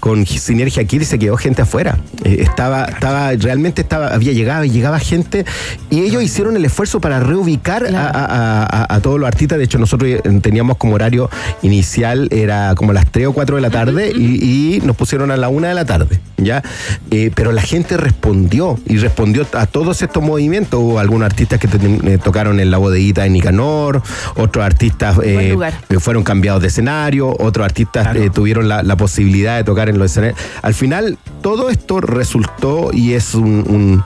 con 0.00 0.26
Sinergia 0.26 0.84
Kid 0.84 1.02
y 1.02 1.04
se 1.04 1.18
quedó 1.18 1.36
gente 1.36 1.62
afuera. 1.62 1.98
Eh, 2.24 2.38
estaba, 2.40 2.84
estaba, 2.86 3.32
realmente 3.34 3.82
estaba, 3.82 4.08
había 4.08 4.32
llegado 4.32 4.64
y 4.64 4.70
llegaba 4.70 4.98
gente 4.98 5.44
y 5.90 6.00
ellos 6.00 6.22
hicieron 6.22 6.56
el 6.56 6.64
esfuerzo 6.64 7.00
para 7.00 7.20
reubicar 7.20 7.84
a- 7.84 7.88
Claro. 7.88 8.18
a, 8.18 8.24
a- 8.24 8.62
a- 8.84 8.94
a 8.96 9.00
todos 9.00 9.20
los 9.20 9.26
artistas. 9.28 9.58
De 9.58 9.64
hecho, 9.64 9.78
nosotros 9.78 10.10
eh, 10.10 10.20
teníamos 10.40 10.76
como 10.78 10.94
horario 10.94 11.28
inicial, 11.62 12.28
era 12.32 12.74
como 12.74 12.92
las 12.92 13.06
3 13.10 13.26
o 13.28 13.32
4 13.32 13.56
de 13.56 13.62
la 13.62 13.70
tarde 13.70 14.12
y, 14.16 14.76
y 14.76 14.80
nos 14.80 14.96
pusieron 14.96 15.30
a 15.30 15.36
la 15.36 15.48
una 15.48 15.68
de 15.68 15.74
la 15.74 15.84
tarde. 15.84 16.20
¿Ya? 16.38 16.62
Eh, 17.10 17.30
pero 17.34 17.52
la 17.52 17.62
gente 17.62 17.96
respondió 17.96 18.78
y 18.86 18.96
respondió 18.98 19.46
a 19.52 19.66
todos 19.66 20.02
estos 20.02 20.22
movimientos. 20.22 20.80
Hubo 20.80 20.98
algunos 20.98 21.26
artistas 21.26 21.60
que 21.60 21.68
eh, 21.68 22.18
tocaron 22.22 22.58
en 22.60 22.70
la 22.70 22.78
bodeguita 22.78 23.22
de 23.22 23.30
Nicanor, 23.30 24.02
otros 24.36 24.64
artistas 24.64 25.18
eh, 25.22 25.56
fueron 26.00 26.24
cambiados 26.24 26.62
de 26.62 26.68
escenario, 26.68 27.28
otros 27.38 27.64
artistas 27.64 28.04
Claro. 28.08 28.22
eh, 28.22 28.30
tuvieron 28.30 28.68
la, 28.68 28.82
la 28.82 28.96
posibilidad 28.96 29.56
de 29.56 29.64
tocar 29.64 29.88
en 29.88 29.98
los 29.98 30.10
escenarios. 30.10 30.38
Al 30.62 30.74
final, 30.74 31.18
todo 31.42 31.70
esto 31.70 32.00
resultó 32.00 32.90
y 32.92 33.12
es 33.14 33.34
un, 33.34 33.64
un, 33.68 34.04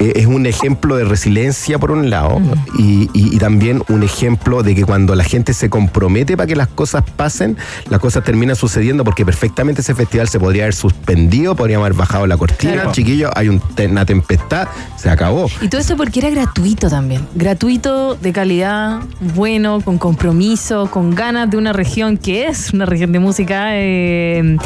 es 0.00 0.26
un 0.26 0.46
ejemplo 0.46 0.96
de 0.96 1.04
resiliencia 1.04 1.78
por 1.78 1.90
un 1.90 2.08
lado 2.10 2.40
y, 2.78 3.08
y- 3.12 3.34
y 3.34 3.38
también 3.38 3.82
un 3.88 4.02
ejemplo 4.02 4.62
de 4.62 4.74
que 4.74 4.84
cuando 4.84 5.14
la 5.14 5.24
gente 5.24 5.52
se 5.52 5.68
compromete 5.70 6.36
para 6.36 6.46
que 6.46 6.56
las 6.56 6.68
cosas 6.68 7.04
pasen, 7.16 7.56
las 7.88 8.00
cosas 8.00 8.24
terminan 8.24 8.56
sucediendo 8.56 9.04
porque 9.04 9.24
perfectamente 9.24 9.82
ese 9.82 9.94
festival 9.94 10.28
se 10.28 10.40
podría 10.40 10.64
haber 10.64 10.74
suspendido, 10.74 11.54
podríamos 11.54 11.86
haber 11.86 11.98
bajado 11.98 12.26
la 12.26 12.36
cortina, 12.36 12.72
Claro. 12.74 12.92
chiquillos, 12.92 13.30
hay 13.36 13.48
un 13.48 13.60
una 13.90 14.04
tempestad, 14.04 14.68
se 14.96 15.08
acabó. 15.10 15.46
Y 15.60 15.68
todo 15.68 15.80
eso 15.80 15.96
porque 15.96 16.20
era 16.20 16.30
gratuito 16.30 16.88
también. 16.90 17.26
Gratuito, 17.34 18.14
de 18.14 18.32
calidad, 18.32 19.00
bueno, 19.34 19.80
con 19.80 19.98
compromiso, 19.98 20.90
con 20.90 21.14
ganas 21.14 21.50
de 21.50 21.56
una 21.56 21.72
región 21.72 22.16
que 22.16 22.46
es 22.46 22.72
una 22.72 22.86
región 22.86 23.12
de 23.12 23.18
música. 23.18 23.70
eh, 23.72 24.56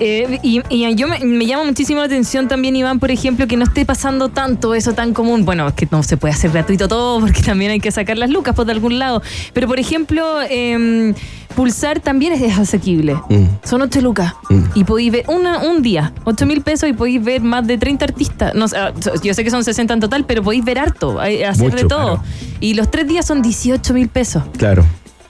eh, 0.00 0.38
y, 0.42 0.62
y 0.68 0.94
yo 0.94 1.08
me, 1.08 1.18
me 1.20 1.46
llama 1.46 1.64
muchísimo 1.64 2.00
la 2.00 2.06
atención 2.06 2.48
también, 2.48 2.76
Iván, 2.76 2.98
por 2.98 3.10
ejemplo, 3.10 3.46
que 3.46 3.56
no 3.56 3.64
esté 3.64 3.84
pasando 3.84 4.28
tanto 4.28 4.74
eso 4.74 4.92
tan 4.92 5.12
común. 5.12 5.44
Bueno, 5.44 5.68
es 5.68 5.74
que 5.74 5.86
no 5.90 6.02
se 6.02 6.16
puede 6.16 6.34
hacer 6.34 6.50
gratuito 6.50 6.88
todo 6.88 7.20
porque 7.20 7.42
también 7.46 7.70
hay 7.70 7.80
que 7.80 7.90
sacar 7.90 8.18
las 8.18 8.30
lucas 8.30 8.54
por 8.54 8.66
de 8.66 8.72
algún 8.72 8.98
lado. 8.98 9.22
Pero, 9.52 9.66
por 9.66 9.78
ejemplo, 9.78 10.40
em, 10.48 11.14
Pulsar 11.54 12.00
también 12.00 12.32
es, 12.32 12.58
asequible. 12.58 13.14
Mm. 13.28 13.46
Son 13.64 13.82
8 13.82 14.00
lucas. 14.00 14.34
Mm. 14.48 14.62
Y 14.74 14.84
podéis 14.84 15.12
ver 15.12 15.24
una, 15.28 15.58
un 15.58 15.82
día, 15.82 16.12
8 16.24 16.46
mil 16.46 16.62
pesos 16.62 16.88
y 16.88 16.92
podéis 16.92 17.22
ver 17.22 17.42
más 17.42 17.66
de 17.66 17.78
30 17.78 18.04
artistas. 18.04 18.54
No, 18.54 18.68
sé, 18.68 18.76
ah, 18.76 18.92
yo 19.22 19.34
sé 19.34 19.44
que 19.44 19.50
son 19.50 19.64
60 19.64 19.94
en 19.94 20.00
total, 20.00 20.24
pero 20.24 20.42
podéis 20.42 20.64
ver 20.64 20.78
harto, 20.78 21.20
hacer 21.20 21.74
de 21.74 21.84
todo. 21.84 22.16
claro. 22.16 22.22
Y 22.60 22.74
los 22.74 22.90
tres 22.90 23.08
días 23.08 23.26
son 23.26 23.42
18 23.42 23.92
mil 23.92 24.08
pesos. 24.08 24.42
Claro. 24.56 24.84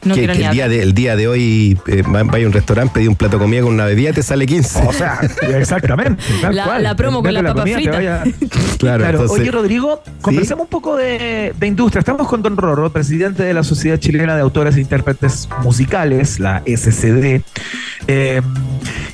No 0.05 0.15
que 0.15 0.25
el, 0.25 0.51
día 0.51 0.69
de, 0.69 0.83
el 0.83 0.95
día 0.95 1.15
de 1.17 1.29
hoy 1.29 1.79
eh, 1.87 2.03
va- 2.03 2.25
vaya 2.25 2.45
a 2.45 2.49
un 2.49 2.53
restaurante, 2.53 2.93
pedí 2.95 3.07
un 3.07 3.15
plato 3.17 3.37
de 3.39 3.43
comida 3.45 3.63
con 3.63 3.75
una 3.75 3.85
bebida 3.85 4.11
y 4.11 4.13
te 4.15 4.23
sale 4.23 4.47
15. 4.47 4.83
O 4.87 4.93
sea, 4.93 5.21
exactamente. 5.57 6.23
tal 6.43 6.57
La- 6.57 6.65
cual. 6.65 6.83
la 6.83 6.95
promo 6.97 7.23
con 7.23 7.33
las 7.33 7.43
papas 7.43 7.61
comida 7.63 7.77
te 7.77 7.83
fritas. 7.83 7.97
vaya- 7.97 8.23
Claro, 8.79 8.99
Claro, 9.05 9.21
entonces- 9.21 9.41
oye 9.41 9.51
Rodrigo, 9.51 10.03
conversemos 10.21 10.65
un 10.65 10.69
poco 10.71 10.97
de, 10.97 11.53
de 11.59 11.67
industria. 11.67 12.01
Estamos 12.01 12.27
con 12.29 12.43
Don 12.43 12.57
Rorro, 12.57 12.91
presidente 12.91 13.43
de 13.45 13.55
la 13.55 13.63
Sociedad 13.63 13.99
Chilena 13.99 14.35
de 14.35 14.43
Autores 14.43 14.77
e 14.77 14.81
Intérpretes 14.81 15.49
Musicales, 15.63 16.41
la 16.41 16.63
SCD. 16.67 17.43
Eh, 18.09 18.43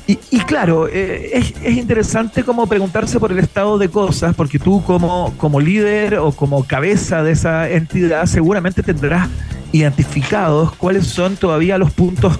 y, 0.07 0.17
y 0.31 0.39
claro, 0.39 0.87
eh, 0.91 1.29
es, 1.33 1.53
es 1.63 1.77
interesante 1.77 2.43
como 2.43 2.65
preguntarse 2.67 3.19
por 3.19 3.31
el 3.31 3.37
estado 3.37 3.77
de 3.77 3.89
cosas, 3.89 4.33
porque 4.35 4.57
tú 4.57 4.83
como, 4.83 5.33
como 5.37 5.59
líder 5.59 6.15
o 6.15 6.31
como 6.31 6.63
cabeza 6.65 7.21
de 7.21 7.33
esa 7.33 7.69
entidad 7.69 8.25
seguramente 8.25 8.81
tendrás 8.81 9.27
identificados 9.71 10.75
cuáles 10.75 11.07
son 11.07 11.35
todavía 11.35 11.77
los 11.77 11.91
puntos 11.91 12.39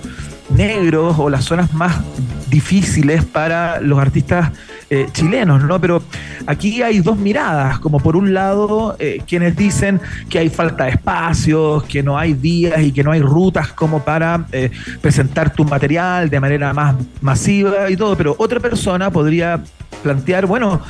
negros 0.49 1.15
o 1.19 1.29
las 1.29 1.45
zonas 1.45 1.73
más 1.73 2.01
difíciles 2.49 3.23
para 3.23 3.79
los 3.79 3.99
artistas 3.99 4.51
eh, 4.89 5.07
chilenos, 5.11 5.63
¿no? 5.63 5.79
Pero 5.79 6.01
aquí 6.47 6.81
hay 6.81 6.99
dos 6.99 7.17
miradas, 7.17 7.77
como 7.77 7.99
por 7.99 8.15
un 8.15 8.33
lado 8.33 8.95
eh, 8.97 9.21
quienes 9.27 9.55
dicen 9.55 10.01
que 10.29 10.39
hay 10.39 10.49
falta 10.49 10.85
de 10.85 10.91
espacios, 10.91 11.83
que 11.83 12.01
no 12.01 12.17
hay 12.17 12.33
vías 12.33 12.81
y 12.81 12.91
que 12.91 13.03
no 13.03 13.11
hay 13.11 13.21
rutas 13.21 13.71
como 13.73 14.03
para 14.03 14.47
eh, 14.51 14.71
presentar 14.99 15.53
tu 15.53 15.63
material 15.63 16.29
de 16.29 16.39
manera 16.39 16.73
más 16.73 16.95
masiva 17.21 17.89
y 17.89 17.95
todo, 17.95 18.17
pero 18.17 18.35
otra 18.39 18.59
persona 18.59 19.11
podría 19.11 19.61
plantear, 20.01 20.47
bueno, 20.47 20.81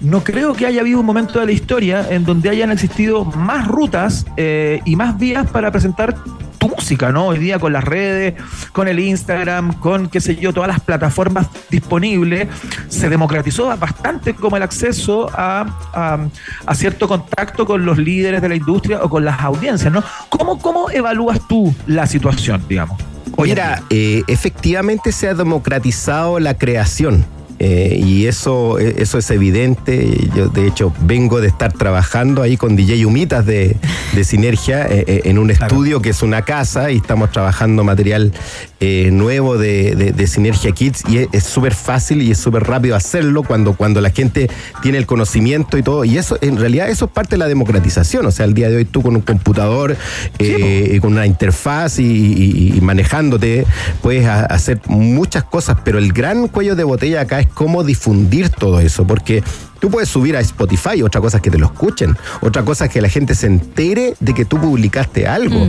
no 0.00 0.24
creo 0.24 0.54
que 0.54 0.66
haya 0.66 0.80
habido 0.80 1.00
un 1.00 1.06
momento 1.06 1.40
de 1.40 1.46
la 1.46 1.52
historia 1.52 2.06
en 2.10 2.24
donde 2.24 2.50
hayan 2.50 2.70
existido 2.70 3.24
más 3.24 3.68
rutas 3.68 4.26
eh, 4.36 4.80
y 4.84 4.96
más 4.96 5.18
vías 5.18 5.48
para 5.50 5.70
presentar 5.70 6.14
tu 6.58 6.68
música, 6.68 7.10
¿no? 7.10 7.26
Hoy 7.26 7.38
día 7.38 7.58
con 7.58 7.72
las 7.72 7.84
redes, 7.84 8.34
con 8.72 8.88
el 8.88 9.00
Instagram, 9.00 9.74
con, 9.74 10.08
qué 10.08 10.20
sé 10.20 10.36
yo, 10.36 10.52
todas 10.52 10.68
las 10.68 10.80
plataformas 10.80 11.48
disponibles, 11.70 12.48
se 12.88 13.08
democratizó 13.08 13.76
bastante 13.76 14.34
como 14.34 14.56
el 14.56 14.62
acceso 14.62 15.28
a, 15.32 15.66
a, 15.92 16.18
a 16.66 16.74
cierto 16.74 17.08
contacto 17.08 17.66
con 17.66 17.84
los 17.84 17.98
líderes 17.98 18.42
de 18.42 18.48
la 18.48 18.54
industria 18.54 19.02
o 19.02 19.10
con 19.10 19.24
las 19.24 19.40
audiencias, 19.40 19.92
¿no? 19.92 20.04
¿Cómo, 20.28 20.58
cómo 20.58 20.90
evalúas 20.90 21.40
tú 21.48 21.74
la 21.86 22.06
situación, 22.06 22.62
digamos? 22.68 23.00
Mira, 23.38 23.82
eh, 23.90 24.22
efectivamente 24.28 25.12
se 25.12 25.28
ha 25.28 25.34
democratizado 25.34 26.38
la 26.38 26.54
creación. 26.54 27.24
Eh, 27.64 27.96
y 28.04 28.26
eso, 28.26 28.80
eh, 28.80 28.96
eso 28.98 29.18
es 29.18 29.30
evidente. 29.30 30.28
Yo, 30.34 30.48
de 30.48 30.66
hecho, 30.66 30.92
vengo 31.02 31.40
de 31.40 31.46
estar 31.46 31.72
trabajando 31.72 32.42
ahí 32.42 32.56
con 32.56 32.74
DJ 32.74 33.06
Humitas 33.06 33.46
de, 33.46 33.76
de 34.14 34.24
Sinergia 34.24 34.84
eh, 34.88 35.04
eh, 35.06 35.20
en 35.26 35.38
un 35.38 35.48
estudio 35.52 36.02
que 36.02 36.10
es 36.10 36.22
una 36.24 36.42
casa 36.42 36.90
y 36.90 36.96
estamos 36.96 37.30
trabajando 37.30 37.84
material 37.84 38.32
eh, 38.80 39.10
nuevo 39.12 39.58
de, 39.58 39.94
de- 39.94 40.10
de 40.10 40.26
Sinergia 40.26 40.72
Kids 40.72 41.04
y 41.08 41.18
es- 41.32 41.44
súper 41.44 41.72
fácil 41.74 42.20
y 42.22 42.32
es 42.32 42.38
súper 42.38 42.64
rápido 42.64 42.96
hacerlo 42.96 43.44
cuando, 43.44 43.74
cuando 43.74 44.00
la 44.00 44.10
gente 44.10 44.50
tiene 44.82 44.98
el 44.98 45.06
conocimiento 45.06 45.78
y 45.78 45.84
todo. 45.84 46.04
Y 46.04 46.18
eso, 46.18 46.36
en 46.40 46.56
realidad, 46.56 46.88
eso 46.90 47.04
es 47.04 47.10
parte 47.12 47.36
de 47.36 47.38
la 47.38 47.46
democratización. 47.46 48.26
O 48.26 48.32
sea, 48.32 48.44
el 48.46 48.54
día 48.54 48.70
de 48.70 48.76
hoy 48.76 48.84
tú 48.86 49.02
con 49.02 49.14
un 49.14 49.22
computador, 49.22 49.96
eh, 50.40 50.98
con 51.00 51.12
una 51.12 51.26
interfaz 51.26 52.00
y, 52.00 52.02
y- 52.04 52.72
y 52.76 52.80
manejándote, 52.80 53.66
puedes 54.02 54.26
a- 54.26 54.46
hacer 54.46 54.80
muchas 54.88 55.44
cosas, 55.44 55.76
pero 55.84 55.98
el 55.98 56.12
gran 56.12 56.48
cuello 56.48 56.74
de 56.74 56.82
botella 56.82 57.20
acá 57.20 57.38
es 57.38 57.46
cómo 57.54 57.84
difundir 57.84 58.48
todo 58.50 58.80
eso, 58.80 59.06
porque 59.06 59.42
tú 59.80 59.90
puedes 59.90 60.08
subir 60.08 60.36
a 60.36 60.40
Spotify, 60.40 61.02
otra 61.02 61.20
cosa 61.20 61.38
es 61.38 61.42
que 61.42 61.50
te 61.50 61.58
lo 61.58 61.66
escuchen, 61.66 62.16
otra 62.40 62.64
cosa 62.64 62.84
es 62.86 62.90
que 62.92 63.00
la 63.00 63.08
gente 63.08 63.34
se 63.34 63.46
entere 63.46 64.14
de 64.20 64.32
que 64.34 64.44
tú 64.44 64.58
publicaste 64.60 65.26
algo. 65.26 65.66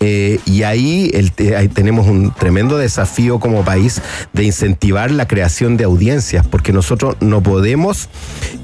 Eh, 0.00 0.38
y 0.46 0.62
ahí, 0.62 1.10
el 1.14 1.32
te- 1.32 1.56
ahí 1.56 1.68
tenemos 1.68 2.06
un 2.06 2.32
tremendo 2.32 2.78
desafío 2.78 3.40
como 3.40 3.64
país 3.64 4.00
de 4.32 4.44
incentivar 4.44 5.10
la 5.10 5.26
creación 5.26 5.76
de 5.76 5.84
audiencias, 5.84 6.46
porque 6.46 6.72
nosotros 6.72 7.16
no 7.20 7.42
podemos 7.42 8.08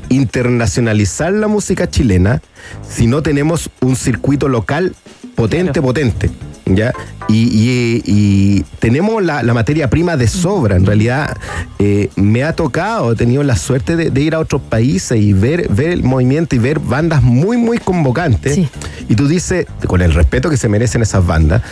internacionalizar 0.08 1.32
la 1.32 1.48
música 1.48 1.90
chilena 1.90 2.40
si 2.88 3.06
no 3.06 3.22
tenemos 3.22 3.70
un 3.80 3.96
circuito 3.96 4.48
local 4.48 4.94
potente, 5.34 5.82
potente. 5.82 6.30
¿Ya? 6.64 6.92
Y, 7.28 7.44
y- 7.44 8.02
y 8.04 8.64
tenemos 8.78 9.22
la, 9.22 9.42
la 9.42 9.54
materia 9.54 9.88
prima 9.88 10.16
de 10.16 10.26
sobra. 10.28 10.76
En 10.76 10.84
realidad, 10.84 11.36
eh, 11.78 12.10
me 12.16 12.44
ha 12.44 12.52
tocado, 12.54 13.12
he 13.12 13.16
tenido 13.16 13.42
la 13.42 13.56
suerte 13.56 13.96
de, 13.96 14.10
de 14.10 14.20
ir 14.20 14.34
a 14.34 14.38
otros 14.38 14.60
países 14.60 15.18
y 15.20 15.32
ver, 15.32 15.68
ver 15.70 15.90
el 15.90 16.02
movimiento 16.02 16.54
y 16.56 16.58
ver 16.58 16.78
bandas 16.78 17.22
muy, 17.22 17.56
muy 17.56 17.78
convocantes. 17.78 18.54
Sí. 18.56 18.68
Y 19.08 19.14
tú 19.14 19.28
dices, 19.28 19.66
con 19.86 20.02
el 20.02 20.12
respeto 20.12 20.50
que 20.50 20.56
se 20.56 20.68
merecen 20.68 21.00
esas 21.02 21.26
bandas 21.26 21.62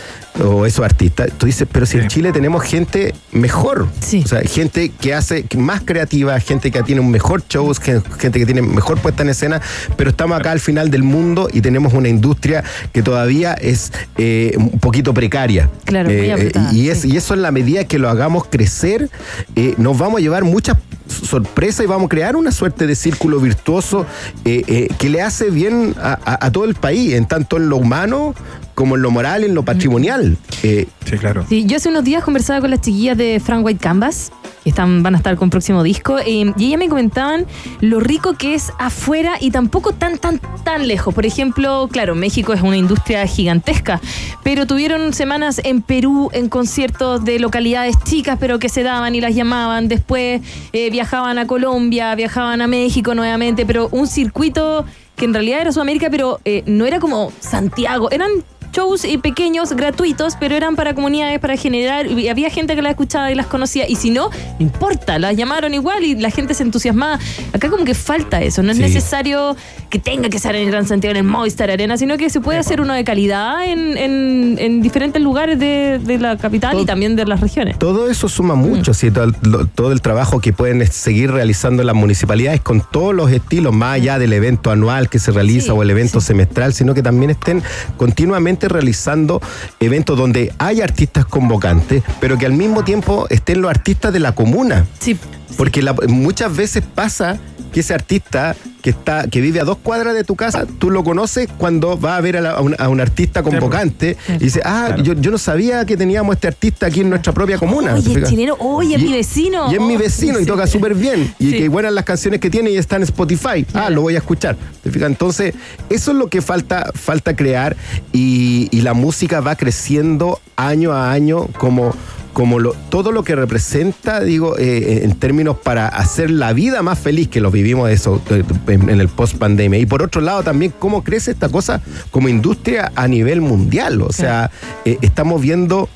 o 0.43 0.65
esos 0.65 0.83
artistas, 0.85 1.29
tú 1.37 1.45
dices, 1.45 1.67
pero 1.71 1.85
si 1.85 1.97
en 1.97 2.07
Chile 2.07 2.31
tenemos 2.31 2.63
gente 2.63 3.13
mejor. 3.31 3.87
Sí. 3.99 4.21
O 4.25 4.27
sea, 4.27 4.41
gente 4.41 4.89
que 4.89 5.13
hace 5.13 5.45
más 5.57 5.81
creativa, 5.81 6.39
gente 6.39 6.71
que 6.71 6.81
tiene 6.83 7.01
un 7.01 7.11
mejor 7.11 7.43
show, 7.47 7.71
gen- 7.79 8.03
gente 8.17 8.39
que 8.39 8.45
tiene 8.45 8.61
mejor 8.61 8.99
puesta 8.99 9.21
en 9.23 9.29
escena, 9.29 9.61
pero 9.97 10.09
estamos 10.11 10.39
acá 10.39 10.51
al 10.51 10.59
final 10.59 10.89
del 10.89 11.03
mundo 11.03 11.49
y 11.51 11.61
tenemos 11.61 11.93
una 11.93 12.07
industria 12.09 12.63
que 12.93 13.03
todavía 13.03 13.53
es 13.53 13.91
eh, 14.17 14.53
un 14.57 14.79
poquito 14.79 15.13
precaria. 15.13 15.40
Claro, 15.85 16.09
muy 16.09 16.27
Eh, 16.29 16.33
apretada, 16.33 16.73
y, 16.73 16.89
es, 16.89 17.01
sí. 17.01 17.11
y 17.11 17.17
eso 17.17 17.33
en 17.33 17.41
la 17.41 17.51
medida 17.51 17.83
que 17.85 17.99
lo 17.99 18.09
hagamos 18.09 18.45
crecer, 18.49 19.09
eh, 19.55 19.73
nos 19.77 19.97
vamos 19.97 20.19
a 20.19 20.21
llevar 20.21 20.43
muchas 20.43 20.77
sorpresas 21.07 21.83
y 21.83 21.87
vamos 21.87 22.05
a 22.05 22.09
crear 22.09 22.35
una 22.35 22.51
suerte 22.51 22.87
de 22.87 22.95
círculo 22.95 23.39
virtuoso 23.39 24.05
eh, 24.45 24.63
eh, 24.67 24.87
que 24.97 25.09
le 25.09 25.21
hace 25.21 25.49
bien 25.49 25.93
a, 26.01 26.13
a- 26.23 26.45
a 26.45 26.51
todo 26.51 26.65
el 26.65 26.75
país, 26.75 27.13
en 27.13 27.25
tanto 27.25 27.57
en 27.57 27.69
lo 27.69 27.77
humano 27.77 28.33
como 28.75 28.95
en 28.95 29.01
lo 29.01 29.11
moral, 29.11 29.43
en 29.43 29.53
lo 29.53 29.63
patrimonial. 29.63 30.37
Eh, 30.63 30.87
Sí, 31.05 31.17
claro. 31.17 31.43
Sí, 31.49 31.65
yo 31.65 31.77
hace 31.77 31.89
unos 31.89 32.03
días 32.03 32.23
conversaba 32.23 32.61
con 32.61 32.69
las 32.69 32.79
chiquillas 32.81 33.17
de 33.17 33.41
Frank 33.43 33.65
White 33.65 33.79
Canvas, 33.81 34.31
que 34.63 34.69
están, 34.69 35.01
van 35.03 35.15
a 35.15 35.17
estar 35.17 35.35
con 35.35 35.49
próximo 35.49 35.81
disco, 35.83 36.19
eh, 36.19 36.53
y 36.55 36.65
ellas 36.67 36.77
me 36.79 36.87
comentaban 36.87 37.47
lo 37.81 37.99
rico 37.99 38.35
que 38.37 38.53
es 38.53 38.71
afuera 38.79 39.33
y 39.41 39.49
tampoco 39.51 39.91
tan, 39.93 40.19
tan, 40.19 40.39
tan 40.63 40.87
lejos. 40.87 41.13
Por 41.13 41.25
ejemplo, 41.25 41.89
claro, 41.91 42.13
México 42.15 42.53
es 42.53 42.61
una 42.61 42.77
industria 42.77 43.25
gigantesca, 43.25 43.99
pero 44.43 44.67
tuvieron 44.67 45.11
semanas 45.13 45.30
en 45.31 45.81
Perú 45.81 46.29
en 46.33 46.49
conciertos 46.49 47.23
de 47.23 47.39
localidades 47.39 47.95
chicas, 48.03 48.37
pero 48.37 48.59
que 48.59 48.67
se 48.67 48.83
daban 48.83 49.15
y 49.15 49.21
las 49.21 49.33
llamaban. 49.33 49.87
Después 49.87 50.41
eh, 50.73 50.89
viajaban 50.89 51.37
a 51.37 51.47
Colombia, 51.47 52.13
viajaban 52.15 52.59
a 52.59 52.67
México 52.67 53.15
nuevamente, 53.15 53.65
pero 53.65 53.87
un 53.93 54.07
circuito 54.07 54.83
que 55.15 55.23
en 55.23 55.33
realidad 55.33 55.61
era 55.61 55.71
Sudamérica, 55.71 56.09
pero 56.09 56.41
eh, 56.43 56.63
no 56.65 56.85
era 56.85 56.99
como 56.99 57.31
Santiago, 57.39 58.11
eran 58.11 58.29
shows 58.71 59.03
eh, 59.05 59.19
pequeños, 59.21 59.73
gratuitos, 59.73 60.35
pero 60.39 60.55
eran 60.55 60.75
para 60.75 60.93
comunidades, 60.93 61.39
para 61.39 61.55
generar, 61.57 62.05
y 62.07 62.29
había 62.29 62.49
gente 62.49 62.75
que 62.75 62.81
las 62.81 62.91
escuchaba 62.91 63.31
y 63.31 63.35
las 63.35 63.47
conocía, 63.47 63.87
y 63.87 63.95
si 63.95 64.09
no, 64.09 64.29
no 64.29 64.35
importa, 64.59 65.19
las 65.19 65.35
llamaron 65.35 65.73
igual 65.73 66.03
y 66.03 66.15
la 66.15 66.29
gente 66.31 66.53
se 66.53 66.63
entusiasmaba. 66.63 67.19
Acá 67.53 67.69
como 67.69 67.83
que 67.85 67.93
falta 67.93 68.41
eso, 68.41 68.63
no 68.63 68.71
es 68.71 68.77
Sí. 68.77 68.83
necesario 68.83 69.55
que 69.89 69.99
tenga 69.99 70.29
que 70.29 70.39
ser 70.39 70.55
en 70.55 70.63
el 70.63 70.71
Gran 70.71 70.87
Santiago, 70.87 71.11
en 71.11 71.17
el 71.17 71.23
Movistar 71.23 71.69
Arena, 71.69 71.97
sino 71.97 72.15
que 72.17 72.29
se 72.29 72.39
puede 72.39 72.57
hacer 72.59 72.79
uno 72.81 72.93
de 72.93 73.03
calidad 73.03 73.65
en, 73.65 73.97
en- 73.97 74.55
en 74.59 74.81
diferentes 74.81 75.21
lugares 75.21 75.59
de, 75.59 75.99
de 76.01 76.17
la 76.17 76.37
capital 76.37 76.79
y 76.79 76.85
también 76.85 77.15
de 77.15 77.25
las 77.25 77.41
regiones. 77.41 77.77
Todo 77.77 78.09
eso 78.09 78.29
suma 78.29 78.55
mucho, 78.55 78.93
¿sí? 78.93 79.11
todo, 79.11 79.25
el, 79.25 79.35
lo- 79.43 79.65
todo 79.65 79.91
el 79.91 80.01
trabajo 80.01 80.39
que 80.39 80.53
pueden 80.53 80.85
seguir 80.87 81.31
realizando 81.31 81.83
las 81.83 81.95
municipalidades 81.95 82.61
con 82.61 82.81
todos 82.91 83.13
los 83.13 83.29
estilos, 83.31 83.73
más 83.73 83.95
allá 83.95 84.17
del 84.17 84.31
evento 84.33 84.71
anual 84.71 85.09
que 85.09 85.19
se 85.19 85.31
realiza 85.31 85.65
Sí, 85.65 85.71
o 85.71 85.83
el 85.83 85.89
evento 85.89 86.21
semestral, 86.21 86.73
sino 86.73 86.93
que 86.93 87.03
también 87.03 87.31
estén 87.31 87.61
continuamente 87.97 88.60
realizando 88.67 89.41
eventos 89.79 90.17
donde 90.17 90.53
hay 90.57 90.81
artistas 90.81 91.25
convocantes, 91.25 92.03
pero 92.19 92.37
que 92.37 92.45
al 92.45 92.53
mismo 92.53 92.83
tiempo 92.83 93.27
estén 93.29 93.61
los 93.61 93.69
artistas 93.69 94.13
de 94.13 94.19
la 94.19 94.33
comuna. 94.33 94.85
Sí. 94.99 95.17
Porque 95.57 95.81
la- 95.81 95.95
muchas 96.07 96.55
veces 96.55 96.83
pasa 96.95 97.39
que 97.73 97.79
ese 97.81 97.93
artista 97.93 98.55
que 98.81 98.89
está 98.89 99.27
que 99.27 99.39
vive 99.41 99.59
a 99.61 99.63
dos 99.63 99.77
cuadras 99.77 100.13
de 100.15 100.23
tu 100.23 100.35
casa, 100.35 100.65
tú 100.79 100.89
lo 100.89 101.03
conoces 101.03 101.47
cuando 101.57 101.97
va 101.99 102.17
a 102.17 102.21
ver 102.21 102.35
a, 102.35 102.41
la- 102.41 102.51
a 102.51 102.61
un, 102.61 102.75
a 102.79 102.89
un 102.89 102.99
artista 102.99 103.43
convocante 103.43 104.17
y 104.27 104.37
dice, 104.39 104.61
ah, 104.65 104.97
yo, 105.01 105.13
yo 105.13 105.29
no 105.31 105.37
sabía 105.37 105.85
que 105.85 105.95
teníamos 105.95 106.35
este 106.35 106.47
artista 106.47 106.87
aquí 106.87 107.01
en 107.01 107.09
nuestra 107.09 107.31
propia 107.31 107.57
comuna. 107.59 107.93
¿te 107.93 107.99
Oye, 107.99 108.15
fijas? 108.15 108.29
chileno, 108.29 108.55
oye, 108.59 108.95
es 108.95 109.01
mi 109.03 109.13
vecino. 109.13 109.71
Y 109.71 109.75
es 109.75 109.81
mi 109.81 109.95
vecino 109.97 110.39
y 110.39 110.45
toca 110.45 110.65
súper 110.67 110.95
bien. 110.95 111.33
Y 111.39 111.51
Sí. 111.51 111.57
que 111.59 111.69
buenas 111.69 111.93
las 111.93 112.03
canciones 112.05 112.39
que 112.39 112.49
tiene 112.49 112.71
y 112.71 112.77
está 112.77 112.95
en 112.97 113.03
Spotify. 113.03 113.65
Ah, 113.73 113.89
lo 113.91 114.01
voy 114.01 114.15
a 114.15 114.17
escuchar. 114.17 114.57
¿Te 114.83 114.89
fijas? 114.91 115.07
Entonces, 115.09 115.53
eso 115.89 116.11
es 116.11 116.17
lo 116.17 116.27
que 116.27 116.41
falta, 116.41 116.91
falta 116.95 117.35
crear 117.35 117.77
y, 118.11 118.67
y 118.71 118.81
la 118.81 118.93
música 118.95 119.39
va 119.41 119.55
creciendo 119.55 120.39
año 120.57 120.91
a 120.91 121.11
año 121.11 121.45
como 121.57 121.93
como 122.33 122.59
lo- 122.59 122.73
todo 122.89 123.11
lo 123.11 123.23
que 123.23 123.35
representa, 123.35 124.21
digo, 124.21 124.57
eh, 124.57 125.01
en 125.03 125.15
términos 125.15 125.57
para 125.57 125.87
hacer 125.87 126.31
la 126.31 126.53
vida 126.53 126.81
más 126.81 126.97
feliz 126.99 127.27
que 127.27 127.41
lo 127.41 127.51
vivimos 127.51 127.89
eso 127.89 128.21
eh, 128.29 128.43
en, 128.67 128.89
en 128.89 129.01
el 129.01 129.09
post 129.09 129.37
pandemia. 129.37 129.79
Y 129.79 129.85
por 129.85 130.01
otro 130.01 130.21
lado 130.21 130.43
también 130.43 130.73
cómo 130.79 131.03
crece 131.03 131.31
esta 131.31 131.49
cosa 131.49 131.81
como 132.11 132.29
industria 132.29 132.91
a 132.95 133.07
nivel 133.07 133.41
mundial. 133.41 134.01
O 134.01 134.11
sea, 134.11 134.49
eh, 134.85 134.97
estamos 135.01 135.41
viendo 135.41 135.89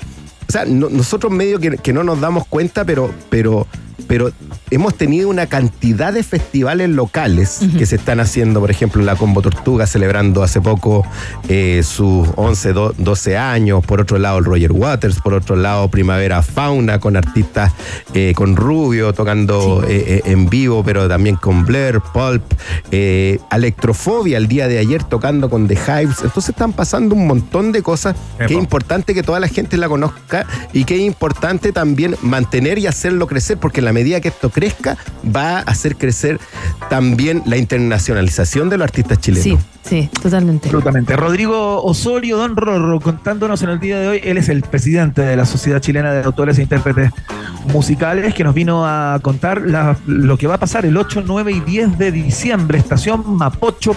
o 0.48 0.52
sea, 0.52 0.64
no- 0.64 0.88
nosotros 0.90 1.32
medio 1.32 1.58
que, 1.58 1.70
que 1.78 1.92
no 1.92 2.04
nos 2.04 2.20
damos 2.20 2.46
cuenta, 2.46 2.84
pero, 2.84 3.10
pero, 3.30 3.66
pero 4.06 4.30
hemos 4.70 4.94
tenido 4.94 5.28
una 5.28 5.46
cantidad 5.46 6.12
de 6.12 6.22
festivales 6.22 6.88
locales 6.90 7.60
que 7.78 7.86
se 7.86 7.96
están 7.96 8.20
haciendo, 8.20 8.60
por 8.60 8.70
ejemplo, 8.70 9.02
la 9.02 9.16
Combo 9.16 9.40
Tortuga 9.42 9.86
celebrando 9.86 10.42
hace 10.42 10.60
poco 10.60 11.04
eh, 11.48 11.82
sus 11.84 12.28
11, 12.36 12.72
do- 12.72 12.94
12 12.98 13.36
años, 13.36 13.84
por 13.84 14.00
otro 14.00 14.18
lado 14.18 14.38
el 14.38 14.44
Roger 14.44 14.72
Waters, 14.72 15.20
por 15.20 15.34
otro 15.34 15.56
lado 15.56 15.88
Primavera 15.88 16.42
Fauna 16.42 16.98
con 17.00 17.16
artistas 17.16 17.72
eh, 18.14 18.32
con 18.36 18.56
Rubio 18.56 19.12
tocando 19.12 19.82
eh, 19.88 20.20
eh, 20.24 20.30
en 20.32 20.48
vivo, 20.48 20.82
pero 20.84 21.08
también 21.08 21.36
con 21.36 21.64
Blair, 21.64 22.00
Pulp, 22.12 22.42
eh, 22.90 23.38
Electrofobia 23.50 24.36
el 24.38 24.46
día 24.48 24.68
de 24.68 24.78
ayer 24.78 25.02
tocando 25.04 25.48
con 25.50 25.66
The 25.68 25.74
Hives, 25.74 26.18
entonces 26.22 26.50
están 26.50 26.72
pasando 26.72 27.14
un 27.14 27.26
montón 27.26 27.72
de 27.72 27.82
cosas 27.82 28.14
que 28.38 28.44
es 28.44 28.50
importante 28.52 29.14
que 29.14 29.22
toda 29.22 29.40
la 29.40 29.48
gente 29.48 29.76
la 29.76 29.88
conozca 29.88 30.46
y 30.72 30.84
que 30.84 30.94
es 30.96 31.00
importante 31.02 31.72
también 31.72 32.16
mantener 32.22 32.78
y 32.78 32.86
hacerlo 32.86 33.26
crecer, 33.26 33.56
porque 33.58 33.82
la 33.86 33.92
medida 33.94 34.20
que 34.20 34.28
esto 34.28 34.50
crezca, 34.50 34.98
va 35.34 35.58
a 35.58 35.60
hacer 35.60 35.96
crecer 35.96 36.38
también 36.90 37.42
la 37.46 37.56
internacionalización 37.56 38.68
de 38.68 38.76
los 38.76 38.84
artistas 38.84 39.18
chilenos. 39.18 39.44
Sí, 39.44 39.58
sí, 39.82 40.10
totalmente. 40.22 40.68
Absolutamente. 40.68 41.16
Rodrigo 41.16 41.82
Osorio, 41.82 42.36
Don 42.36 42.54
Rorro, 42.56 43.00
contándonos 43.00 43.62
en 43.62 43.70
el 43.70 43.80
día 43.80 43.98
de 43.98 44.08
hoy, 44.08 44.20
él 44.22 44.36
es 44.36 44.48
el 44.50 44.60
presidente 44.62 45.22
de 45.22 45.36
la 45.36 45.46
Sociedad 45.46 45.80
Chilena 45.80 46.12
de 46.12 46.22
Autores 46.24 46.58
e 46.58 46.62
Intérpretes 46.62 47.10
Musicales, 47.72 48.34
que 48.34 48.44
nos 48.44 48.54
vino 48.54 48.86
a 48.86 49.18
contar 49.22 49.62
la- 49.62 49.96
lo 50.06 50.36
que 50.36 50.46
va 50.46 50.54
a 50.54 50.58
pasar 50.58 50.84
el 50.86 50.96
8, 50.96 51.22
9 51.26 51.52
y 51.52 51.60
10 51.60 51.98
de 51.98 52.12
diciembre, 52.12 52.78
estación 52.78 53.24
Mapocho, 53.36 53.96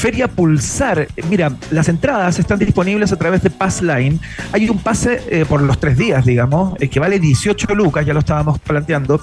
Feria 0.00 0.28
Pulsar. 0.28 1.08
Mira, 1.28 1.52
las 1.70 1.90
entradas 1.90 2.38
están 2.38 2.58
disponibles 2.58 3.12
a 3.12 3.16
través 3.16 3.42
de 3.42 3.50
Passline. 3.50 4.18
Hay 4.50 4.66
un 4.70 4.78
pase 4.78 5.20
eh, 5.28 5.44
por 5.46 5.60
los 5.60 5.78
tres 5.78 5.98
días, 5.98 6.24
digamos, 6.24 6.72
eh, 6.80 6.88
que 6.88 6.98
vale 6.98 7.18
18 7.18 7.74
lucas, 7.74 8.06
ya 8.06 8.14
lo 8.14 8.20
estábamos 8.20 8.58
planteando, 8.60 9.20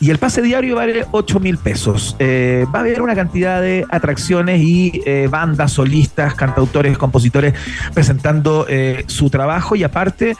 y 0.00 0.08
el 0.08 0.16
pase 0.16 0.40
diario 0.40 0.76
vale 0.76 1.04
8 1.10 1.40
mil 1.40 1.58
pesos. 1.58 2.16
Eh, 2.20 2.64
va 2.74 2.78
a 2.78 2.80
haber 2.80 3.02
una 3.02 3.14
cantidad 3.14 3.60
de 3.60 3.84
atracciones 3.90 4.62
y 4.62 5.02
bandas, 5.28 5.72
solistas, 5.72 6.34
cantautores, 6.34 6.96
compositores 6.96 7.52
presentando 7.92 8.66
su 9.06 9.28
trabajo 9.28 9.76
y 9.76 9.84
aparte, 9.84 10.36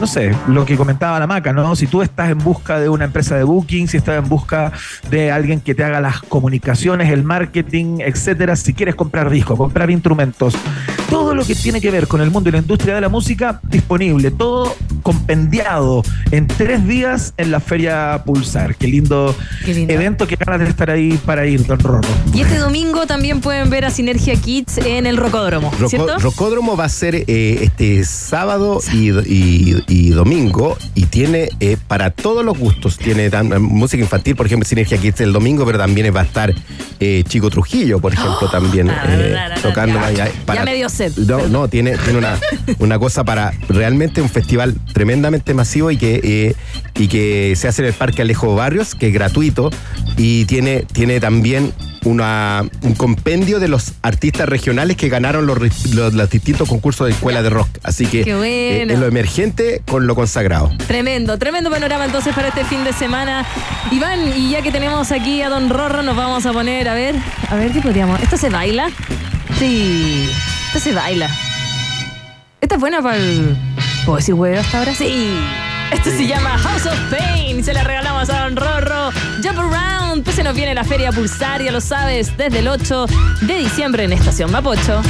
no 0.00 0.06
sé, 0.06 0.34
lo 0.48 0.66
que 0.66 0.76
comentaba 0.76 1.18
la 1.18 1.26
maca, 1.26 1.54
¿no? 1.54 1.74
Si 1.76 1.86
tú 1.86 2.02
estás 2.02 2.30
en 2.30 2.38
busca 2.38 2.78
de 2.78 2.90
una 2.90 3.06
empresa 3.06 3.36
de 3.36 3.44
booking, 3.44 3.88
si 3.88 3.96
estás 3.96 4.22
en 4.22 4.28
busca 4.28 4.72
de 5.10 5.30
alguien 5.30 5.60
que 5.60 5.74
te 5.74 5.82
haga 5.82 6.00
las 6.00 6.20
comunicaciones, 6.20 7.10
el 7.10 7.24
marketing, 7.24 8.00
etcétera, 8.00 8.54
si 8.56 8.74
quieres 8.82 8.96
comprar 8.96 9.30
discos, 9.30 9.56
comprar 9.56 9.92
instrumentos, 9.92 10.56
todo 11.12 11.34
lo 11.34 11.44
que 11.44 11.54
tiene 11.54 11.80
que 11.80 11.90
ver 11.90 12.06
con 12.08 12.20
el 12.20 12.30
mundo 12.30 12.48
y 12.48 12.52
la 12.52 12.58
industria 12.58 12.94
de 12.96 13.00
la 13.00 13.08
música, 13.08 13.60
disponible, 13.64 14.30
todo 14.30 14.74
compendiado 15.02 16.02
en 16.30 16.46
tres 16.46 16.86
días 16.86 17.34
en 17.36 17.50
la 17.50 17.60
Feria 17.60 18.22
Pulsar. 18.24 18.74
Qué 18.76 18.86
lindo, 18.88 19.34
Qué 19.64 19.74
lindo. 19.74 19.92
evento, 19.92 20.26
qué 20.26 20.36
ganas 20.36 20.60
de 20.60 20.68
estar 20.68 20.90
ahí 20.90 21.18
para 21.24 21.46
ir, 21.46 21.64
don 21.66 21.78
Rorro. 21.78 22.00
Y 22.34 22.40
este 22.40 22.58
domingo 22.58 23.06
también 23.06 23.40
pueden 23.40 23.70
ver 23.70 23.84
a 23.84 23.90
Sinergia 23.90 24.34
Kids 24.36 24.78
en 24.78 25.06
el 25.06 25.16
Rocódromo, 25.16 25.70
Roco- 25.78 25.88
¿cierto? 25.88 26.18
Rocódromo 26.18 26.76
va 26.76 26.84
a 26.84 26.88
ser 26.88 27.14
eh, 27.26 27.58
este 27.62 28.04
sábado 28.04 28.80
y, 28.92 29.10
y- 29.10 29.84
y 29.88 30.10
domingo 30.10 30.76
y 30.94 31.04
tiene 31.06 31.48
eh, 31.60 31.76
para 31.88 32.10
todos 32.10 32.44
los 32.44 32.58
gustos. 32.58 32.96
Tiene 32.98 33.30
tan- 33.30 33.60
música 33.62 34.02
infantil, 34.02 34.34
por 34.36 34.46
ejemplo, 34.46 34.68
Sinergia 34.68 34.98
Kids 34.98 35.20
el 35.20 35.32
domingo, 35.32 35.64
pero 35.66 35.78
también 35.78 36.14
va 36.14 36.20
a 36.20 36.24
estar 36.24 36.52
eh, 37.00 37.24
Chico 37.28 37.50
Trujillo, 37.50 38.00
por 38.00 38.12
ejemplo, 38.12 38.48
también 38.50 38.88
eh, 38.90 39.36
tocando 39.62 39.98
ya. 40.14 40.24
ahí, 40.24 40.32
Ya 40.54 40.64
me 40.64 40.72
No, 41.16 41.48
no, 41.48 41.68
tiene, 41.68 41.96
tiene 41.98 42.18
una, 42.18 42.38
una 42.78 42.98
cosa 42.98 43.24
para 43.24 43.52
realmente 43.68 44.20
un 44.20 44.28
festival 44.28 44.74
tremendamente 44.92 45.54
masivo 45.54 45.90
y 45.90 45.96
que, 45.96 46.20
eh, 46.22 46.54
y 46.94 47.08
que 47.08 47.54
se 47.56 47.68
hace 47.68 47.82
en 47.82 47.88
el 47.88 47.94
Parque 47.94 48.22
Alejo 48.22 48.54
Barrios, 48.54 48.94
que 48.94 49.08
es 49.08 49.14
gratuito 49.14 49.70
y 50.16 50.44
tiene, 50.46 50.84
tiene 50.92 51.20
también 51.20 51.72
una, 52.04 52.64
un 52.82 52.94
compendio 52.94 53.60
de 53.60 53.68
los 53.68 53.92
artistas 54.02 54.48
regionales 54.48 54.96
que 54.96 55.08
ganaron 55.08 55.46
los, 55.46 55.58
ri- 55.58 55.92
los- 55.94 56.14
los 56.14 56.30
distintos 56.30 56.68
concursos 56.68 57.06
de 57.06 57.12
escuela 57.12 57.42
de 57.42 57.50
rock. 57.50 57.68
Así 57.82 58.06
que 58.06 58.24
Qué 58.24 58.34
bueno. 58.34 58.44
eh, 58.46 58.86
es 58.94 58.98
lo 58.98 59.06
emergente 59.06 59.82
con 59.86 60.06
lo 60.06 60.14
consagrado. 60.14 60.70
Tremendo, 60.86 61.38
tremendo 61.38 61.70
panorama 61.70 62.04
entonces 62.04 62.34
para 62.34 62.48
este 62.48 62.64
fin 62.64 62.84
de 62.84 62.92
semana. 62.92 63.46
Iván, 63.90 64.20
y 64.36 64.50
ya 64.50 64.62
que 64.62 64.72
tenemos 64.72 65.12
aquí 65.12 65.42
a 65.42 65.48
Don 65.48 65.68
Rorro, 65.70 66.02
nos 66.02 66.16
vamos 66.16 66.44
a 66.46 66.52
poner, 66.52 66.88
a 66.88 66.94
ver, 66.94 67.14
a 67.48 67.54
ver 67.56 67.70
qué 67.72 67.80
podríamos. 67.80 68.20
¿Esto 68.22 68.36
se 68.36 68.48
baila? 68.50 68.88
Sí, 69.58 70.28
esto 70.66 70.78
se 70.80 70.92
baila. 70.92 71.28
Esta 72.60 72.74
es 72.76 72.80
buena 72.80 73.02
para 73.02 73.16
el. 73.16 73.56
¿Puedo 74.04 74.16
decir 74.18 74.34
huevo 74.34 74.58
hasta 74.60 74.78
ahora? 74.78 74.94
Sí. 74.94 75.36
Esto 75.92 76.10
se 76.10 76.26
llama 76.26 76.56
House 76.58 76.86
of 76.86 76.98
Pain 77.10 77.58
y 77.58 77.62
se 77.62 77.72
la 77.74 77.84
regalamos 77.84 78.28
a 78.30 78.44
Don 78.44 78.56
Rorro. 78.56 78.81
Jump 79.42 79.58
Around. 79.58 80.24
Pues 80.24 80.36
se 80.36 80.42
nos 80.42 80.54
viene 80.54 80.74
la 80.74 80.84
Feria 80.84 81.10
Pulsar, 81.10 81.62
ya 81.62 81.72
lo 81.72 81.80
sabes, 81.80 82.36
desde 82.36 82.60
el 82.60 82.68
8 82.68 83.06
de 83.42 83.56
diciembre 83.58 84.04
en 84.04 84.12
Estación 84.12 84.50
Mapocho. 84.50 85.02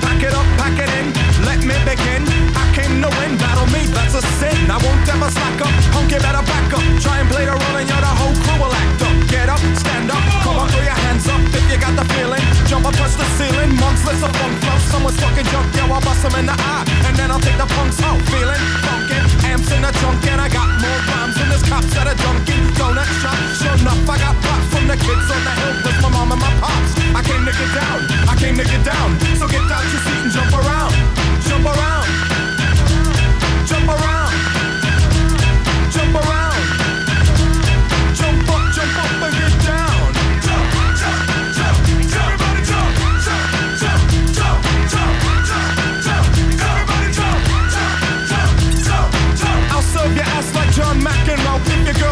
Back 0.00 0.22
it 0.22 0.34
up, 0.34 0.46
pack 0.58 0.78
it 0.78 0.90
in, 1.00 1.12
let 1.44 1.64
me 1.64 1.74
begin. 1.84 2.22
I 2.54 2.74
can 2.74 3.00
know 3.00 3.10
when 3.18 3.36
battle 3.38 3.66
me, 3.72 3.86
that's 3.92 4.14
a 4.14 4.22
sin. 4.38 4.70
I 4.70 4.76
won't 4.78 5.08
ever 5.08 5.30
slack 5.30 5.60
up. 5.62 5.72
Punk, 5.92 6.12
you 6.12 6.18
better 6.18 6.42
back 6.44 6.72
up. 6.74 6.84
Try 7.00 7.20
and 7.20 7.28
play 7.30 7.44
the 7.46 7.52
role 7.52 7.76
and 7.76 7.88
you're 7.88 8.00
the 8.00 8.14
whole 8.20 8.34
crew 8.44 8.58
will 8.62 8.72
act 8.72 9.02
up. 9.02 9.16
Get 9.28 9.48
up, 9.48 9.60
stand 9.76 10.10
up, 10.10 10.22
come 10.44 10.58
on, 10.58 10.68
throw 10.68 10.82
your 10.82 10.98
hands 11.06 11.26
up 11.26 11.40
if 11.40 11.64
you 11.70 11.78
got 11.80 11.96
the 11.96 12.04
feeling. 12.14 12.42
Jump 12.66 12.86
up, 12.86 12.94
touch 12.94 13.16
the 13.16 13.24
ceiling. 13.36 13.74
Monks, 13.80 14.04
let's 14.06 14.22
a 14.22 14.28
funk 14.38 14.71
someone's 14.92 15.16
fucking 15.16 15.48
junk, 15.48 15.72
yo, 15.72 15.88
I'll 15.88 16.04
bust 16.04 16.20
them 16.20 16.36
in 16.36 16.44
the 16.44 16.52
eye. 16.52 16.84
And 17.08 17.16
then 17.16 17.32
I'll 17.32 17.40
take 17.40 17.56
the 17.56 17.64
punks 17.64 17.96
out, 18.04 18.20
feeling 18.28 18.60
funky. 18.84 19.16
Amps 19.48 19.72
in 19.72 19.80
the 19.80 19.92
trunk, 20.04 20.20
and 20.28 20.40
I 20.40 20.48
got 20.52 20.68
more 20.84 21.00
rhymes 21.08 21.34
than 21.40 21.48
this 21.48 21.64
cops 21.64 21.96
at 21.96 22.06
a 22.12 22.14
Dunkin' 22.20 22.68
Donut 22.76 23.08
shop. 23.24 23.38
Sure 23.56 23.72
enough, 23.72 24.04
I 24.04 24.16
got 24.20 24.36
pop 24.44 24.60
from 24.68 24.84
the 24.92 24.96
kids 25.00 25.26
on 25.32 25.42
the 25.48 25.54
hill 25.56 25.76
with 25.80 25.98
my 26.04 26.10
mom 26.12 26.32
and 26.36 26.40
my 26.44 26.52
pops. 26.60 26.92
I 27.16 27.24
came 27.24 27.42
to 27.48 27.52
get 27.56 27.70
down, 27.72 27.98
I 28.28 28.34
came 28.36 28.56
to 28.60 28.66
get 28.68 28.84
down. 28.84 29.08
So 29.40 29.48
get 29.48 29.64
out 29.72 29.82
your 29.88 30.02
seat 30.04 30.20
and 30.28 30.32
jump 30.36 30.52
around, 30.52 30.92
jump 31.48 31.64
around. 31.64 32.31